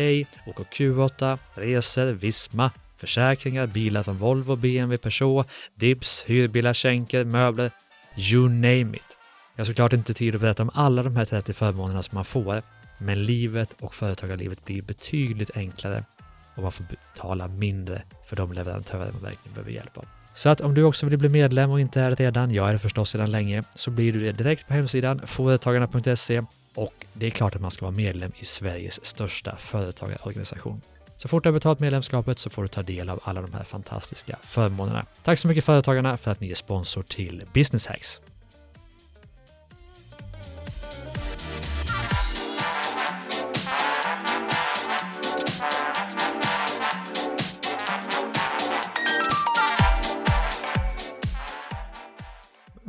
OKQ8, 0.52 1.38
resor, 1.54 2.12
Visma, 2.12 2.72
försäkringar, 2.98 3.68
bilar 3.68 4.04
från 4.04 4.18
Volvo, 4.18 4.56
BMW, 4.56 4.98
Peugeot, 4.98 5.48
Dibs, 5.76 6.24
hyrbilar, 6.28 6.74
skänker, 6.74 7.24
möbler, 7.24 7.72
you 8.18 8.50
name 8.50 8.98
it. 8.98 9.18
Jag 9.56 9.64
har 9.64 9.66
såklart 9.66 9.94
inte 9.94 10.14
tid 10.14 10.36
att 10.36 10.42
berätta 10.42 10.64
om 10.64 10.72
alla 10.74 11.04
de 11.04 11.16
här 11.16 11.26
30 11.26 11.54
förmånerna 11.54 12.04
som 12.04 12.16
man 12.16 12.26
får, 12.26 12.62
men 12.98 13.26
livet 13.26 13.76
och 13.80 13.96
företagarlivet 13.96 14.66
blir 14.66 14.82
betydligt 14.82 15.52
enklare 15.56 16.04
och 16.56 16.64
man 16.64 16.72
får 16.72 16.86
betala 17.14 17.48
mindre 17.48 18.02
för 18.26 18.36
de 18.36 18.54
leverantörer 18.54 19.12
man 19.12 19.22
verkligen 19.22 19.54
behöver 19.54 19.72
hjälp 19.72 19.98
av. 19.98 20.06
Så 20.34 20.50
att 20.50 20.62
om 20.62 20.74
du 20.74 20.84
också 20.84 21.06
vill 21.06 21.18
bli 21.18 21.30
medlem 21.30 21.72
och 21.72 21.80
inte 21.80 22.02
är 22.02 22.10
det 22.10 22.16
redan, 22.16 22.52
jag 22.52 22.70
är 22.70 22.74
det 22.74 22.80
förstås 22.80 23.10
sedan 23.10 23.32
länge, 23.32 23.64
så 23.76 23.92
blir 23.92 24.14
du 24.14 24.20
det 24.20 24.32
direkt 24.32 24.68
på 24.68 24.74
hemsidan 24.74 25.22
företagarna.se 25.26 26.44
och 26.76 27.06
det 27.14 27.26
är 27.26 27.30
klart 27.30 27.56
att 27.56 27.62
man 27.62 27.72
ska 27.72 27.86
vara 27.86 27.96
medlem 27.96 28.32
i 28.40 28.46
Sveriges 28.46 29.06
största 29.06 29.56
företagarorganisation. 29.56 30.82
Så 31.18 31.28
fort 31.28 31.44
du 31.44 31.50
har 31.50 31.54
betalt 31.54 31.80
medlemskapet 31.80 32.40
så 32.40 32.50
får 32.50 32.62
du 32.62 32.68
ta 32.68 32.84
del 32.84 33.10
av 33.10 33.20
alla 33.24 33.42
de 33.42 33.54
här 33.54 33.64
fantastiska 33.64 34.38
förmånerna. 34.44 35.06
Tack 35.24 35.40
så 35.40 35.48
mycket 35.48 35.64
Företagarna 35.64 36.18
för 36.18 36.32
att 36.32 36.40
ni 36.40 36.52
är 36.52 36.56
sponsor 36.56 37.04
till 37.04 37.44
Business 37.54 37.88
Hacks. 37.88 38.22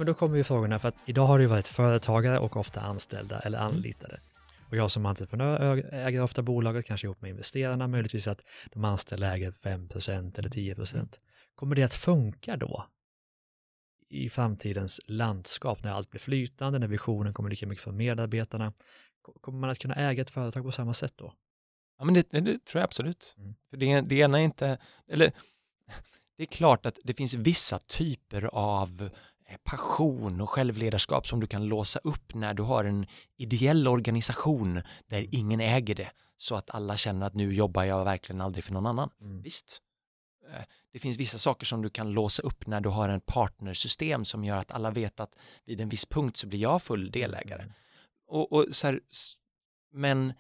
Men 0.03 0.07
då 0.07 0.15
kommer 0.15 0.37
ju 0.37 0.45
frågorna, 0.45 0.79
för 0.79 0.89
att 0.89 0.95
idag 1.07 1.25
har 1.25 1.39
det 1.39 1.43
ju 1.43 1.49
varit 1.49 1.69
företagare 1.69 2.39
och 2.39 2.57
ofta 2.57 2.81
anställda 2.81 3.41
eller 3.41 3.59
mm. 3.59 3.75
anlitade. 3.75 4.21
Och 4.69 4.77
jag 4.77 4.91
som 4.91 5.07
entreprenör 5.07 5.77
äger 5.95 6.23
ofta 6.23 6.43
bolaget, 6.43 6.87
kanske 6.87 7.07
ihop 7.07 7.23
med 7.23 7.31
investerarna, 7.31 7.89
möjligtvis 7.89 8.29
att 8.29 8.45
de 8.73 8.85
anställda 8.85 9.35
äger 9.35 9.51
5% 9.51 10.39
eller 10.39 10.49
10% 10.49 11.19
Kommer 11.55 11.77
det 11.77 11.83
att 11.83 11.95
funka 11.95 12.57
då? 12.57 12.87
I 14.09 14.31
framtidens 14.31 15.01
landskap, 15.07 15.85
när 15.85 15.93
allt 15.93 16.11
blir 16.11 16.21
flytande, 16.21 16.79
när 16.79 16.89
visionen 16.89 17.35
kommer 17.35 17.51
lika 17.51 17.67
mycket 17.67 17.85
för 17.85 17.93
medarbetarna. 17.93 18.73
Kommer 19.41 19.59
man 19.59 19.71
att 19.71 19.79
kunna 19.79 19.95
äga 19.95 20.23
ett 20.23 20.31
företag 20.31 20.65
på 20.65 20.73
samma 20.73 20.95
sätt 20.95 21.15
då? 21.17 21.35
Ja, 21.99 22.05
men 22.05 22.15
det, 22.15 22.31
det 22.31 22.65
tror 22.65 22.81
jag 22.81 22.85
absolut. 22.85 23.35
Mm. 23.39 23.55
För 23.71 23.77
det, 23.77 24.01
det 24.01 24.15
ena 24.15 24.41
är 24.41 24.45
inte, 24.45 24.79
eller 25.09 25.33
det 26.37 26.43
är 26.43 26.47
klart 26.47 26.87
att 26.87 26.99
det 27.05 27.15
finns 27.15 27.35
vissa 27.35 27.79
typer 27.79 28.45
av 28.53 29.11
passion 29.59 30.41
och 30.41 30.51
självledarskap 30.51 31.27
som 31.27 31.41
du 31.41 31.47
kan 31.47 31.65
låsa 31.65 31.99
upp 32.05 32.35
när 32.35 32.55
du 32.55 32.63
har 32.63 32.85
en 32.85 33.07
ideell 33.37 33.89
organisation 33.89 34.83
där 35.07 35.27
ingen 35.35 35.61
äger 35.61 35.95
det 35.95 36.11
så 36.37 36.55
att 36.55 36.71
alla 36.71 36.97
känner 36.97 37.27
att 37.27 37.35
nu 37.35 37.55
jobbar 37.55 37.85
jag 37.85 38.05
verkligen 38.05 38.41
aldrig 38.41 38.65
för 38.65 38.73
någon 38.73 38.87
annan. 38.87 39.11
Mm. 39.21 39.43
Visst, 39.43 39.83
eh, 40.51 40.63
det 40.93 40.99
finns 40.99 41.19
vissa 41.19 41.39
saker 41.39 41.67
som 41.67 41.83
du 41.83 41.91
kan 41.91 42.11
låsa 42.11 42.43
upp 42.43 42.67
när 42.67 42.81
du 42.81 42.89
har 42.89 43.09
en 43.09 43.21
partnersystem 43.21 44.25
som 44.25 44.45
gör 44.45 44.57
att 44.57 44.73
alla 44.73 44.91
vet 44.91 45.21
att 45.21 45.37
vid 45.65 45.81
en 45.81 45.89
viss 45.89 46.07
punkt 46.07 46.37
så 46.37 46.47
blir 46.47 46.59
jag 46.59 46.83
full 46.83 47.11
delägare. 47.11 47.63
Mm. 47.63 47.75
Och, 48.27 48.53
och 48.53 48.67
så 48.71 48.87
här, 48.87 49.01
men 49.93 50.33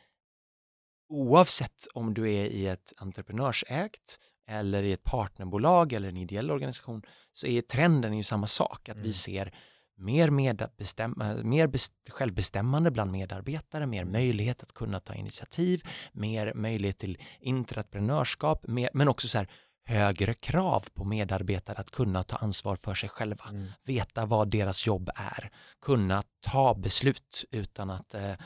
oavsett 1.08 1.86
om 1.94 2.14
du 2.14 2.32
är 2.32 2.44
i 2.44 2.66
ett 2.66 2.92
entreprenörsägt 2.96 4.18
eller 4.46 4.82
i 4.82 4.92
ett 4.92 5.04
partnerbolag 5.04 5.92
eller 5.92 6.08
en 6.08 6.16
ideell 6.16 6.50
organisation 6.50 7.02
så 7.32 7.46
är 7.46 7.62
trenden 7.62 8.16
ju 8.16 8.24
samma 8.24 8.46
sak, 8.46 8.88
att 8.88 8.94
mm. 8.94 9.06
vi 9.06 9.12
ser 9.12 9.54
mer, 9.96 10.30
mer 10.30 11.70
självbestämmande 12.10 12.90
bland 12.90 13.12
medarbetare, 13.12 13.86
mer 13.86 14.04
möjlighet 14.04 14.62
att 14.62 14.72
kunna 14.72 15.00
ta 15.00 15.14
initiativ, 15.14 15.82
mer 16.12 16.54
möjlighet 16.54 16.98
till 16.98 17.18
intraprenörskap, 17.40 18.66
mer, 18.66 18.90
men 18.94 19.08
också 19.08 19.28
så 19.28 19.38
här 19.38 19.48
högre 19.84 20.34
krav 20.34 20.84
på 20.94 21.04
medarbetare 21.04 21.78
att 21.78 21.90
kunna 21.90 22.22
ta 22.22 22.36
ansvar 22.36 22.76
för 22.76 22.94
sig 22.94 23.08
själva, 23.08 23.44
Mm. 23.50 23.68
veta 23.84 24.26
vad 24.26 24.50
deras 24.50 24.86
jobb 24.86 25.10
är, 25.14 25.50
kunna 25.80 26.22
ta 26.40 26.74
beslut 26.74 27.44
utan 27.50 27.90
att 27.90 28.14
eh, 28.14 28.30
eh, 28.30 28.36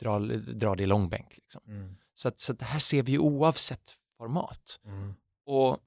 dra, 0.00 0.18
dra 0.38 0.74
det 0.74 0.82
i 0.82 0.86
långbänk. 0.86 1.36
Liksom. 1.36 1.62
Mm. 1.68 1.96
Så, 2.14 2.28
att, 2.28 2.38
så 2.38 2.52
att 2.52 2.58
det 2.58 2.64
här 2.64 2.78
ser 2.78 3.02
vi 3.02 3.18
oavsett 3.18 3.94
format. 4.18 4.80
Mm. 4.84 5.14
Och 5.46 5.78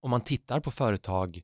om 0.00 0.10
man 0.10 0.20
tittar 0.20 0.60
på 0.60 0.70
företag 0.70 1.42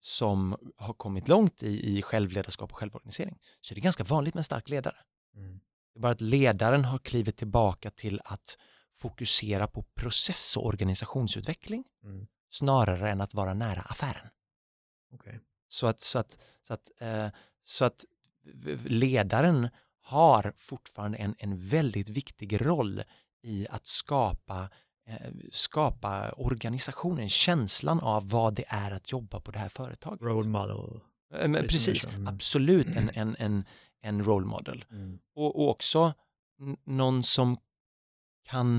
som 0.00 0.56
har 0.76 0.94
kommit 0.94 1.28
långt 1.28 1.62
i, 1.62 1.98
i 1.98 2.02
självledarskap 2.02 2.70
och 2.72 2.78
självorganisering 2.78 3.38
så 3.60 3.72
är 3.72 3.74
det 3.74 3.80
ganska 3.80 4.04
vanligt 4.04 4.34
med 4.34 4.40
en 4.40 4.44
stark 4.44 4.68
ledare. 4.68 4.96
Mm. 5.36 5.60
Det 5.94 5.98
är 5.98 6.00
bara 6.00 6.12
att 6.12 6.20
ledaren 6.20 6.84
har 6.84 6.98
klivit 6.98 7.36
tillbaka 7.36 7.90
till 7.90 8.20
att 8.24 8.58
fokusera 8.96 9.66
på 9.66 9.82
process 9.82 10.56
och 10.56 10.66
organisationsutveckling 10.66 11.84
Mm. 12.04 12.26
snarare 12.50 13.10
än 13.10 13.20
att 13.20 13.34
vara 13.34 13.54
nära 13.54 13.80
affären. 13.80 14.28
Okej. 15.12 15.40
Så 15.68 15.86
att, 15.86 16.00
så 16.00 16.18
att, 16.18 16.38
så 16.62 16.74
att, 16.74 16.90
eh, 17.00 17.28
så 17.62 17.84
att 17.84 18.04
ledaren 18.84 19.68
har 20.00 20.54
fortfarande 20.56 21.18
en, 21.18 21.34
en 21.38 21.58
väldigt 21.58 22.08
viktig 22.08 22.66
roll 22.66 23.02
i 23.42 23.66
att 23.70 23.86
skapa, 23.86 24.70
skapa 25.52 26.30
organisationen, 26.32 27.28
känslan 27.28 28.00
av 28.00 28.30
vad 28.30 28.54
det 28.54 28.64
är 28.68 28.90
att 28.90 29.12
jobba 29.12 29.40
på 29.40 29.50
det 29.50 29.58
här 29.58 29.68
företaget. 29.68 30.22
Role 30.22 30.48
model. 30.48 31.00
Eh, 31.34 31.48
men 31.48 31.62
Precis 31.62 31.84
som 31.84 31.92
du 31.92 31.94
Precis, 31.94 32.02
sa. 32.02 32.10
Mm. 32.10 32.26
absolut 32.28 32.86
en, 32.96 33.10
en, 33.14 33.36
en, 33.38 33.64
en 34.02 34.24
role 34.24 34.46
model. 34.46 34.84
Mm. 34.90 35.18
Och, 35.34 35.56
och 35.62 35.68
också 35.70 36.14
någon 36.86 37.22
som 37.22 37.56
kan, 38.48 38.78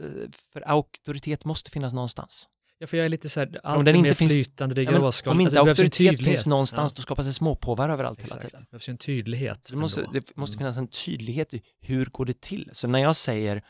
eh, 0.00 0.30
för 0.52 0.68
auktoritet 0.68 1.44
måste 1.44 1.70
finnas 1.70 1.92
någonstans. 1.92 2.48
Ja, 2.78 2.86
för 2.86 2.96
jag 2.96 3.04
är 3.06 3.08
lite 3.08 3.28
så 3.28 3.40
här, 3.40 3.60
allt 3.62 3.84
den 3.84 3.94
är 3.94 3.98
inte 3.98 4.14
finns- 4.14 4.32
flytande, 4.32 4.74
det 4.74 4.80
är 4.82 4.84
Ja, 4.84 4.90
men 4.92 5.00
om 5.02 5.04
inte 5.06 5.24
Alltså, 5.24 5.30
behövs 5.34 5.78
en 5.78 5.84
auktoritet 5.84 6.24
finns 6.24 6.46
någonstans, 6.46 6.92
Ja, 6.92 6.96
då 6.96 7.02
skapas 7.02 7.26
det 7.26 7.32
småpåvar 7.32 7.88
överallt 7.88 8.18
hela 8.20 8.26
exakt. 8.36 8.42
tiden. 8.44 8.60
Det 8.60 8.70
behövs 8.70 8.88
ju 8.88 8.90
en 8.90 8.98
tydlighet. 8.98 9.66
Det 9.70 9.76
måste, 9.76 10.08
det 10.12 10.36
måste 10.36 10.56
finnas 10.58 10.76
en 10.76 10.88
tydlighet 10.88 11.54
i 11.54 11.62
hur 11.80 12.06
går 12.06 12.24
det 12.24 12.40
till. 12.40 12.70
Så 12.72 12.88
när 12.88 12.98
jag 12.98 13.16
säger, 13.16 13.56
eh, 13.56 13.62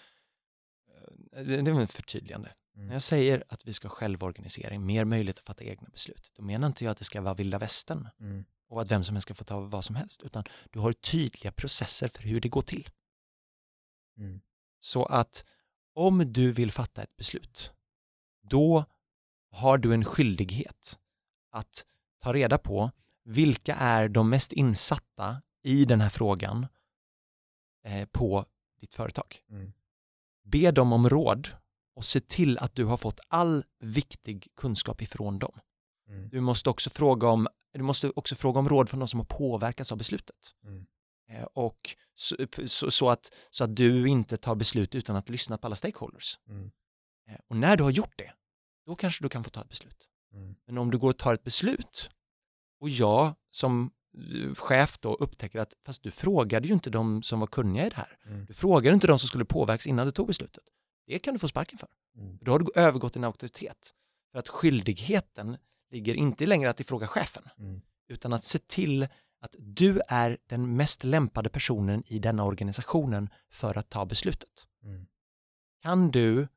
det 1.45 1.63
det 1.63 1.71
är 1.71 1.83
ett 1.83 1.93
förtydligande, 1.93 2.53
Mm. 2.77 2.87
när 2.89 2.95
jag 2.95 3.03
säger 3.03 3.45
att 3.49 3.67
vi 3.67 3.73
ska 3.73 3.89
självorganisering, 3.89 4.87
mer 4.87 5.05
möjlighet 5.05 5.39
att 5.39 5.47
fatta 5.47 5.65
egna 5.65 5.89
beslut, 5.89 6.31
då 6.35 6.43
menar 6.43 6.67
inte 6.67 6.85
jag 6.85 6.91
att 6.93 6.99
det 6.99 7.05
ska 7.05 7.21
vara 7.21 7.35
vilda 7.35 7.59
västern 7.59 8.09
Mm. 8.21 8.45
och 8.69 8.83
att 8.83 8.91
vem 8.91 9.05
som 9.05 9.15
helst 9.17 9.27
ska 9.27 9.35
få 9.35 9.45
ta 9.45 9.61
vad 9.61 9.85
som 9.85 9.97
helst, 9.97 10.23
utan 10.23 10.45
du 10.71 10.79
har 10.79 10.93
tydliga 10.93 11.53
processer 11.53 12.09
för 12.09 12.23
hur 12.23 12.41
det 12.41 12.49
går 12.49 12.63
till. 12.63 12.91
Mm. 14.19 14.41
Så 14.81 15.05
att 15.05 15.45
om 15.95 16.33
du 16.33 16.53
vill 16.53 16.73
fatta 16.73 17.03
ett 17.03 17.17
beslut, 17.17 17.73
då 18.43 18.85
har 19.51 19.79
du 19.79 19.95
en 19.95 20.05
skyldighet 20.05 20.99
att 21.51 21.87
ta 22.19 22.33
reda 22.33 22.59
på 22.59 22.91
vilka 23.25 23.75
är 23.75 24.09
de 24.09 24.31
mest 24.31 24.53
insatta 24.53 25.43
i 25.63 25.85
den 25.85 26.01
här 26.01 26.09
frågan 26.09 26.67
eh, 27.85 28.09
på 28.09 28.47
ditt 28.81 28.95
företag. 28.95 29.37
Mm. 29.51 29.73
Be 30.47 30.71
dem 30.71 30.93
om 30.93 31.09
råd 31.09 31.49
och 31.97 32.05
se 32.05 32.21
till 32.21 32.59
att 32.59 32.75
du 32.75 32.85
har 32.85 32.97
fått 32.97 33.21
all 33.29 33.65
viktig 33.81 34.49
kunskap 34.57 35.03
ifrån 35.03 35.39
dem. 35.39 35.59
Mm. 36.09 36.29
Du 36.29 36.41
måste 36.41 36.71
också 36.71 36.91
fråga 36.91 37.29
om, 37.29 37.49
du 37.73 37.83
måste 37.83 38.11
också 38.11 38.35
fråga 38.35 38.59
om 38.59 38.69
råd 38.69 38.89
från 38.89 39.01
de 39.01 39.09
som 39.09 39.21
har 39.21 39.25
påverkats 39.25 39.93
av 39.93 39.99
beslutet. 39.99 40.37
Mm. 40.65 40.87
Eh, 41.31 41.43
Och 41.43 41.97
så, 42.15 42.37
så, 42.67 42.91
så, 42.91 43.11
att, 43.11 43.33
så 43.51 43.65
att 43.65 43.77
du 43.77 44.09
inte 44.09 44.37
tar 44.37 44.55
beslut 44.55 44.95
utan 44.95 45.17
att 45.17 45.29
lyssna 45.29 45.59
på 45.59 45.67
alla 45.67 45.77
stakeholders. 45.77 46.39
Mm. 46.49 46.71
Eh, 47.29 47.39
Och 47.49 47.57
när 47.57 47.77
du 47.77 47.83
har 47.83 47.91
gjort 47.91 48.19
det, 48.19 48.33
då 48.87 48.97
kanske 48.97 49.25
du 49.25 49.29
kan 49.29 49.45
få 49.45 49.51
ta 49.51 49.61
ett 49.61 49.69
beslut. 49.69 50.09
Mm. 50.33 50.55
Men 50.67 50.79
om 50.79 50.91
du 50.91 50.99
går 50.99 51.09
och 51.11 51.19
tar 51.19 51.35
ett 51.35 51.45
beslut 51.45 52.11
och 52.81 52.89
jag 52.89 53.35
som 53.51 53.91
chef 54.55 54.99
då 54.99 55.15
upptäcker 55.15 55.59
att 55.59 55.75
fast 55.87 56.03
du 56.03 56.11
frågade 56.11 56.69
ju 56.69 56.75
inte 56.75 56.91
de 56.91 57.23
som 57.23 57.41
var 57.41 57.47
kunniga 57.47 57.87
i 57.87 57.91
det 57.91 57.97
här. 57.97 58.19
Mm. 58.27 58.45
Du 58.45 58.55
frågade 58.55 58.95
inte 58.95 59.07
de 59.07 59.19
som 59.19 59.29
skulle 59.29 59.45
påverkas 59.45 59.87
innan 59.87 60.07
du 60.07 60.13
tog 60.13 60.27
beslutet. 60.27 60.65
Det 61.07 61.19
kan 61.19 61.35
du 61.35 61.39
få 61.39 61.49
sparken 61.49 61.79
för. 61.79 61.89
Mm. 62.19 62.39
Då 62.41 62.53
har 62.53 62.59
du 62.59 62.67
övergått 62.75 63.13
din 63.13 63.25
auktoritet. 63.25 63.95
För 64.33 64.39
att 64.39 64.49
skyldigheten 64.49 65.57
ligger 65.91 66.15
inte 66.15 66.47
längre 66.47 66.71
att 66.71 66.81
ifråga 66.81 67.07
chefen, 67.07 67.43
Mm. 67.59 67.81
utan 68.09 68.33
att 68.33 68.45
se 68.45 68.59
till 68.59 69.09
att 69.41 69.55
du 69.59 70.01
är 70.09 70.39
den 70.47 70.77
mest 70.77 71.05
lämpade 71.05 71.49
personen 71.49 72.03
i 72.07 72.19
denna 72.19 72.45
organisationen 72.45 73.31
för 73.51 73.79
att 73.79 73.89
ta 73.89 74.05
beslutet. 74.05 74.69
Mm. 74.83 75.07
Kan 75.83 76.11
du 76.11 76.49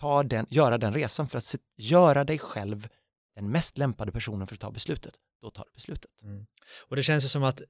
ta 0.00 0.22
den, 0.22 0.46
göra 0.50 0.78
den 0.78 0.94
resan 0.94 1.28
för 1.28 1.38
att 1.38 1.44
se, 1.44 1.58
göra 1.76 2.24
dig 2.24 2.38
själv 2.38 2.88
den 3.34 3.50
mest 3.50 3.78
lämpade 3.78 4.12
personen 4.12 4.46
för 4.46 4.54
att 4.54 4.60
ta 4.60 4.70
beslutet, 4.70 5.14
då 5.42 5.50
tar 5.50 5.64
du 5.64 5.70
beslutet. 5.74 6.10
Mm. 6.22 6.46
Och 6.88 6.96
det 6.96 7.02
känns 7.02 7.24
ju 7.24 7.28
som 7.28 7.44
att 7.44 7.60
eh, 7.60 7.66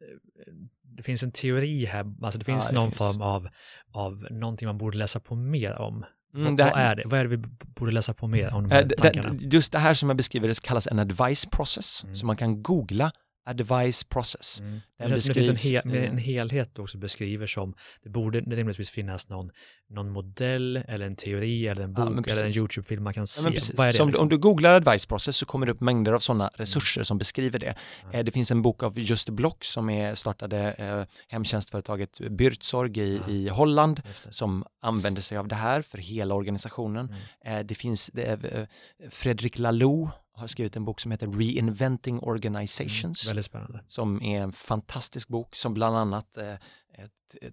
det 0.82 1.02
finns 1.02 1.22
en 1.22 1.32
teori 1.32 1.84
här, 1.84 2.12
alltså 2.22 2.38
det 2.38 2.44
finns 2.44 2.64
Ja, 2.64 2.70
det 2.70 2.74
någon 2.74 2.90
finns. 2.90 2.98
form 3.12 3.22
av, 3.22 3.48
av 3.92 4.26
någonting 4.30 4.66
man 4.66 4.78
borde 4.78 4.98
läsa 4.98 5.20
på 5.20 5.34
mer 5.34 5.72
om. 5.78 6.04
Mm, 6.34 6.44
vad, 6.44 6.56
det 6.56 6.64
vad 6.64 6.72
här- 6.76 6.90
är 6.92 6.96
det? 6.96 7.02
Vad 7.06 7.20
är 7.20 7.24
det 7.24 7.36
vi 7.36 7.42
borde 7.76 7.92
läsa 7.92 8.14
på 8.14 8.26
mer 8.26 8.54
om 8.54 8.68
de 8.68 8.74
Eh, 8.74 8.76
här 8.78 8.84
d- 8.84 8.94
tankarna? 8.98 9.30
d- 9.30 9.48
Just 9.52 9.72
det 9.72 9.78
här 9.78 9.94
som 9.94 10.08
jag 10.08 10.16
beskriver 10.16 10.48
det 10.48 10.60
kallas 10.62 10.86
en 10.86 10.98
advice 10.98 11.46
process, 11.46 12.04
Mm. 12.04 12.16
så 12.16 12.26
man 12.26 12.36
kan 12.36 12.62
googla 12.62 13.12
advice 13.44 14.04
process. 14.04 14.60
Mm. 14.60 14.80
Det 14.98 15.08
känns 15.08 15.24
som 15.26 15.34
det 15.34 15.42
finns 15.42 15.64
en, 15.64 15.70
hel, 15.72 15.94
eh, 16.04 16.10
en 16.10 16.18
helhet 16.18 16.70
du 16.74 16.82
också 16.82 16.98
beskriver 16.98 17.46
som 17.46 17.74
det 18.02 18.10
borde 18.10 18.40
rimligtvis 18.40 18.90
finnas 18.90 19.28
någon, 19.28 19.50
någon 19.90 20.10
modell 20.10 20.76
eller 20.88 21.06
en 21.06 21.16
teori 21.16 21.66
eller 21.68 21.82
en 21.82 21.94
Ja, 21.96 22.04
bok 22.10 22.28
eller 22.28 22.44
en. 22.44 22.56
YouTube-film 22.56 23.02
man 23.04 23.14
kan 23.14 23.20
Ja, 23.20 23.26
se. 23.26 23.50
precis. 23.50 23.74
Vad 23.76 23.86
är 23.86 23.92
det? 23.92 23.96
Så 23.96 24.02
om, 24.02 24.06
du- 24.08 24.10
liksom? 24.12 24.22
om 24.22 24.28
du 24.28 24.38
googlar 24.38 24.74
advice 24.74 25.06
process 25.06 25.36
så 25.36 25.46
kommer 25.46 25.66
det 25.66 25.72
upp 25.72 25.80
mängder 25.80 26.12
av 26.12 26.18
sådana 26.18 26.50
resurser 26.54 27.02
som 27.02 27.18
beskriver 27.18 27.58
det. 27.58 27.74
Ja. 28.12 28.18
Eh, 28.18 28.24
Det 28.24 28.30
finns 28.30 28.50
en 28.50 28.62
bok 28.62 28.82
av 28.82 28.98
Just 28.98 29.28
Block 29.30 29.64
som 29.64 29.90
är 29.90 30.14
startade 30.14 30.72
eh, 30.72 31.04
hemtjänstföretaget 31.28 32.20
Bürtzorg 32.20 32.98
i, 32.98 33.16
Ja. 33.26 33.32
i 33.32 33.48
Holland 33.48 34.02
som 34.30 34.64
använder 34.82 35.22
sig 35.22 35.38
av 35.38 35.48
det 35.48 35.54
här 35.54 35.82
för 35.82 35.98
hela 35.98 36.34
organisationen. 36.34 37.14
Mm. 37.44 37.58
Eh, 37.60 37.66
Det 37.66 37.74
finns, 37.74 38.10
det 38.14 38.22
eh, 38.44 38.66
Fredrik 39.10 39.58
Laloux 39.58 40.12
har 40.34 40.46
skrivit 40.46 40.76
en 40.76 40.84
bok 40.84 41.00
som 41.00 41.10
heter 41.10 41.26
Reinventing 41.26 42.20
Organizations. 42.20 43.24
Mm. 43.24 43.30
Väldigt 43.30 43.44
spännande. 43.46 43.84
som 43.88 44.22
är 44.22 44.42
en 44.42 44.52
fantastisk 44.52 45.28
bok 45.28 45.56
som 45.56 45.74
bland 45.74 45.96
annat 45.96 46.36
eh, 46.36 46.54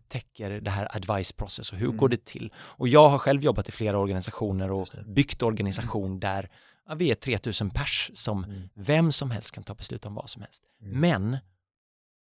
täcker 0.08 0.62
det 0.62 0.72
här 0.72 0.96
advice 0.96 1.32
process 1.32 1.72
och 1.72 1.78
hur 1.78 1.86
Mm. 1.86 1.98
går 1.98 2.10
det 2.10 2.26
till. 2.26 2.54
Och 2.58 2.88
jag 2.88 3.10
har 3.10 3.18
själv 3.18 3.44
jobbat 3.44 3.70
i 3.70 3.72
flera 3.72 3.98
organisationer 4.00 4.72
och 4.72 4.88
byggt 5.06 5.44
organisation 5.44 6.20
där 6.20 6.50
ja, 6.88 6.96
vi 6.96 7.12
är 7.12 7.16
3000 7.16 7.70
pers 7.70 8.12
som 8.14 8.44
Mm. 8.44 8.70
vem 8.74 9.12
som 9.12 9.32
helst 9.32 9.52
kan 9.52 9.64
ta 9.64 9.74
beslut 9.76 10.06
om 10.06 10.14
vad 10.16 10.30
som 10.30 10.42
helst. 10.42 10.64
Mm. 10.82 11.00
Men 11.00 11.38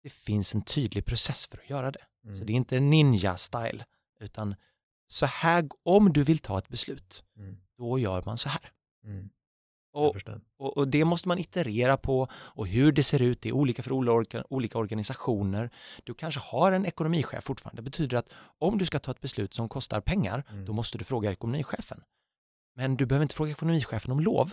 det 0.04 0.10
finns 0.10 0.56
en 0.56 0.62
tydlig 0.62 1.06
process 1.06 1.48
för 1.48 1.58
att 1.58 1.70
göra 1.70 1.92
det. 1.92 2.00
Mm. 2.26 2.38
Så 2.40 2.44
det 2.44 2.54
är 2.54 2.56
inte 2.56 2.80
ninja-style, 2.80 3.84
utan 4.20 4.56
så 5.08 5.26
här, 5.26 5.70
om 5.84 6.14
du 6.14 6.24
vill 6.24 6.40
ta 6.40 6.58
ett 6.58 6.68
beslut, 6.70 7.24
Mm. 7.38 7.58
då 7.78 8.00
gör 8.00 8.24
man 8.26 8.38
så 8.38 8.50
här. 8.50 8.72
Och, 9.92 10.16
och, 10.58 10.78
och 10.78 10.88
det 10.88 11.06
måste 11.06 11.28
man 11.28 11.38
iterera 11.40 11.98
på 11.98 12.28
och 12.34 12.68
hur 12.68 12.92
det 12.92 13.04
ser 13.04 13.22
ut, 13.22 13.42
det 13.42 13.50
är 13.50 13.54
olika 13.54 13.84
för 13.84 13.92
olika, 13.92 14.44
olika 14.50 14.78
organisationer. 14.78 15.70
Du 16.04 16.14
kanske 16.14 16.40
har 16.42 16.72
en 16.72 16.86
ekonomichef 16.86 17.44
fortfarande. 17.44 17.82
Det 17.82 17.84
betyder 17.84 18.18
att 18.18 18.30
om 18.60 18.78
du 18.78 18.86
ska 18.86 19.00
ta 19.00 19.12
ett 19.12 19.22
beslut 19.22 19.54
som 19.54 19.70
kostar 19.70 20.02
pengar, 20.02 20.44
Mm. 20.50 20.66
då 20.66 20.74
måste 20.74 20.98
du 20.98 21.04
fråga 21.04 21.32
ekonomichefen. 21.32 22.04
Men 22.76 22.98
du 22.98 23.06
behöver 23.06 23.24
inte 23.24 23.36
fråga 23.36 23.52
ekonomichefen 23.52 24.12
om 24.12 24.20
lov. 24.20 24.48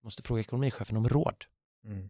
Du 0.00 0.06
måste 0.06 0.22
fråga 0.22 0.40
ekonomichefen 0.40 0.96
om 0.96 1.08
råd. 1.08 1.44
Mm. 1.84 2.08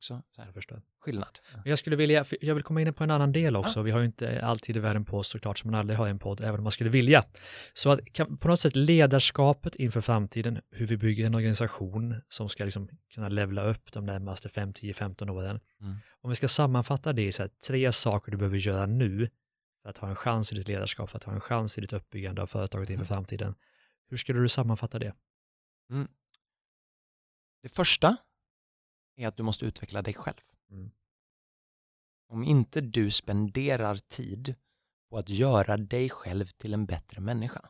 Också 0.00 0.22
så 0.36 0.42
här, 0.42 0.52
Jag 0.54 0.82
skillnad. 1.00 1.38
Jag 1.64 1.78
skulle 1.78 1.96
vilja, 1.96 2.24
jag 2.40 2.54
vill 2.54 2.64
komma 2.64 2.80
in 2.80 2.94
på 2.94 3.04
en 3.04 3.10
annan 3.10 3.32
del 3.32 3.56
också. 3.56 3.82
Vi 3.82 3.90
har 3.90 4.00
ju 4.00 4.06
inte 4.06 4.42
alltid 4.42 4.76
i 4.76 4.80
världen 4.80 5.04
på 5.04 5.18
oss 5.18 5.28
såklart, 5.28 5.58
som 5.58 5.70
man 5.70 5.80
aldrig 5.80 5.98
har 5.98 6.08
en 6.08 6.18
podd, 6.18 6.40
även 6.40 6.54
om 6.54 6.62
man 6.62 6.72
skulle 6.72 6.90
vilja. 6.90 7.24
Så 7.74 7.90
att 7.90 8.12
kan, 8.12 8.36
på 8.36 8.48
något 8.48 8.60
sätt 8.60 8.76
ledarskapet 8.76 9.74
inför 9.74 10.00
framtiden, 10.00 10.60
hur 10.70 10.86
vi 10.86 10.96
bygger 10.96 11.26
en 11.26 11.34
organisation 11.34 12.20
som 12.28 12.48
ska 12.48 12.64
liksom 12.64 12.88
kunna 13.14 13.28
levla 13.28 13.62
upp 13.62 13.92
de 13.92 14.06
närmaste 14.06 14.48
5, 14.48 14.72
10, 14.72 14.94
15 14.94 15.30
åren. 15.30 15.60
Mm. 15.80 15.96
Om 16.20 16.30
vi 16.30 16.36
ska 16.36 16.48
sammanfatta 16.48 17.12
det 17.12 17.26
i 17.26 17.32
så 17.32 17.42
här, 17.42 17.50
tre 17.66 17.92
saker 17.92 18.32
du 18.32 18.38
behöver 18.38 18.58
göra 18.58 18.86
nu 18.86 19.28
för 19.82 19.90
att 19.90 19.98
ha 19.98 20.08
en 20.08 20.16
chans 20.16 20.52
i 20.52 20.54
ditt 20.54 20.68
ledarskap, 20.68 21.10
för 21.10 21.16
att 21.16 21.24
ha 21.24 21.32
en 21.32 21.40
chans 21.40 21.78
i 21.78 21.80
ditt 21.80 21.92
uppbyggande 21.92 22.42
av 22.42 22.46
företaget 22.46 22.90
inför 22.90 23.04
framtiden. 23.04 23.54
Hur 24.08 24.16
skulle 24.16 24.40
du 24.40 24.48
sammanfatta 24.48 24.98
det? 24.98 25.14
Det 27.62 27.68
första 27.68 28.16
är 29.20 29.28
att 29.28 29.36
du 29.36 29.42
måste 29.42 29.66
utveckla 29.66 30.02
dig 30.02 30.14
själv. 30.14 30.40
Mm. 30.70 30.90
Om 32.28 32.42
inte 32.44 32.80
du 32.80 33.10
spenderar 33.10 33.96
tid 33.96 34.54
på 35.10 35.18
att 35.18 35.28
göra 35.28 35.76
dig 35.76 36.10
själv 36.10 36.46
till 36.46 36.74
en 36.74 36.86
bättre 36.86 37.20
människa 37.20 37.68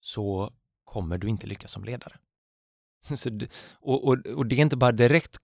så 0.00 0.52
kommer 0.84 1.18
du 1.18 1.28
inte 1.28 1.46
lyckas 1.46 1.72
som 1.72 1.84
ledare. 1.84 2.18
Så 3.16 3.40
och, 3.72 4.08
och, 4.08 4.26
och 4.26 4.46
det 4.46 4.56
är 4.56 4.60
inte 4.60 4.76
bara 4.76 4.92
direkt 4.92 5.38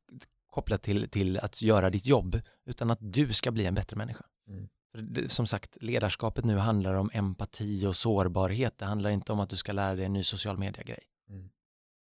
kopplat 0.46 0.82
till, 0.82 1.11
till 1.11 1.38
att 1.38 1.62
göra 1.62 1.90
ditt 1.90 2.07
jobb 2.07 2.40
utan 2.64 2.90
att 2.90 2.99
du 3.01 3.32
ska 3.32 3.51
bli 3.51 3.66
en 3.66 3.74
bättre 3.74 3.96
människa. 3.96 4.24
Mm. 4.49 4.68
För 4.92 5.28
Som 5.28 5.46
sagt, 5.46 5.76
ledarskapet 5.80 6.44
nu 6.44 6.57
handlar 6.57 6.94
om 6.94 7.11
empati 7.12 7.86
och 7.86 7.96
sårbarhet. 7.96 8.78
Det 8.78 8.84
handlar 8.84 9.11
inte 9.11 9.32
om 9.32 9.40
att 9.40 9.51
du 9.51 9.57
ska 9.57 9.72
lära 9.72 9.94
dig 9.94 10.05
en 10.05 10.12
ny 10.12 10.24
social 10.24 10.59
media-grej. 10.59 11.05
Mm. 11.28 11.51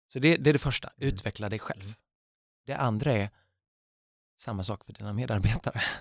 Så 0.08 0.20
det, 0.20 0.38
det, 0.38 0.50
är 0.50 0.54
det 0.54 0.60
första, 0.60 0.88
mm. 0.98 1.14
utveckla 1.14 1.50
dig 1.50 1.60
själv. 1.60 1.96
Det 2.66 2.74
andra 2.74 3.14
är 3.14 3.30
samma 4.38 4.64
sak 4.64 4.84
för 4.84 4.94
dina 4.94 5.14
medarbetare. 5.14 5.82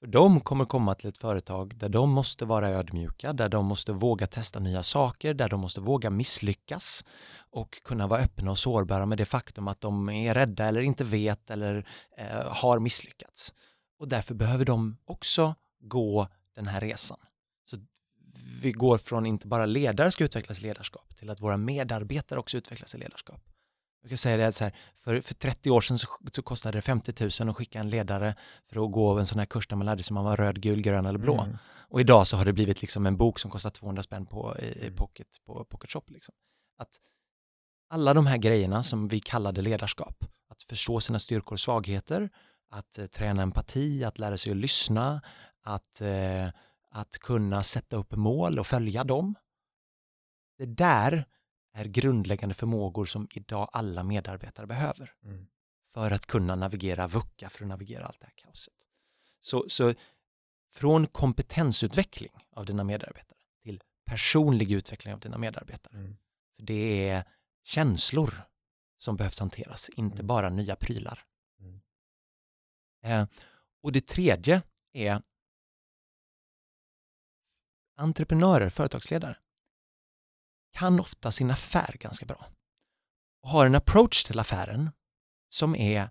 För 0.00 0.06
de 0.06 0.40
kommer 0.40 0.64
komma 0.64 0.94
till 0.94 1.08
ett 1.08 1.18
företag 1.18 1.76
där 1.76 1.88
de 1.88 2.10
måste 2.10 2.44
vara 2.44 2.70
ödmjuka, 2.70 3.32
där 3.32 3.48
de 3.48 3.66
måste 3.66 3.92
våga 3.92 4.26
testa 4.26 4.58
nya 4.58 4.82
saker, 4.82 5.34
där 5.34 5.48
de 5.48 5.60
måste 5.60 5.80
våga 5.80 6.10
misslyckas 6.10 7.04
och 7.50 7.82
kunna 7.84 8.06
vara 8.06 8.20
öppna 8.20 8.50
och 8.50 8.58
sårbara 8.58 9.06
med 9.06 9.18
det 9.18 9.24
faktum 9.24 9.68
att 9.68 9.80
de 9.80 10.08
är 10.08 10.34
rädda 10.34 10.64
eller 10.64 10.80
inte 10.80 11.04
vet 11.04 11.50
eller 11.50 11.88
eh, 12.16 12.52
har 12.52 12.78
misslyckats. 12.78 13.54
Och 13.98 14.08
därför 14.08 14.34
behöver 14.34 14.64
de 14.64 14.96
också 15.04 15.54
gå 15.80 16.28
den 16.54 16.66
här 16.66 16.80
resan. 16.80 17.18
Så 17.64 17.78
vi 18.62 18.72
går 18.72 18.98
från 18.98 19.26
inte 19.26 19.46
bara 19.46 19.66
ledare 19.66 20.10
ska 20.10 20.24
utvecklas 20.24 20.58
i 20.58 20.62
ledarskap 20.62 21.16
till 21.16 21.30
att 21.30 21.40
våra 21.40 21.56
medarbetare 21.56 22.38
också 22.38 22.56
utvecklas 22.56 22.94
i 22.94 22.98
ledarskap. 22.98 23.53
Jag 24.04 24.08
kan 24.10 24.18
säga 24.18 24.36
det 24.36 24.52
så 24.52 24.64
här, 24.64 24.72
för, 25.04 25.20
för 25.20 25.34
30 25.34 25.70
år 25.70 25.80
sedan 25.80 25.98
så, 25.98 26.08
så, 26.32 26.42
kostade 26.42 26.78
det 26.78 26.82
50 26.82 27.30
000 27.40 27.50
att 27.50 27.56
skicka 27.56 27.80
en 27.80 27.88
ledare 27.88 28.34
för 28.70 28.84
att 28.84 28.92
gå 28.92 29.18
en 29.18 29.26
sån 29.26 29.38
här 29.38 29.46
kurs 29.46 29.68
där 29.68 29.76
man 29.76 29.86
lärde 29.86 30.02
sig 30.02 30.10
om 30.10 30.14
man 30.14 30.24
var 30.24 30.36
röd, 30.36 30.60
gul, 30.60 30.80
grön 30.80 31.06
eller 31.06 31.18
blå. 31.18 31.40
Mm. 31.40 31.56
Och 31.88 32.00
idag 32.00 32.26
så 32.26 32.36
har 32.36 32.44
det 32.44 32.52
blivit 32.52 32.82
liksom 32.82 33.06
en 33.06 33.16
bok 33.16 33.38
som 33.38 33.50
kostar 33.50 33.70
200 33.70 34.02
spänn 34.02 34.26
på, 34.26 34.56
i, 34.58 34.64
i 34.64 34.86
mm. 34.86 34.96
pocket, 34.96 35.26
på 35.46 35.64
Pocket 35.64 35.90
Shop. 35.90 36.02
Liksom. 36.06 36.34
Att 36.78 36.88
alla 37.88 38.14
de 38.14 38.26
här 38.26 38.36
grejerna 38.36 38.82
som 38.82 39.08
vi 39.08 39.20
kallade 39.20 39.62
ledarskap, 39.62 40.24
att 40.48 40.62
förstå 40.62 41.00
sina 41.00 41.18
styrkor 41.18 41.52
och 41.52 41.60
svagheter, 41.60 42.30
att 42.70 42.98
eh, 42.98 43.06
träna 43.06 43.42
empati, 43.42 44.04
att 44.04 44.18
lära 44.18 44.36
sig 44.36 44.52
att 44.52 44.56
lyssna, 44.58 45.22
att, 45.62 46.00
eh, 46.00 46.48
att 46.90 47.18
kunna 47.18 47.62
sätta 47.62 47.96
upp 47.96 48.16
mål 48.16 48.58
och 48.58 48.66
följa 48.66 49.04
dem. 49.04 49.34
Det 50.58 50.66
där 50.66 51.26
är 51.74 51.84
grundläggande 51.84 52.54
förmågor 52.54 53.04
som 53.04 53.28
idag 53.30 53.70
alla 53.72 54.02
medarbetare 54.02 54.66
behöver 54.66 55.12
mm. 55.24 55.46
för 55.94 56.10
att 56.10 56.26
kunna 56.26 56.56
navigera 56.56 57.06
VUCA, 57.06 57.50
för 57.50 57.64
att 57.64 57.68
navigera 57.68 58.04
allt 58.06 58.20
det 58.20 58.26
här 58.26 58.32
kaoset. 58.36 58.74
Så, 59.40 59.64
så 59.68 59.94
från 60.72 61.06
kompetensutveckling 61.06 62.32
av 62.50 62.66
dina 62.66 62.84
medarbetare 62.84 63.38
till 63.62 63.82
personlig 64.04 64.72
utveckling 64.72 65.14
av 65.14 65.20
dina 65.20 65.38
medarbetare. 65.38 65.98
Mm. 65.98 66.16
För 66.56 66.62
Det 66.62 67.08
är 67.08 67.24
känslor 67.64 68.34
som 68.98 69.16
behövs 69.16 69.40
hanteras, 69.40 69.88
inte 69.88 70.16
mm. 70.16 70.26
bara 70.26 70.50
nya 70.50 70.76
prylar. 70.76 71.24
Mm. 71.60 71.80
Eh, 73.02 73.28
och 73.82 73.92
det 73.92 74.06
tredje 74.06 74.62
är 74.92 75.22
entreprenörer, 77.96 78.68
företagsledare 78.68 79.36
kan 80.74 81.00
ofta 81.00 81.32
sin 81.32 81.50
affär 81.50 81.96
ganska 82.00 82.26
bra 82.26 82.46
och 83.42 83.48
har 83.48 83.66
en 83.66 83.74
approach 83.74 84.24
till 84.24 84.38
affären 84.38 84.90
som 85.48 85.76
är, 85.76 86.10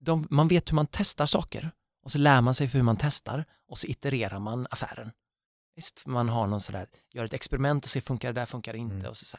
de, 0.00 0.26
man 0.30 0.48
vet 0.48 0.70
hur 0.70 0.74
man 0.74 0.86
testar 0.90 1.26
saker 1.26 1.70
och 2.02 2.12
så 2.12 2.18
lär 2.18 2.40
man 2.40 2.54
sig 2.54 2.68
för 2.68 2.78
hur 2.78 2.84
man 2.84 2.96
testar 2.96 3.44
och 3.68 3.78
så 3.78 3.86
itererar 3.86 4.38
man 4.38 4.66
affären. 4.70 5.12
Visst, 5.74 6.06
man 6.06 6.28
har 6.28 6.46
någon 6.46 6.60
sådär, 6.60 6.88
gör 7.10 7.24
ett 7.24 7.32
experiment 7.32 7.84
och 7.84 7.90
ser 7.90 8.00
funkar 8.00 8.32
det 8.32 8.40
där, 8.40 8.46
funkar 8.46 8.72
det 8.72 8.78
inte 8.78 8.94
mm. 8.94 9.10
och 9.10 9.16
så, 9.16 9.26
så 9.26 9.38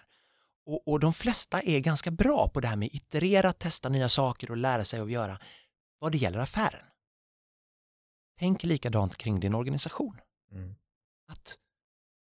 och, 0.65 0.87
och, 0.87 0.99
de 0.99 1.13
flesta 1.13 1.61
är 1.61 1.79
ganska 1.79 2.11
bra 2.11 2.49
på 2.49 2.59
det 2.59 2.67
här 2.67 2.75
med 2.75 2.89
iterera, 2.91 3.53
testa 3.53 3.89
nya 3.89 4.09
saker 4.09 4.51
och 4.51 4.57
lära 4.57 4.83
sig 4.83 4.99
att 4.99 5.11
göra 5.11 5.39
vad 5.99 6.11
det 6.11 6.17
gäller 6.17 6.39
affären. 6.39 6.85
Tänk 8.39 8.63
likadant 8.63 9.17
kring 9.17 9.39
din 9.39 9.55
organisation. 9.55 10.17
Mm. 10.51 10.75
Att 11.27 11.57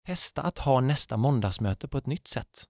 Testa 0.06 0.42
att 0.42 0.58
ha 0.58 0.82
nästa 0.82 1.18
måndagsmöte 1.18 1.88
på 1.88 1.98
ett 1.98 2.06
nytt 2.06 2.28
sätt. 2.28 2.64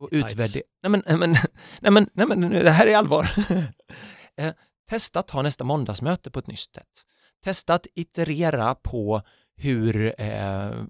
Och 0.00 0.08
utvärdera... 0.12 0.62
Nej 0.82 0.90
men, 0.90 1.02
nej 1.06 1.16
men, 1.16 1.30
nej 1.80 1.92
men, 1.92 2.10
nej 2.12 2.26
men, 2.26 2.40
det 2.50 2.70
här 2.70 2.86
är 2.86 2.96
allvar. 2.96 3.30
eh, 4.36 4.54
testa 4.88 5.20
att 5.20 5.30
ha 5.30 5.42
nästa 5.42 5.64
måndagsmöte 5.64 6.30
på 6.30 6.38
ett 6.38 6.46
nytt 6.46 6.58
sätt. 6.74 7.04
Testa 7.44 7.74
att 7.74 7.86
iterera 7.94 8.74
på 8.74 9.22
hur 9.56 10.20
eh, 10.20 10.82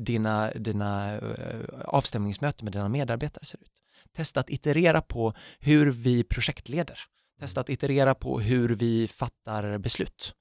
dina, 0.00 0.50
dina 0.50 1.14
eh, 1.14 1.80
avstämningsmöten 1.84 2.64
med 2.64 2.72
dina 2.72 2.88
medarbetare 2.88 3.44
ser 3.44 3.62
ut. 3.62 3.72
Testa 4.16 4.40
att 4.40 4.50
iterera 4.50 5.02
på 5.02 5.34
hur 5.58 5.90
vi 5.90 6.24
projektleder. 6.24 6.98
Testa 7.40 7.60
att 7.60 7.68
iterera 7.68 8.14
på 8.14 8.40
hur 8.40 8.68
vi 8.68 9.08
fattar 9.08 9.78
beslut. 9.78 10.34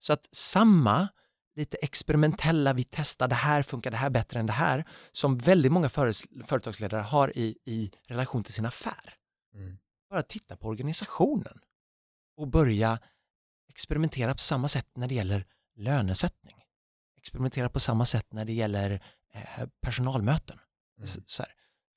Så 0.00 0.12
att 0.12 0.28
samma 0.32 1.08
lite 1.56 1.76
experimentella, 1.76 2.72
vi 2.72 2.84
testar 2.84 3.28
det 3.28 3.34
här, 3.34 3.62
funkar 3.62 3.90
det 3.90 3.96
här 3.96 4.10
bättre 4.10 4.40
än 4.40 4.46
det 4.46 4.52
här, 4.52 4.84
som 5.12 5.38
väldigt 5.38 5.72
många 5.72 5.88
företagsledare 6.44 7.00
har 7.00 7.38
i, 7.38 7.58
i 7.64 7.90
relation 8.06 8.42
till 8.42 8.54
sin 8.54 8.66
affär. 8.66 9.14
Mm. 9.54 9.78
Bara 10.10 10.22
titta 10.22 10.56
på 10.56 10.68
organisationen 10.68 11.60
och 12.36 12.48
börja 12.48 12.98
experimentera 13.68 14.32
på 14.32 14.38
samma 14.38 14.68
sätt 14.68 14.88
när 14.94 15.08
det 15.08 15.14
gäller 15.14 15.46
lönesättning. 15.76 16.56
Experimentera 17.16 17.68
på 17.68 17.80
samma 17.80 18.06
sätt 18.06 18.32
när 18.32 18.44
det 18.44 18.52
gäller 18.52 19.02
eh, 19.34 19.66
personalmöten. 19.80 20.58
Mm. 20.98 21.08
Så 21.26 21.42
här. 21.42 21.52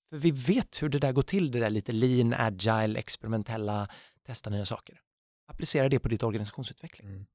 För 0.10 0.18
vi 0.18 0.32
vet 0.32 0.84
hur 0.84 0.90
det 0.90 1.00
där 1.00 1.12
går 1.12 1.22
till, 1.22 1.52
det 1.52 1.60
där 1.60 1.70
lite 1.70 1.92
lean, 1.92 2.34
agile, 2.34 3.00
experimentella, 3.00 3.90
testa 4.26 4.50
nya 4.50 4.66
saker. 4.66 5.02
Applicera 5.48 5.90
det 5.90 6.00
på 6.00 6.10
ditt 6.10 6.24
organisationsutveckling. 6.24 7.08
Mm. 7.08 7.26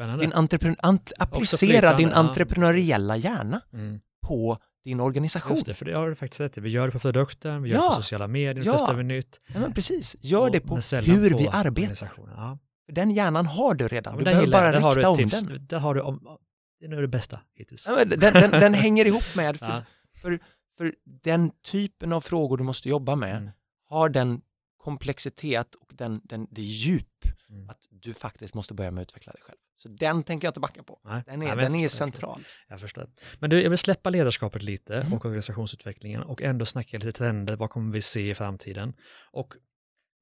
Spännande. 0.00 0.24
Din 0.24 0.32
entrepren 0.32 0.76
ant 0.78 1.12
applicera 1.18 1.96
din 1.96 2.12
entreprenöriella 2.12 3.16
hjärna 3.16 3.60
mm. 3.72 4.00
på 4.26 4.58
din 4.84 5.00
organisation. 5.00 5.56
Just 5.56 5.66
det, 5.66 5.74
för 5.74 5.84
det 5.84 5.92
har 5.92 6.08
du 6.08 6.14
faktiskt 6.14 6.40
rätt 6.40 6.58
Vi 6.58 6.68
gör 6.68 6.86
det 6.86 6.92
på 6.92 6.98
produkten, 6.98 7.62
vi 7.62 7.70
gör 7.70 7.76
ja. 7.76 7.82
det 7.82 7.88
på 7.88 8.02
sociala 8.02 8.26
medier, 8.26 8.64
ja. 8.64 8.72
testar 8.72 8.94
vi 8.94 9.02
nytt. 9.02 9.40
Ja, 9.54 9.60
men 9.60 9.74
precis. 9.74 10.16
Gör 10.20 10.50
det 10.50 10.60
på 10.60 10.74
hur 10.74 11.30
på 11.30 11.38
vi 11.38 11.48
arbetar. 11.48 12.08
Ja. 12.36 12.58
Den 12.92 13.10
hjärnan 13.10 13.46
har 13.46 13.74
du 13.74 13.88
redan, 13.88 14.12
ja, 14.12 14.18
du 14.18 14.24
behöver 14.24 14.46
bara 14.46 14.72
rikta 14.72 14.88
har 14.88 14.94
du 14.94 15.06
om 15.06 15.16
tips. 15.16 15.40
den. 15.40 15.66
Där 15.66 15.78
har 15.78 15.94
du 15.94 16.00
om, 16.00 16.38
det 16.80 16.86
är 16.86 16.90
nog 16.90 17.00
det 17.00 17.08
bästa 17.08 17.40
hittills. 17.54 17.86
Ja, 17.86 18.04
den, 18.04 18.18
den, 18.32 18.50
den, 18.50 18.74
hänger 18.74 19.04
ihop 19.04 19.36
med, 19.36 19.58
för, 19.58 19.84
för, 20.22 20.40
för, 20.78 20.94
den 21.04 21.50
typen 21.50 22.12
av 22.12 22.20
frågor 22.20 22.56
du 22.56 22.64
måste 22.64 22.88
jobba 22.88 23.16
med 23.16 23.36
mm. 23.36 23.50
har 23.88 24.08
den 24.08 24.40
komplexitet 24.76 25.74
och 25.74 25.92
den, 25.94 26.20
den, 26.24 26.46
det 26.50 26.62
djup 26.62 27.24
mm. 27.48 27.70
att 27.70 27.88
du 27.90 28.14
faktiskt 28.14 28.54
måste 28.54 28.74
börja 28.74 28.90
med 28.90 29.02
att 29.02 29.08
utveckla 29.08 29.32
dig 29.32 29.42
själv. 29.42 29.58
Så 29.82 29.88
den 29.88 30.22
tänker 30.22 30.46
jag 30.46 30.50
inte 30.50 30.60
backa 30.60 30.82
på. 30.82 31.00
Nej. 31.04 31.22
Den 31.26 31.42
är, 31.42 31.46
ja, 31.46 31.54
den 31.54 31.74
är 31.74 31.88
central. 31.88 32.40
Jag 32.68 32.80
förstår. 32.80 33.10
Men 33.38 33.50
du, 33.50 33.62
jag 33.62 33.70
vill 33.70 33.78
släppa 33.78 34.10
ledarskapet 34.10 34.62
lite 34.62 34.96
mm. 34.96 35.12
och 35.12 35.24
organisationsutvecklingen 35.24 36.22
och 36.22 36.42
ändå 36.42 36.66
snacka 36.66 36.98
lite 36.98 37.12
trender. 37.12 37.56
Vad 37.56 37.70
kommer 37.70 37.92
vi 37.92 38.02
se 38.02 38.30
i 38.30 38.34
framtiden? 38.34 38.94
Och 39.32 39.54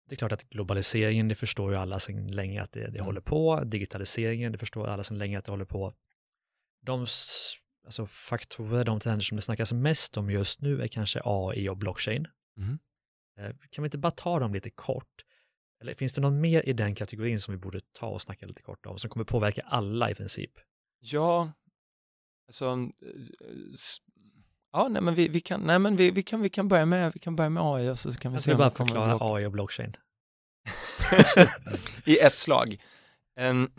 det 0.08 0.14
är 0.14 0.16
klart 0.16 0.32
att 0.32 0.48
globaliseringen, 0.48 1.28
det 1.28 1.34
förstår 1.34 1.72
ju 1.72 1.78
alla 1.78 2.00
sedan 2.00 2.26
länge 2.26 2.62
att 2.62 2.72
det, 2.72 2.80
det 2.80 2.86
mm. 2.86 3.04
håller 3.04 3.20
på. 3.20 3.64
Digitaliseringen, 3.64 4.52
det 4.52 4.58
förstår 4.58 4.86
alla 4.88 5.04
sedan 5.04 5.18
länge 5.18 5.38
att 5.38 5.44
det 5.44 5.52
håller 5.52 5.64
på. 5.64 5.94
De 6.82 7.06
alltså, 7.84 8.06
faktorer, 8.06 8.84
de 8.84 9.00
trender 9.00 9.24
som 9.24 9.36
det 9.36 9.42
snackas 9.42 9.72
mest 9.72 10.16
om 10.16 10.30
just 10.30 10.60
nu 10.60 10.82
är 10.82 10.88
kanske 10.88 11.20
AI 11.24 11.68
och 11.68 11.76
blockchain. 11.76 12.26
Mm. 12.56 12.78
Eh, 13.38 13.56
kan 13.70 13.82
vi 13.82 13.86
inte 13.86 13.98
bara 13.98 14.10
ta 14.10 14.38
dem 14.38 14.54
lite 14.54 14.70
kort? 14.70 15.24
Eller 15.80 15.94
finns 15.94 16.12
det 16.12 16.20
någon 16.20 16.40
mer 16.40 16.68
i 16.68 16.72
den 16.72 16.94
kategorin 16.94 17.40
som 17.40 17.54
vi 17.54 17.58
borde 17.58 17.80
ta 17.92 18.06
och 18.06 18.22
snacka 18.22 18.46
lite 18.46 18.62
kort 18.62 18.86
om, 18.86 18.98
som 18.98 19.10
kommer 19.10 19.24
påverka 19.24 19.62
alla 19.66 20.10
i 20.10 20.14
princip? 20.14 20.50
Ja, 21.00 21.52
alltså, 22.46 22.88
ja, 24.72 24.88
nej 24.88 25.02
men 25.02 25.14
vi, 25.14 25.28
vi 25.28 25.40
kan, 25.40 25.60
nej 25.60 25.78
men 25.78 25.96
vi, 25.96 26.10
vi, 26.10 26.22
kan, 26.22 26.40
vi 26.40 26.48
kan 26.48 26.68
börja 26.68 26.86
med, 26.86 27.12
vi 27.14 27.20
kan 27.20 27.36
börja 27.36 27.50
med 27.50 27.62
AI 27.62 27.88
och 27.88 27.98
så 27.98 28.12
kan 28.12 28.32
vi 28.32 28.34
Jag 28.34 28.42
se 28.42 28.52
om 28.52 28.58
bara 28.58 28.70
förklara 28.70 29.18
AI 29.20 29.46
och 29.46 29.52
blockchain. 29.52 29.92
I 32.06 32.18
ett 32.18 32.36
slag. 32.36 32.80
Um, 33.40 33.70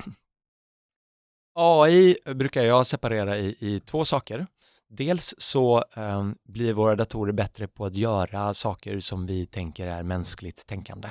AI 1.53 2.17
brukar 2.25 2.63
jag 2.63 2.87
separera 2.87 3.37
i, 3.37 3.55
i 3.59 3.79
två 3.79 4.05
saker. 4.05 4.47
Dels 4.91 5.35
så 5.37 5.83
eh, 5.95 6.29
blir 6.43 6.73
våra 6.73 6.95
datorer 6.95 7.31
bättre 7.31 7.67
på 7.67 7.85
att 7.85 7.95
göra 7.95 8.53
saker 8.53 8.99
som 8.99 9.25
vi 9.25 9.45
tänker 9.45 9.87
är 9.87 10.03
mänskligt 10.03 10.67
tänkande. 10.67 11.09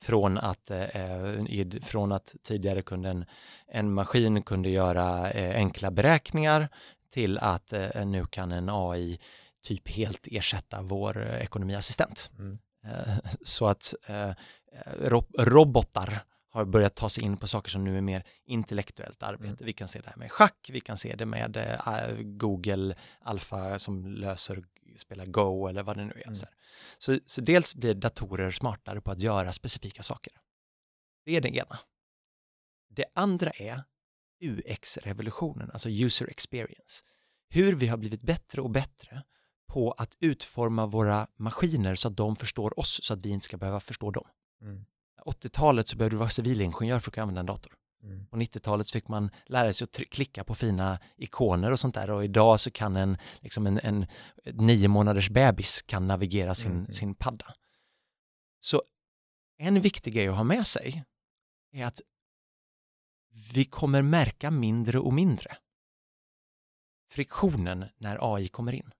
Från 0.00 0.38
att, 0.38 0.70
eh, 0.70 1.80
från 1.82 2.12
att 2.12 2.34
tidigare 2.42 2.82
kunde 2.82 3.10
en, 3.10 3.24
en 3.68 3.92
maskin 3.92 4.42
kunde 4.42 4.70
göra 4.70 5.30
eh, 5.30 5.56
enkla 5.56 5.90
beräkningar 5.90 6.68
till 7.12 7.38
att 7.38 7.72
eh, 7.72 8.06
nu 8.06 8.26
kan 8.26 8.52
en 8.52 8.68
AI 8.68 9.20
typ 9.62 9.88
helt 9.88 10.28
ersätta 10.30 10.82
vår 10.82 11.22
ekonomiassistent. 11.22 12.30
Mm. 12.38 12.58
Eh, 12.84 13.14
så 13.42 13.66
att 13.66 13.94
eh, 14.06 14.30
ro 15.00 15.24
robotar 15.38 16.22
har 16.50 16.64
börjat 16.64 16.94
ta 16.94 17.08
sig 17.08 17.24
in 17.24 17.36
på 17.36 17.48
saker 17.48 17.70
som 17.70 17.84
nu 17.84 17.96
är 17.96 18.00
mer 18.00 18.26
intellektuellt 18.44 19.22
arbete. 19.22 19.48
Mm. 19.48 19.66
Vi 19.66 19.72
kan 19.72 19.88
se 19.88 20.00
det 20.00 20.08
här 20.08 20.16
med 20.16 20.32
schack, 20.32 20.70
vi 20.72 20.80
kan 20.80 20.96
se 20.96 21.16
det 21.16 21.26
med 21.26 21.56
äh, 21.56 22.22
Google 22.22 22.96
Alpha 23.20 23.78
som 23.78 24.06
löser, 24.06 24.64
spelar 24.96 25.26
Go 25.26 25.66
eller 25.66 25.82
vad 25.82 25.96
det 25.96 26.04
nu 26.04 26.12
är. 26.12 26.26
Mm. 26.26 26.34
Så, 26.98 27.18
så 27.26 27.40
dels 27.40 27.74
blir 27.74 27.94
datorer 27.94 28.50
smartare 28.50 29.00
på 29.00 29.10
att 29.10 29.20
göra 29.20 29.52
specifika 29.52 30.02
saker. 30.02 30.32
Det 31.24 31.36
är 31.36 31.40
det 31.40 31.56
ena. 31.56 31.78
Det 32.88 33.04
andra 33.14 33.50
är 33.50 33.82
UX-revolutionen, 34.40 35.70
alltså 35.70 35.88
user 35.88 36.28
experience. 36.28 37.04
Hur 37.48 37.72
vi 37.72 37.86
har 37.86 37.96
blivit 37.96 38.22
bättre 38.22 38.62
och 38.62 38.70
bättre 38.70 39.22
på 39.66 39.92
att 39.92 40.16
utforma 40.20 40.86
våra 40.86 41.26
maskiner 41.36 41.94
så 41.94 42.08
att 42.08 42.16
de 42.16 42.36
förstår 42.36 42.78
oss 42.78 43.00
så 43.02 43.14
att 43.14 43.26
vi 43.26 43.30
inte 43.30 43.44
ska 43.44 43.56
behöva 43.56 43.80
förstå 43.80 44.10
dem. 44.10 44.26
Mm. 44.62 44.84
80-talet 45.20 45.88
så 45.88 45.96
behövde 45.96 46.16
du 46.16 46.18
vara 46.18 46.30
civilingenjör 46.30 46.98
för 46.98 47.10
att 47.10 47.14
kunna 47.14 47.22
använda 47.22 47.40
en 47.40 47.46
dator. 47.46 47.74
Mm. 48.02 48.26
På 48.26 48.36
90-talet 48.36 48.86
så 48.86 48.92
fick 48.92 49.08
man 49.08 49.30
lära 49.46 49.72
sig 49.72 49.84
att 49.84 49.96
klicka 50.10 50.44
på 50.44 50.54
fina 50.54 50.98
ikoner 51.16 51.72
och 51.72 51.80
sånt 51.80 51.94
där 51.94 52.10
och 52.10 52.24
idag 52.24 52.60
så 52.60 52.70
kan 52.70 52.96
en, 52.96 53.18
liksom 53.40 53.66
en, 53.66 53.78
en 53.78 54.06
nio 54.44 54.88
månaders 54.88 55.30
bebis 55.30 55.82
kan 55.82 56.06
navigera 56.06 56.54
sin, 56.54 56.72
Mm. 56.72 56.92
sin 56.92 57.14
padda. 57.14 57.54
Så 58.60 58.82
en 59.58 59.80
viktig 59.80 60.14
grej 60.14 60.28
att 60.28 60.36
ha 60.36 60.44
med 60.44 60.66
sig 60.66 61.04
är 61.72 61.86
att 61.86 62.00
vi 63.54 63.64
kommer 63.64 64.02
märka 64.02 64.50
mindre 64.50 64.98
och 64.98 65.12
mindre 65.12 65.56
friktionen 67.10 67.84
när 67.98 68.34
AI 68.34 68.48
kommer 68.48 68.72
in. 68.72 68.90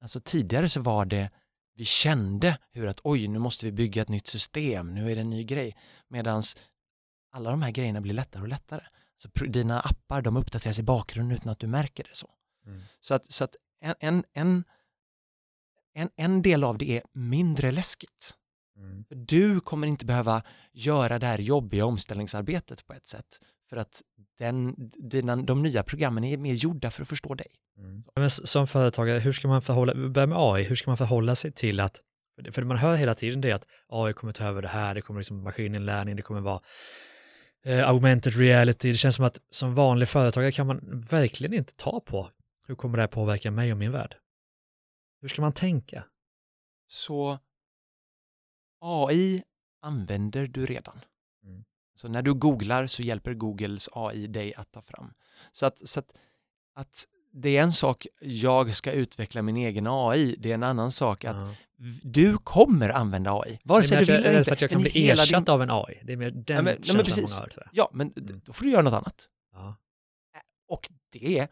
Alltså 0.00 0.20
tidigare 0.20 0.68
så 0.68 0.80
var 0.80 1.04
det, 1.04 1.30
vi 1.74 1.84
kände 1.84 2.58
hur 2.70 2.86
att 2.86 3.00
oj, 3.04 3.28
nu 3.28 3.38
måste 3.38 3.66
vi 3.66 3.72
bygga 3.72 4.02
ett 4.02 4.08
nytt 4.08 4.26
system, 4.26 4.94
nu 4.94 5.10
är 5.10 5.14
det 5.14 5.20
en 5.20 5.30
ny 5.30 5.44
grej. 5.44 5.76
Medan 6.08 6.42
alla 7.32 7.50
de 7.50 7.62
här 7.62 7.70
grejerna 7.70 8.00
blir 8.00 8.14
lättare 8.14 8.42
och 8.42 8.48
lättare. 8.48 8.82
Så 9.16 9.28
dina 9.46 9.80
appar, 9.80 10.22
de 10.22 10.36
uppdateras 10.36 10.78
i 10.78 10.82
bakgrunden 10.82 11.36
utan 11.36 11.52
att 11.52 11.58
du 11.58 11.66
märker 11.66 12.04
det 12.04 12.16
så. 12.16 12.30
Mm. 12.66 12.82
Så 13.00 13.14
att, 13.14 13.32
så 13.32 13.44
att 13.44 13.56
en, 13.80 14.24
en, 14.32 14.64
en, 15.94 16.10
en, 16.16 16.42
del 16.42 16.64
av 16.64 16.78
det 16.78 16.90
är 16.90 17.02
mindre 17.12 17.70
läskigt. 17.70 18.36
Mm. 18.76 19.04
Du 19.08 19.60
kommer 19.60 19.86
inte 19.86 20.06
behöva 20.06 20.42
göra 20.72 21.18
det 21.18 21.26
här 21.26 21.38
jobbiga 21.38 21.84
omställningsarbetet 21.84 22.86
på 22.86 22.92
ett 22.92 23.06
sätt. 23.06 23.40
För 23.70 23.76
att 23.76 24.02
den, 24.38 24.74
dina, 24.98 25.36
de 25.36 25.62
nya 25.62 25.82
programmen 25.82 26.24
är 26.24 26.36
mer 26.36 26.54
gjorda 26.54 26.90
för 26.90 27.02
att 27.02 27.08
förstå 27.08 27.34
dig. 27.34 27.46
Mm. 27.78 28.04
Men 28.14 28.30
som 28.30 28.66
företagare, 28.66 29.18
hur 29.18 29.32
ska 29.32 29.48
man 29.48 29.62
förhålla, 29.62 29.94
med 30.26 30.32
AI, 30.38 30.62
hur 30.64 30.76
ska 30.76 30.90
man 30.90 30.96
förhålla 30.96 31.34
sig 31.34 31.52
till 31.52 31.80
att, 31.80 32.00
för 32.36 32.42
det- 32.42 32.52
för 32.52 32.62
man 32.62 32.76
hör 32.76 32.96
hela 32.96 33.14
tiden 33.14 33.40
det 33.40 33.52
att 33.52 33.66
AI 33.88 34.12
kommer 34.12 34.32
ta 34.32 34.44
över 34.44 34.62
det 34.62 34.68
här, 34.68 34.94
det 34.94 35.02
kommer 35.02 35.20
liksom 35.20 35.42
maskininlärning, 35.42 36.16
det 36.16 36.22
kommer 36.22 36.40
vara 36.40 36.60
eh, 37.64 37.88
augmented 37.88 38.34
reality, 38.36 38.88
det 38.92 38.96
känns 38.98 39.16
som 39.16 39.24
att 39.24 39.40
som 39.50 39.74
vanlig 39.74 40.08
företagare 40.08 40.52
kan 40.52 40.66
man 40.66 41.00
verkligen 41.10 41.54
inte 41.54 41.74
ta 41.76 42.00
på 42.00 42.28
hur 42.66 42.74
kommer 42.74 42.96
det 42.96 43.02
här 43.02 43.08
påverka 43.08 43.50
mig 43.50 43.72
och 43.72 43.78
min 43.78 43.92
värld? 43.92 44.16
Hur 45.20 45.28
ska 45.28 45.42
man 45.42 45.52
tänka? 45.52 46.04
Så 46.86 47.38
AI 48.80 49.42
använder 49.82 50.46
du 50.46 50.66
redan. 50.66 51.00
Så 51.94 52.08
när 52.08 52.22
du 52.22 52.34
googlar 52.34 52.86
så 52.86 53.02
hjälper 53.02 53.34
Googles 53.34 53.88
AI 53.92 54.26
dig 54.26 54.54
att 54.54 54.72
ta 54.72 54.82
fram. 54.82 55.12
Så 55.52 55.66
att, 55.66 55.88
så 55.88 55.98
att, 56.00 56.14
att 56.74 57.04
det 57.32 57.56
är 57.56 57.62
en 57.62 57.72
sak, 57.72 58.06
jag 58.20 58.74
ska 58.74 58.92
utveckla 58.92 59.42
min 59.42 59.56
egen 59.56 59.86
AI, 59.86 60.36
det 60.38 60.50
är 60.50 60.54
en 60.54 60.62
annan 60.62 60.90
sak 60.92 61.24
att 61.24 61.36
Ja. 61.36 61.54
du 62.02 62.36
kommer 62.38 62.88
använda 62.90 63.32
AI, 63.40 63.58
vare 63.64 63.82
sig 63.84 63.98
du 63.98 64.04
vill 64.04 64.14
eller 64.24 64.32
inte. 64.32 64.44
för 64.44 64.52
att 64.52 64.60
jag 64.60 64.70
kan 64.70 64.80
bli 64.82 65.10
ersatt 65.10 65.44
din- 65.46 65.54
av 65.54 65.62
en 65.62 65.70
AI. 65.70 66.00
Det 66.04 66.12
är 66.12 66.16
mer 66.16 66.30
den 66.30 66.44
Ja, 66.56 66.62
men- 66.62 66.64
nej, 66.64 66.74
men 66.74 66.82
känslan 66.84 67.04
precis. 67.04 67.40
många 67.40 67.50
har. 67.56 67.68
Ja, 67.72 67.90
men 67.92 68.12
Mm. 68.16 68.40
då 68.44 68.52
får 68.52 68.64
du 68.64 68.70
göra 68.70 68.82
något 68.82 68.92
annat. 68.92 69.28
Ja. 69.52 69.76
Och 70.68 70.90
det 71.12 71.38
är, 71.38 71.48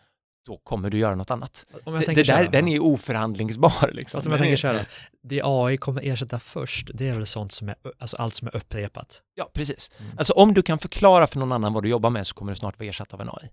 då 0.47 0.57
kommer 0.57 0.91
du 0.91 0.99
göra 0.99 1.15
något 1.15 1.31
annat. 1.31 1.67
Det, 1.85 2.15
det 2.15 2.23
där, 2.23 2.49
den 2.49 2.69
är 2.69 2.83
oförhandlingsbar. 2.83 3.91
Liksom. 3.93 4.21
Om 4.27 4.33
jag 4.33 4.41
tänker 4.41 4.57
så 4.57 4.67
här, 4.67 4.89
det 5.23 5.41
AI 5.45 5.77
kommer 5.77 6.03
ersätta 6.03 6.39
först, 6.39 6.91
det 6.95 7.09
är 7.09 7.15
väl 7.15 7.27
sånt 7.27 7.53
som 7.53 7.69
är, 7.69 7.77
alltså 7.99 8.17
allt 8.17 8.35
som 8.35 8.49
är 8.49 8.57
upprepat. 8.57 9.23
Ja, 9.35 9.51
precis. 9.55 9.91
Mm. 9.99 10.19
Alltså 10.19 10.33
om 10.33 10.55
du 10.55 10.63
kan 10.63 10.79
förklara 10.79 11.27
för 11.27 11.39
någon 11.39 11.53
annan 11.53 11.73
vad 11.73 11.83
du 11.83 11.89
jobbar 11.89 12.11
med 12.11 12.27
så 12.27 12.35
kommer 12.35 12.53
du 12.53 12.57
snart 12.57 12.79
vara 12.79 12.89
ersatt 12.89 13.15
av 13.15 13.21
en 13.21 13.29
AI. 13.29 13.51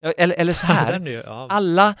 Ja, 0.00 0.12
Eller, 0.18 0.34
eller 0.34 0.52
så 0.52 0.66
här, 0.72 1.24
alla, 1.48 1.94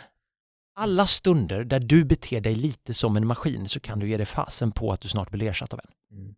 alla 0.74 1.06
stunder 1.06 1.64
där 1.64 1.80
du 1.80 2.04
beter 2.04 2.40
dig 2.40 2.54
lite 2.54 2.94
som 2.94 3.16
en 3.16 3.26
maskin 3.26 3.68
så 3.68 3.80
kan 3.80 3.98
du 3.98 4.08
ge 4.08 4.16
dig 4.16 4.26
fasen 4.26 4.72
på 4.72 4.92
att 4.92 5.00
du 5.00 5.08
snart 5.08 5.30
blir 5.30 5.46
ersatt 5.46 5.72
av 5.72 5.80
en. 5.80 6.18
Mm. 6.18 6.34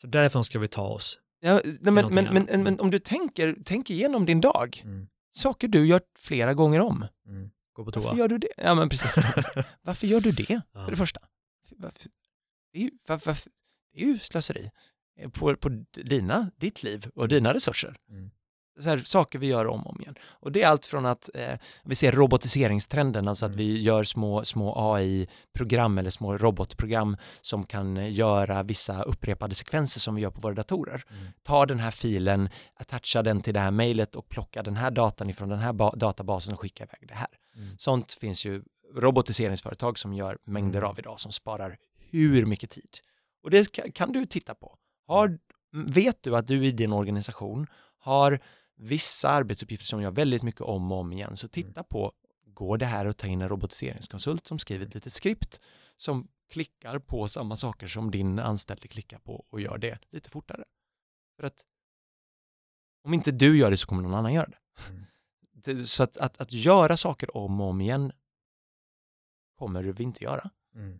Så 0.00 0.06
därifrån 0.06 0.44
ska 0.44 0.58
vi 0.58 0.68
ta 0.68 0.82
oss. 0.82 1.18
Ja, 1.40 1.60
nej, 1.80 1.92
men, 1.92 2.14
men, 2.14 2.24
men, 2.34 2.62
men, 2.62 2.80
om 2.80 2.90
du 2.90 2.98
tänker, 2.98 3.56
tänk 3.64 3.90
igenom 3.90 4.26
din 4.26 4.40
dag, 4.40 4.82
Mm. 4.84 5.08
Saker 5.32 5.68
du 5.68 5.86
gör 5.86 6.00
flera 6.18 6.54
gånger 6.54 6.80
om. 6.80 7.06
Mm. 7.26 7.50
Gå 7.72 7.84
på 7.84 7.90
Varför 7.90 8.00
toa. 8.10 8.18
gör 8.18 8.28
du 8.28 8.38
det? 8.38 8.48
Ja, 8.56 8.74
men 8.74 8.88
precis. 8.88 9.10
Varför 9.82 10.06
gör 10.06 10.20
du 10.20 10.32
det, 10.32 10.50
Ja. 10.50 10.84
för 10.84 10.90
det 10.90 10.96
första? 10.96 11.20
Varför? 11.76 12.08
Det, 12.72 12.78
är 12.78 12.82
ju, 12.82 12.90
varför, 13.06 13.36
det 13.92 14.02
är 14.02 14.06
ju 14.06 14.18
slöseri 14.18 14.70
på, 15.32 15.56
på 15.56 15.68
dina, 15.92 16.50
ditt 16.56 16.82
liv 16.82 17.06
och 17.14 17.28
dina 17.28 17.54
resurser. 17.54 17.96
Mm. 18.10 18.30
Så 18.80 18.88
här, 18.88 18.98
saker 19.04 19.38
vi 19.38 19.46
gör 19.46 19.66
om 19.66 19.80
och 19.86 19.90
om 19.94 20.00
igen. 20.00 20.14
Och 20.22 20.52
det 20.52 20.62
är 20.62 20.66
allt 20.68 20.86
från 20.86 21.06
att 21.06 21.30
eh, 21.34 21.58
vi 21.84 21.94
ser 21.94 22.12
robotiseringstrenden, 22.12 23.28
alltså 23.28 23.46
att 23.46 23.54
vi 23.56 23.80
gör 23.80 24.04
små, 24.04 24.44
små 24.44 24.74
AI-program 24.94 25.98
eller 25.98 26.10
små 26.10 26.36
robotprogram 26.36 27.16
som 27.40 27.66
kan 27.66 27.96
eh, 27.96 28.12
göra 28.12 28.62
vissa 28.62 29.02
upprepade 29.02 29.54
sekvenser 29.54 30.00
som 30.00 30.14
vi 30.14 30.22
gör 30.22 30.30
på 30.30 30.40
våra 30.40 30.54
datorer. 30.54 31.04
Mm. 31.10 31.32
Ta 31.42 31.66
den 31.66 31.78
här 31.78 31.90
filen, 31.90 32.48
attacha 32.74 33.22
den 33.22 33.40
till 33.40 33.54
det 33.54 33.60
här 33.60 33.70
mejlet 33.70 34.14
och 34.14 34.28
plocka 34.28 34.62
den 34.62 34.76
här 34.76 34.90
datan 34.90 35.30
ifrån 35.30 35.48
den 35.48 35.58
här 35.58 35.72
ba- 35.72 35.96
databasen 35.96 36.54
och 36.54 36.60
skicka 36.60 36.84
iväg 36.84 37.08
det 37.08 37.14
här. 37.14 37.28
Mm. 37.56 37.78
Sånt 37.78 38.12
finns 38.12 38.44
ju 38.44 38.62
robotiseringsföretag 38.94 39.98
som 39.98 40.12
gör 40.14 40.38
mängder 40.44 40.78
Mm. 40.78 40.90
av 40.90 40.98
idag 40.98 41.20
som 41.20 41.32
sparar 41.32 41.76
hur 42.10 42.46
mycket 42.46 42.70
tid. 42.70 42.90
Och 43.42 43.50
det 43.50 43.72
ka- 43.76 43.92
kan 43.92 44.12
du 44.12 44.26
titta 44.26 44.54
på. 44.54 44.76
Har, 45.06 45.38
vet 45.72 46.22
du 46.22 46.36
att 46.36 46.46
du 46.46 46.66
i 46.66 46.72
din 46.72 46.92
organisation 46.92 47.66
har 47.98 48.40
vissa 48.80 49.28
arbetsuppgifter 49.28 49.86
som 49.86 50.02
gör 50.02 50.10
väldigt 50.10 50.42
mycket 50.42 50.60
om 50.60 50.92
och 50.92 50.98
om 50.98 51.12
igen, 51.12 51.36
så 51.36 51.48
titta 51.48 51.82
på, 51.82 52.12
går 52.44 52.78
det 52.78 52.86
här 52.86 53.06
att 53.06 53.18
ta 53.18 53.26
in 53.26 53.42
en 53.42 53.48
robotiseringskonsult 53.48 54.46
som 54.46 54.58
skriver 54.58 54.86
ett 54.86 54.94
litet 54.94 55.12
skript 55.12 55.60
som 55.96 56.28
klickar 56.50 56.98
på 56.98 57.28
samma 57.28 57.56
saker 57.56 57.86
som 57.86 58.10
din 58.10 58.38
anställde 58.38 58.88
klickar 58.88 59.18
på 59.18 59.46
och 59.50 59.60
gör 59.60 59.78
det 59.78 59.98
lite 60.10 60.30
fortare. 60.30 60.64
För 61.36 61.46
att 61.46 61.64
om 63.04 63.14
inte 63.14 63.30
du 63.30 63.58
gör 63.58 63.70
det 63.70 63.76
så 63.76 63.86
kommer 63.86 64.02
någon 64.02 64.14
annan 64.14 64.34
göra 64.34 64.46
det. 64.46 64.58
Mm. 64.88 65.04
det 65.52 65.76
så 65.76 66.02
att, 66.02 66.16
att, 66.16 66.40
att 66.40 66.52
göra 66.52 66.96
saker 66.96 67.36
om 67.36 67.60
och 67.60 67.66
om 67.66 67.80
igen 67.80 68.12
kommer 69.58 69.82
vi 69.82 70.02
inte 70.02 70.24
göra. 70.24 70.50
Mm. 70.74 70.98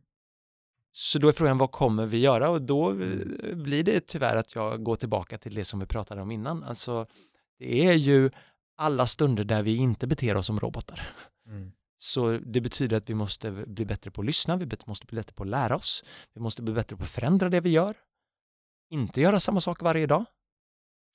Så 0.93 1.19
då 1.19 1.29
är 1.29 1.33
frågan, 1.33 1.59
vad 1.59 1.71
kommer 1.71 2.07
vi 2.07 2.19
göra? 2.19 2.51
Och 2.51 2.63
då 2.63 2.91
eh, 2.91 3.57
blir 3.57 3.83
det 3.83 4.07
tyvärr 4.07 4.37
att 4.37 4.55
jag 4.55 4.83
går 4.83 4.97
tillbaka 4.97 5.39
till 5.39 5.55
det 5.55 5.65
som 5.65 5.81
vi 5.81 5.87
pratade 5.87 6.23
om 6.23 6.31
innan. 6.31 6.65
Alltså, 6.65 7.07
det 7.61 7.87
är 7.87 7.95
ju 7.95 8.31
alla 8.77 9.07
stunder 9.07 9.45
där 9.45 9.63
vi 9.63 9.77
inte 9.77 10.07
beter 10.07 10.37
oss 10.37 10.47
som 10.47 10.61
robotar. 10.61 11.09
Mm. 11.47 11.73
Så 11.99 12.39
det 12.39 12.61
betyder 12.61 12.97
att 12.97 13.11
vi 13.11 13.15
måste 13.15 13.51
bli 13.51 13.85
bättre 13.85 14.11
på 14.11 14.21
att 14.21 14.27
lyssna, 14.27 14.57
vi 14.57 14.69
måste 14.87 15.07
bli 15.07 15.17
bättre 15.17 15.33
på 15.33 15.43
att 15.43 15.49
lära 15.49 15.77
oss, 15.77 16.05
vi 16.35 16.41
måste 16.41 16.63
bli 16.63 16.75
bättre 16.75 16.97
på 16.97 17.03
att 17.03 17.09
förändra 17.09 17.49
det 17.49 17.61
vi 17.61 17.71
gör. 17.71 17.97
Inte 18.91 19.21
göra 19.21 19.41
samma 19.41 19.61
sak 19.61 19.83
varje 19.83 20.07
dag. 20.07 20.25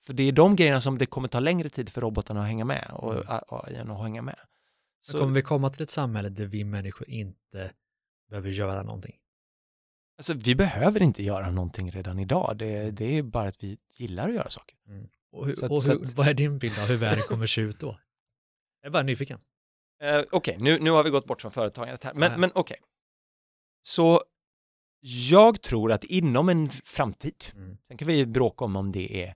För 0.05 0.13
det 0.13 0.23
är 0.23 0.31
de 0.31 0.55
grejerna 0.55 0.81
som 0.81 0.97
det 0.97 1.05
kommer 1.05 1.27
ta 1.27 1.39
längre 1.39 1.69
tid 1.69 1.89
för 1.89 2.01
robotarna 2.01 2.41
att 2.41 2.47
hänga 2.47 2.65
med 2.65 2.91
och 2.93 3.13
Mm. 3.13 3.27
AI 3.47 3.77
att 3.77 3.99
hänga 3.99 4.21
med. 4.21 4.35
Men 4.37 4.45
Så, 5.01 5.19
kommer 5.19 5.33
vi 5.33 5.41
komma 5.41 5.69
till 5.69 5.83
ett 5.83 5.89
samhälle 5.89 6.29
där 6.29 6.45
vi 6.45 6.63
människor 6.63 7.09
inte 7.09 7.71
behöver 8.29 8.49
göra 8.49 8.83
någonting? 8.83 9.15
alltså, 10.17 10.33
vi 10.33 10.55
behöver 10.55 11.01
inte 11.01 11.23
göra 11.23 11.51
någonting 11.51 11.91
redan 11.91 12.19
idag, 12.19 12.57
det, 12.57 12.91
det 12.91 13.17
är 13.17 13.23
bara 13.23 13.47
att 13.47 13.63
vi 13.63 13.77
gillar 13.97 14.29
att 14.29 14.35
göra 14.35 14.49
saker. 14.49 14.77
Och, 15.35 15.45
hur, 15.45 15.55
Så 15.55 15.65
att- 15.65 15.71
och 15.71 15.83
så 15.83 15.91
hur, 15.91 16.01
att- 16.01 16.13
vad 16.17 16.27
är 16.27 16.33
din 16.33 16.57
bild 16.57 16.79
av 16.79 16.85
hur 16.87 16.97
världen 16.97 17.23
kommer 17.23 17.45
se 17.45 17.61
ut 17.61 17.79
då? 17.79 17.99
Jag 18.81 18.87
är 18.87 18.91
bara 18.91 19.03
nyfiken. 19.03 19.39
Eh, 20.03 20.21
okej, 20.31 20.57
nu, 20.59 20.79
nu 20.79 20.91
har 20.91 21.03
vi 21.03 21.09
gått 21.09 21.25
bort 21.25 21.41
från 21.41 21.51
företagandet 21.51 22.03
här, 22.03 22.13
men, 22.13 22.39
men 22.39 22.51
okej. 22.55 22.77
Så 23.83 24.23
jag 25.29 25.61
tror 25.61 25.91
att 25.91 26.03
inom 26.03 26.49
en 26.49 26.69
framtid, 26.69 27.45
Mm. 27.55 27.77
sen 27.87 27.97
kan 27.97 28.07
vi 28.07 28.25
bråka 28.25 28.65
om 28.65 28.75
om 28.75 28.91
det 28.91 29.23
är 29.23 29.35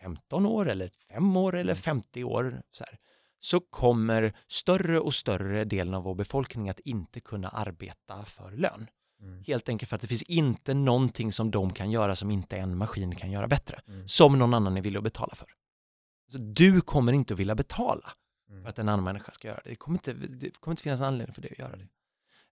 15 0.00 0.46
år 0.46 0.68
eller 0.68 0.90
5 1.12 1.36
år 1.36 1.54
eller 1.56 1.72
Mm. 1.72 1.82
50 1.82 2.24
år, 2.24 2.62
så, 2.70 2.84
här, 2.84 2.98
så 3.40 3.60
kommer 3.60 4.36
större 4.48 5.00
och 5.00 5.14
större 5.14 5.64
delen 5.64 5.94
av 5.94 6.02
vår 6.02 6.14
befolkning 6.14 6.68
att 6.68 6.80
inte 6.80 7.20
kunna 7.20 7.48
arbeta 7.48 8.24
för 8.24 8.50
lön. 8.50 8.86
Mm. 9.20 9.42
Helt 9.46 9.68
enkelt 9.68 9.88
för 9.88 9.96
att 9.96 10.02
det 10.02 10.08
finns 10.08 10.22
inte 10.22 10.74
någonting 10.74 11.32
som 11.32 11.50
de 11.50 11.72
kan 11.72 11.90
göra 11.90 12.16
som 12.16 12.30
inte 12.30 12.56
en 12.56 12.76
maskin 12.76 13.14
kan 13.14 13.30
göra 13.30 13.48
bättre, 13.48 13.80
Mm. 13.88 14.08
som 14.08 14.38
någon 14.38 14.54
annan 14.54 14.76
är 14.76 14.82
villig 14.82 14.98
att 14.98 15.04
betala 15.04 15.34
för. 15.34 15.46
Så 16.32 16.38
du 16.38 16.80
kommer 16.80 17.12
inte 17.12 17.34
att 17.34 17.40
vilja 17.40 17.54
betala 17.54 18.12
Mm. 18.50 18.62
för 18.62 18.68
att 18.68 18.78
en 18.78 18.88
annan 18.88 19.04
människa 19.04 19.32
ska 19.32 19.48
göra 19.48 19.60
det. 19.64 19.70
Det 19.70 19.76
kommer 19.76 19.98
inte, 19.98 20.12
det 20.12 20.60
kommer 20.60 20.72
inte 20.72 20.82
finnas 20.82 21.00
anledning 21.00 21.34
för 21.34 21.42
det 21.42 21.48
att 21.52 21.58
göra 21.58 21.76
det. 21.76 21.86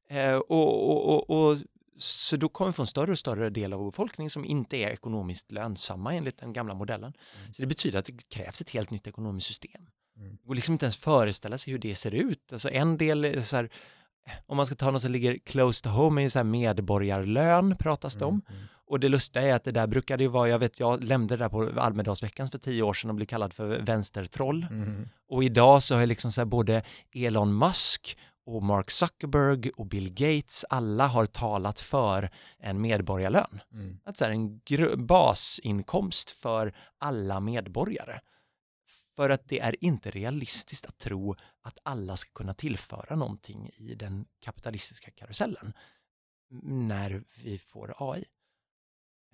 Eh, 0.08 0.36
och, 0.36 0.90
och, 0.90 1.30
och, 1.30 1.50
och, 1.50 1.58
så 1.98 2.36
då 2.36 2.48
kommer 2.48 2.70
vi 2.70 2.72
få 2.72 2.82
en 2.82 2.86
större 2.86 3.10
och 3.10 3.18
större 3.18 3.50
del 3.50 3.72
av 3.72 3.78
vår 3.78 3.86
befolkning 3.90 4.30
som 4.30 4.44
inte 4.44 4.76
är 4.76 4.88
ekonomiskt 4.88 5.52
lönsamma 5.52 6.14
enligt 6.14 6.38
den 6.38 6.52
gamla 6.52 6.74
modellen. 6.74 7.12
Mm. 7.40 7.54
Så 7.54 7.62
det 7.62 7.66
betyder 7.66 7.98
att 7.98 8.04
det 8.04 8.28
krävs 8.28 8.60
ett 8.60 8.70
helt 8.70 8.90
nytt 8.90 9.06
ekonomiskt 9.06 9.46
system. 9.46 9.86
Mm. 10.16 10.36
Det 10.36 10.46
går 10.46 10.54
liksom 10.54 10.72
inte 10.72 10.84
ens 10.86 10.96
föreställa 10.96 11.58
sig 11.58 11.72
hur 11.72 11.78
det 11.78 11.94
ser 11.94 12.14
ut. 12.14 12.52
Alltså 12.52 12.70
en 12.70 12.96
del 12.98 13.24
är 13.24 13.40
så 13.42 13.56
här, 13.56 13.70
om 14.46 14.56
man 14.56 14.66
ska 14.66 14.74
ta 14.74 14.90
något 14.90 15.02
som 15.02 15.12
ligger 15.12 15.38
close 15.38 15.84
to 15.84 15.88
home 15.88 16.20
är 16.20 16.22
ju 16.22 16.30
så 16.30 16.38
här 16.38 16.44
medborgarlön 16.44 17.76
pratas 17.76 18.14
det 18.14 18.24
om. 18.24 18.42
Mm. 18.48 18.62
Och 18.88 19.00
det 19.00 19.08
lustiga 19.08 19.42
är 19.42 19.54
att 19.54 19.64
det 19.64 19.70
där 19.70 19.86
brukade 19.86 20.22
ju 20.22 20.28
vara, 20.28 20.48
jag 20.48 20.58
vet, 20.58 20.80
jag 20.80 21.04
lämnade 21.04 21.36
det 21.36 21.44
där 21.44 21.48
på 21.48 21.80
Almedalsveckan 21.80 22.48
för 22.48 22.58
tio 22.58 22.82
år 22.82 22.94
sedan 22.94 23.10
och 23.10 23.16
blev 23.16 23.26
kallad 23.26 23.52
för 23.52 23.66
vänstertroll. 23.66 24.66
Mm. 24.70 25.06
Och 25.28 25.44
idag 25.44 25.82
så 25.82 25.96
har 25.96 26.06
liksom 26.06 26.32
så 26.32 26.40
här 26.40 26.46
både 26.46 26.82
Elon 27.14 27.58
Musk 27.58 28.18
och 28.46 28.62
Mark 28.62 28.90
Zuckerberg 28.90 29.70
och 29.70 29.86
Bill 29.86 30.14
Gates, 30.14 30.64
alla 30.70 31.06
har 31.06 31.26
talat 31.26 31.80
för 31.80 32.30
en 32.58 32.80
medborgarlön. 32.80 33.60
Mm. 33.72 33.98
Att 34.04 34.16
så 34.16 34.24
här, 34.24 34.32
en 34.32 35.06
basinkomst 35.06 36.30
för 36.30 36.74
alla 36.98 37.40
medborgare. 37.40 38.20
För 39.16 39.30
att 39.30 39.48
det 39.48 39.60
är 39.60 39.84
inte 39.84 40.10
realistiskt 40.10 40.86
att 40.86 40.98
tro 40.98 41.36
att 41.60 41.78
alla 41.82 42.16
ska 42.16 42.30
kunna 42.32 42.54
tillföra 42.54 43.16
någonting 43.16 43.70
i 43.76 43.94
den 43.94 44.26
kapitalistiska 44.40 45.10
karusellen 45.10 45.72
när 46.62 47.24
vi 47.42 47.58
får 47.58 47.94
AI. 47.98 48.24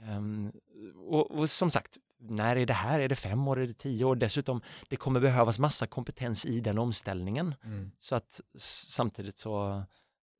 Ehm, 0.01 0.53
och, 0.97 1.31
och 1.31 1.51
som 1.51 1.71
sagt, 1.71 1.99
när 2.19 2.57
är 2.57 2.67
det 2.67 2.73
här? 2.73 3.01
Är 3.01 3.09
det 3.09 3.17
fem 3.17 3.49
år? 3.49 3.61
Är 3.61 3.67
det 3.67 3.75
tio 3.75 4.05
år? 4.05 4.17
Dessutom, 4.17 4.63
det 4.89 4.97
kommer 4.97 5.21
behövas 5.21 5.59
massa 5.59 5.87
kompetens 5.87 6.47
i 6.47 6.61
den 6.61 6.79
omställningen. 6.79 7.55
Mm. 7.65 7.91
Så 7.99 8.17
att 8.17 8.41
samtidigt 8.59 9.39
så, 9.39 9.85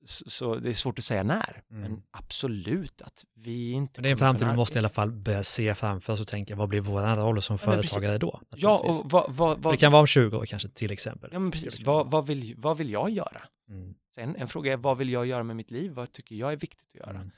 så, 0.05 0.55
det 0.55 0.69
är 0.69 0.73
svårt 0.73 0.99
att 0.99 1.05
säga 1.05 1.23
när. 1.23 1.63
Mm. 1.71 1.83
Men 1.83 2.03
absolut 2.11 3.03
att 3.03 3.25
vi 3.35 3.73
inte 3.73 4.01
Men 4.01 4.03
det 4.03 4.09
är 4.09 4.13
en 4.13 4.19
framtid 4.19 4.49
vi 4.49 4.57
måste 4.57 4.75
i 4.75 4.79
alla 4.79 4.89
fall 4.89 5.13
börja 5.13 5.43
se 5.43 5.75
framför 5.75 6.13
oss 6.13 6.21
och 6.21 6.27
tänka 6.29 6.57
vad 6.57 6.69
blir 6.69 6.81
vår 6.81 7.17
roll 7.17 7.43
som 7.43 7.55
Ja, 7.55 7.59
företagare 7.59 8.19
då? 8.19 8.41
Ja, 8.57 8.79
och 8.79 9.11
vad, 9.11 9.35
vad, 9.35 9.63
vad, 9.63 9.75
det 9.75 9.79
kan 9.79 9.93
vara 9.93 10.01
om 10.01 10.07
20 10.07 10.37
år 10.37 10.47
kanske 10.47 10.69
till 10.69 10.93
exempel. 10.93 11.31
ja, 11.33 11.39
men 11.39 11.51
precis. 11.51 11.81
Vad, 11.81 12.11
vad, 12.11 12.27
vill, 12.27 12.55
vad 12.59 12.77
vill 12.79 12.91
jag 12.91 13.11
göra? 13.11 13.43
Mm. 13.69 13.95
Sen 14.15 14.37
en 14.37 14.49
fråga 14.49 14.73
är 14.73 14.77
vad 14.77 14.99
vill 14.99 15.11
jag 15.11 15.27
göra 15.27 15.43
med 15.43 15.57
mitt 15.57 15.71
liv? 15.71 15.93
Vad 15.93 16.13
tycker 16.13 16.37
jag 16.37 16.53
är 16.53 16.57
viktigt 16.57 16.89
att 16.89 16.95
göra? 16.95 17.17
Mm. 17.17 17.31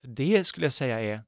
För 0.00 0.08
det 0.08 0.44
skulle 0.46 0.66
jag 0.66 0.72
säga 0.72 1.00
är 1.00 1.22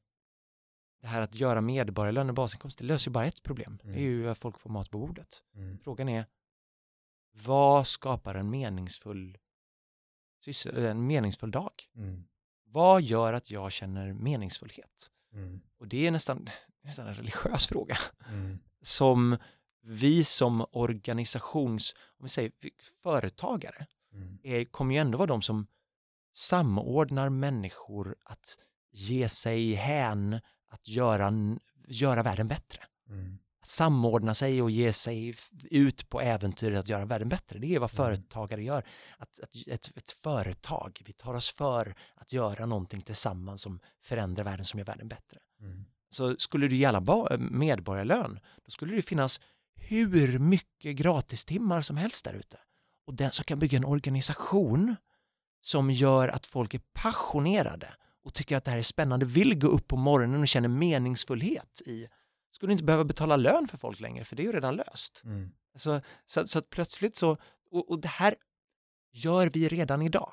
det 1.00 1.06
här 1.08 1.20
att 1.22 1.34
göra 1.34 1.60
medborgarlön 1.60 2.28
och 2.28 2.34
basinkomst, 2.34 2.78
det 2.78 2.84
löser 2.84 3.10
ju 3.10 3.12
bara 3.12 3.26
ett 3.26 3.42
problem. 3.42 3.78
Det 3.82 3.88
är 3.88 3.92
Mm. 3.92 4.02
ju 4.02 4.30
att 4.30 4.38
folk 4.38 4.58
får 4.58 4.70
mat 4.70 4.90
på 4.90 4.98
bordet. 4.98 5.42
Mm. 5.54 5.78
Frågan 5.84 6.08
är 6.08 6.26
vad 7.32 7.86
skapar 7.86 8.34
en 8.34 8.50
meningsfull, 8.50 9.38
en 10.66 11.06
meningsfull 11.06 11.50
dag? 11.50 11.72
Mm. 11.96 12.24
Vad 12.64 13.02
gör 13.02 13.32
att 13.32 13.50
jag 13.50 13.72
känner 13.72 14.12
meningsfullhet? 14.12 15.10
Mm. 15.32 15.60
Och 15.78 15.88
det 15.88 16.06
är 16.06 16.10
nästan, 16.10 16.48
nästan 16.82 17.06
en 17.08 17.14
religiös 17.14 17.66
fråga 17.66 17.98
Mm. 18.28 18.58
som 18.80 19.36
vi 19.84 20.24
som 20.24 20.66
organisations, 20.72 21.94
om 22.18 22.22
vi 22.24 22.28
säger 22.28 22.52
företagare, 23.02 23.86
Mm. 24.14 24.38
är, 24.42 24.64
kommer 24.64 24.94
ju 24.94 25.00
ändå 25.00 25.18
vara 25.18 25.26
de 25.26 25.42
som 25.42 25.66
samordnar 26.34 27.28
människor 27.28 28.16
att 28.24 28.58
ge 28.90 29.28
sig 29.28 29.74
hän, 29.74 30.40
att 30.68 30.88
göra, 30.88 31.32
göra 31.88 32.22
världen 32.22 32.48
bättre. 32.48 32.80
Mm. 33.08 33.38
Samordna 33.64 34.34
sig 34.34 34.62
och 34.62 34.70
ge 34.70 34.92
sig 34.92 35.34
ut 35.70 36.08
på 36.10 36.20
äventyr 36.20 36.72
att 36.72 36.88
göra 36.88 37.04
världen 37.04 37.28
bättre. 37.28 37.58
Det 37.58 37.74
är 37.74 37.78
vad 37.78 37.90
Mm. 37.90 37.96
företagare 38.06 38.62
gör. 38.62 38.84
Att, 39.18 39.40
att 39.40 39.50
ett, 39.66 39.96
ett 39.96 40.10
företag, 40.10 41.02
vi 41.04 41.12
tar 41.12 41.34
oss 41.34 41.48
för 41.48 41.94
att 42.14 42.32
göra 42.32 42.66
någonting 42.66 43.02
tillsammans 43.02 43.62
som 43.62 43.80
förändrar 44.02 44.44
världen, 44.44 44.64
som 44.64 44.78
gör 44.78 44.84
världen 44.86 45.08
bättre. 45.08 45.38
Mm. 45.60 45.84
Så 46.10 46.36
skulle 46.38 46.68
du 46.68 46.76
gälla 46.76 47.00
ba- 47.00 47.36
medborgarlön, 47.38 48.40
då 48.64 48.70
skulle 48.70 48.94
det 48.94 49.02
finnas 49.02 49.40
hur 49.74 50.38
mycket 50.38 50.96
gratistimmar 50.96 51.82
som 51.82 51.96
helst 51.96 52.24
där 52.24 52.34
ute. 52.34 52.58
Och 53.06 53.14
den 53.14 53.32
som 53.32 53.44
kan 53.44 53.58
bygga 53.58 53.78
en 53.78 53.84
organisation 53.84 54.96
som 55.62 55.90
gör 55.90 56.28
att 56.28 56.46
folk 56.46 56.74
är 56.74 56.80
passionerade 56.92 57.94
och 58.24 58.34
tycker 58.34 58.56
att 58.56 58.64
det 58.64 58.70
här 58.70 58.78
är 58.78 58.82
spännande, 58.82 59.26
vill 59.26 59.58
gå 59.58 59.66
upp 59.66 59.88
på 59.88 59.96
morgonen 59.96 60.40
och 60.40 60.48
känner 60.48 60.68
meningsfullhet 60.68 61.82
i, 61.86 62.06
skulle 62.52 62.72
inte 62.72 62.84
behöva 62.84 63.04
betala 63.04 63.36
lön 63.36 63.68
för 63.68 63.78
folk 63.78 64.00
längre, 64.00 64.24
för 64.24 64.36
det 64.36 64.42
är 64.42 64.44
ju 64.44 64.52
redan 64.52 64.76
löst. 64.76 65.22
Mm. 65.24 65.52
Så, 65.74 66.00
så, 66.26 66.46
så 66.46 66.58
att 66.58 66.70
plötsligt 66.70 67.16
så, 67.16 67.36
och, 67.70 67.90
och 67.90 68.00
det 68.00 68.08
här 68.08 68.34
gör 69.12 69.50
vi 69.50 69.68
redan 69.68 70.02
idag. 70.02 70.32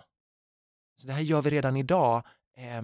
Så 0.97 1.07
det 1.07 1.13
här 1.13 1.22
gör 1.22 1.41
vi 1.41 1.49
redan 1.49 1.78
idag 1.78 2.26
eh, 2.57 2.82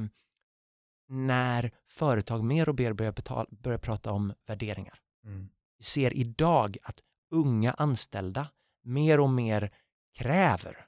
när 1.07 1.71
företag 1.87 2.43
mer 2.43 2.69
och 2.69 2.79
mer 2.79 2.93
börjar, 2.93 3.11
betal, 3.11 3.47
börjar 3.49 3.77
prata 3.77 4.11
om 4.11 4.33
värderingar. 4.45 4.99
Mm. 5.25 5.49
Vi 5.77 5.83
ser 5.83 6.13
idag 6.13 6.77
att 6.83 6.99
unga 7.31 7.71
anställda 7.71 8.47
mer 8.83 9.19
och 9.19 9.29
mer 9.29 9.73
kräver 10.13 10.87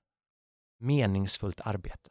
meningsfullt 0.80 1.62
arbete. 1.62 2.10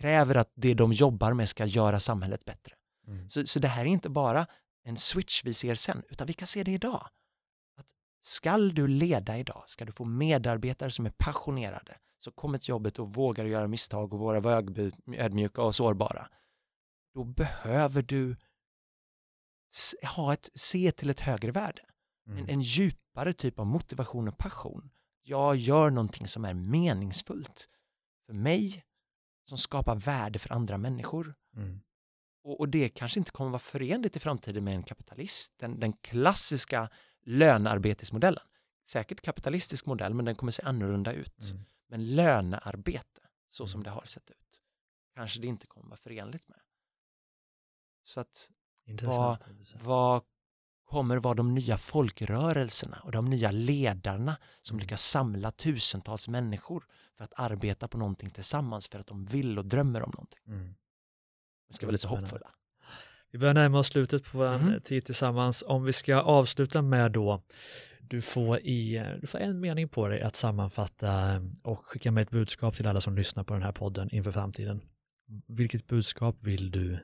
Kräver 0.00 0.34
att 0.34 0.52
det 0.54 0.74
de 0.74 0.92
jobbar 0.92 1.32
med 1.32 1.48
ska 1.48 1.66
göra 1.66 2.00
samhället 2.00 2.44
bättre. 2.44 2.74
Mm. 3.06 3.30
Så, 3.30 3.46
så 3.46 3.58
det 3.58 3.68
här 3.68 3.82
är 3.82 3.88
inte 3.88 4.08
bara 4.08 4.46
en 4.84 4.96
switch 4.96 5.44
vi 5.44 5.54
ser 5.54 5.74
sen, 5.74 6.02
utan 6.08 6.26
vi 6.26 6.32
kan 6.32 6.46
se 6.46 6.64
det 6.64 6.72
idag. 6.72 7.08
Att 7.76 7.86
skall 8.20 8.74
du 8.74 8.86
leda 8.88 9.38
idag, 9.38 9.64
ska 9.66 9.84
du 9.84 9.92
få 9.92 10.04
medarbetare 10.04 10.90
som 10.90 11.06
är 11.06 11.12
passionerade, 11.18 11.98
så 12.18 12.30
kommer 12.32 12.58
till 12.58 12.68
jobbet 12.68 12.98
och 12.98 13.14
vågar 13.14 13.44
göra 13.44 13.68
misstag 13.68 14.12
och 14.12 14.18
vara 14.18 14.40
ödmjuka- 14.40 15.62
och 15.62 15.74
sårbara, 15.74 16.28
då 17.14 17.24
behöver 17.24 18.02
du 18.02 18.36
ha 20.16 20.32
ett, 20.32 20.48
se 20.54 20.92
till 20.92 21.10
ett 21.10 21.20
högre 21.20 21.50
värde. 21.52 21.82
En, 22.26 22.32
Mm. 22.32 22.48
en 22.48 22.60
djupare 22.60 23.32
typ 23.32 23.58
av 23.58 23.66
motivation 23.66 24.28
och 24.28 24.38
passion. 24.38 24.90
Jag 25.22 25.56
gör 25.56 25.90
någonting 25.90 26.28
som 26.28 26.44
är 26.44 26.54
meningsfullt 26.54 27.68
för 28.26 28.32
mig, 28.32 28.84
som 29.48 29.58
skapar 29.58 29.96
värde 29.96 30.38
för 30.38 30.52
andra 30.52 30.78
människor. 30.78 31.34
Mm. 31.56 31.80
Och, 32.42 32.60
och 32.60 32.68
det 32.68 32.88
kanske 32.88 33.20
inte 33.20 33.30
kommer 33.30 33.50
vara 33.50 33.58
förenligt 33.58 34.16
i 34.16 34.20
framtiden 34.20 34.64
med 34.64 34.74
en 34.74 34.82
kapitalist, 34.82 35.52
den, 35.58 35.80
den 35.80 35.92
klassiska 35.92 36.90
lönearbetesmodellen. 37.24 38.42
Säkert 38.84 39.20
kapitalistisk 39.20 39.86
modell, 39.86 40.14
men 40.14 40.24
den 40.24 40.34
kommer 40.36 40.52
se 40.52 40.62
annorlunda 40.62 41.12
ut. 41.12 41.40
Mm. 41.50 41.64
Men 41.88 42.14
lönearbete, 42.16 43.20
så 43.48 43.66
som 43.66 43.78
Mm. 43.80 43.84
det 43.84 43.90
har 43.90 44.04
sett 44.06 44.30
ut, 44.30 44.62
kanske 45.14 45.40
det 45.40 45.46
inte 45.46 45.66
kommer 45.66 45.86
vara 45.88 45.96
förenligt 45.96 46.48
med. 46.48 46.58
Så 48.02 48.20
att 48.20 48.50
Intressant. 48.86 49.46
intressant. 49.48 49.82
vad 49.84 50.22
kommer 50.84 51.16
vara 51.16 51.34
de 51.34 51.54
nya 51.54 51.76
folkrörelserna 51.76 53.00
och 53.04 53.12
de 53.12 53.24
nya 53.24 53.50
ledarna 53.50 54.36
som 54.62 54.74
Mm. 54.74 54.80
lyckas 54.82 55.02
samla 55.04 55.50
tusentals 55.50 56.28
människor 56.28 56.86
för 57.16 57.24
att 57.24 57.32
arbeta 57.36 57.88
på 57.88 57.98
någonting 57.98 58.30
tillsammans 58.30 58.88
för 58.88 58.98
att 58.98 59.06
de 59.06 59.24
vill 59.24 59.58
och 59.58 59.66
drömmer 59.66 60.02
om 60.02 60.10
någonting. 60.10 60.40
Mm. 60.46 60.74
Vi 61.72 61.76
ska 61.76 61.86
vara 61.86 61.92
lite 61.92 62.08
hoppfulla. 62.08 62.50
Vi 63.30 63.38
börjar 63.38 63.54
närma 63.54 63.78
oss 63.78 63.86
slutet 63.86 64.24
på 64.24 64.38
vår 64.38 64.58
Mhm. 64.58 64.80
tid 64.80 65.04
tillsammans. 65.04 65.64
Om 65.66 65.84
vi 65.84 65.92
ska 65.92 66.16
avsluta 66.20 66.82
med 66.82 67.12
då, 67.12 67.42
du 68.00 68.22
får, 68.22 68.58
i, 68.60 69.04
du 69.20 69.26
får 69.26 69.38
en 69.38 69.60
mening 69.60 69.88
på 69.88 70.08
dig 70.08 70.20
att 70.20 70.36
sammanfatta 70.36 71.40
och 71.62 71.86
skicka 71.86 72.10
med 72.10 72.22
ett 72.22 72.30
budskap 72.30 72.76
till 72.76 72.86
alla 72.86 73.00
som 73.00 73.16
lyssnar 73.16 73.44
på 73.44 73.54
den 73.54 73.62
här 73.62 73.72
podden 73.72 74.10
inför 74.14 74.32
framtiden. 74.32 74.80
Vilket 75.46 75.86
budskap 75.86 76.42
vill 76.42 76.70
du 76.70 76.98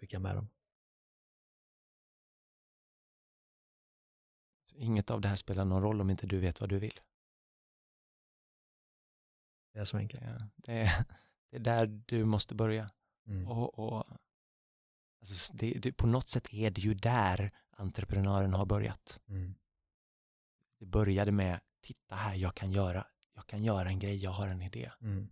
skicka 0.00 0.18
med 0.18 0.36
dem? 0.36 0.48
Inget 4.74 5.10
av 5.10 5.20
det 5.20 5.28
här 5.28 5.36
spelar 5.36 5.64
någon 5.64 5.82
roll 5.82 6.00
om 6.00 6.10
inte 6.10 6.26
du 6.26 6.38
vet 6.38 6.60
vad 6.60 6.70
du 6.70 6.78
vill. 6.78 7.00
Det 9.72 9.78
är 9.78 9.84
så 9.84 9.96
enkelt. 9.96 10.20
Det, 10.22 10.48
det, 10.56 10.72
är, 10.72 11.04
det 11.50 11.56
är 11.56 11.60
där 11.60 11.86
du 12.06 12.24
måste 12.24 12.54
börja. 12.54 12.90
Mm. 13.28 13.48
Och, 13.48 13.78
och, 13.78 14.04
alltså 15.20 15.54
det, 15.56 15.72
det, 15.72 15.92
på 15.92 16.06
något 16.06 16.28
sätt 16.28 16.54
är 16.54 16.70
det 16.70 16.80
ju 16.80 16.94
där 16.94 17.50
entreprenören 17.70 18.54
har 18.54 18.66
börjat. 18.66 19.20
Mm. 19.28 19.54
Det 20.80 20.86
började 20.86 21.32
med, 21.32 21.60
titta 21.82 22.14
här, 22.14 22.34
jag 22.34 22.54
kan 22.54 22.72
göra, 22.72 23.06
jag 23.34 23.46
kan 23.46 23.64
göra 23.64 23.88
en 23.88 23.98
grej, 23.98 24.16
jag 24.16 24.30
har 24.30 24.48
en 24.48 24.62
idé. 24.62 24.90
Mm. 25.00 25.28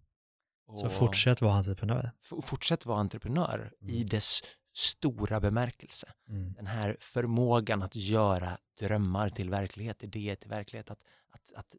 Så 0.67 0.87
Och- 0.87 0.93
fortsätt 0.93 1.41
vara 1.41 1.55
entreprenör. 1.55 2.11
fortsätt 2.43 2.87
vara 2.87 3.01
entreprenör 3.01 3.75
i 3.81 3.97
Mm. 3.97 4.09
dess 4.09 4.41
stora 4.75 5.41
bemärkelse. 5.41 6.13
Mm. 6.29 6.53
Den 6.53 6.67
här 6.67 6.97
förmågan 7.01 7.83
att 7.83 7.97
göra 7.97 8.59
drömmar 8.79 9.29
till 9.31 9.51
verklighet, 9.51 10.03
idéer 10.03 10.37
till 10.37 10.51
verklighet, 10.51 10.91
att, 10.91 11.01
att, 11.31 11.53
att, 11.55 11.75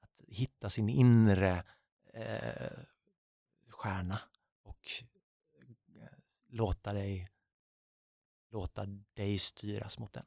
att 0.00 0.20
hitta 0.28 0.70
sin 0.70 0.88
inre 0.88 1.64
eh, 2.14 2.70
stjärna 3.68 4.18
och 4.62 4.80
låta 6.52 6.92
dig, 6.92 7.28
låta 8.52 8.86
dig 9.16 9.38
styras 9.38 9.98
mot 9.98 10.12
den. 10.12 10.24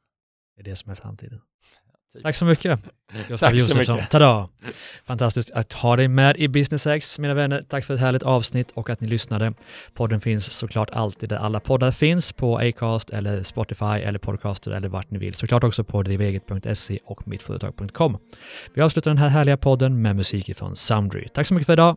Det 0.56 0.60
är 0.60 0.64
det 0.64 0.76
som 0.76 0.90
är 0.90 0.94
framtiden. 0.94 1.40
Typ. 2.12 2.22
Tack 2.22 2.36
så 2.36 2.44
mycket. 2.44 2.80
Gustav 3.28 3.38
Tack 3.38 3.50
så 3.50 3.56
Josefsson. 3.56 3.96
mycket. 3.96 4.10
Tada! 4.10 4.48
Fantastiskt 5.04 5.50
att 5.50 5.72
ha 5.72 5.96
dig 5.96 6.08
med 6.08 6.36
i 6.36 6.48
Business 6.48 6.86
X, 6.86 7.18
mina 7.18 7.34
vänner. 7.34 7.62
Tack 7.68 7.84
för 7.84 7.94
ett 7.94 8.00
härligt 8.00 8.22
avsnitt 8.22 8.70
och 8.70 8.90
att 8.90 9.00
ni 9.00 9.08
lyssnade. 9.08 9.52
Podden 9.94 10.20
finns 10.20 10.52
såklart 10.52 10.90
alltid 10.90 11.28
där 11.28 11.36
alla 11.36 11.60
poddar 11.60 11.90
finns, 11.90 12.32
på 12.32 12.58
Acast 12.58 13.10
eller 13.10 13.42
Spotify 13.42 13.84
eller 13.84 14.18
Podcaster 14.18 14.70
eller 14.70 14.88
vart 14.88 15.10
ni 15.10 15.18
vill. 15.18 15.34
Såklart 15.34 15.64
också 15.64 15.84
på 15.84 16.02
driveget.se 16.02 16.98
och 17.04 17.28
mittföretag.com. 17.28 18.18
Vi 18.74 18.82
avslutar 18.82 19.10
den 19.10 19.18
här 19.18 19.28
härliga 19.28 19.56
podden 19.56 20.02
med 20.02 20.16
musik 20.16 20.56
från 20.56 20.76
Soundry. 20.76 21.28
Tack 21.28 21.46
så 21.46 21.54
mycket 21.54 21.66
för 21.66 21.72
idag. 21.72 21.96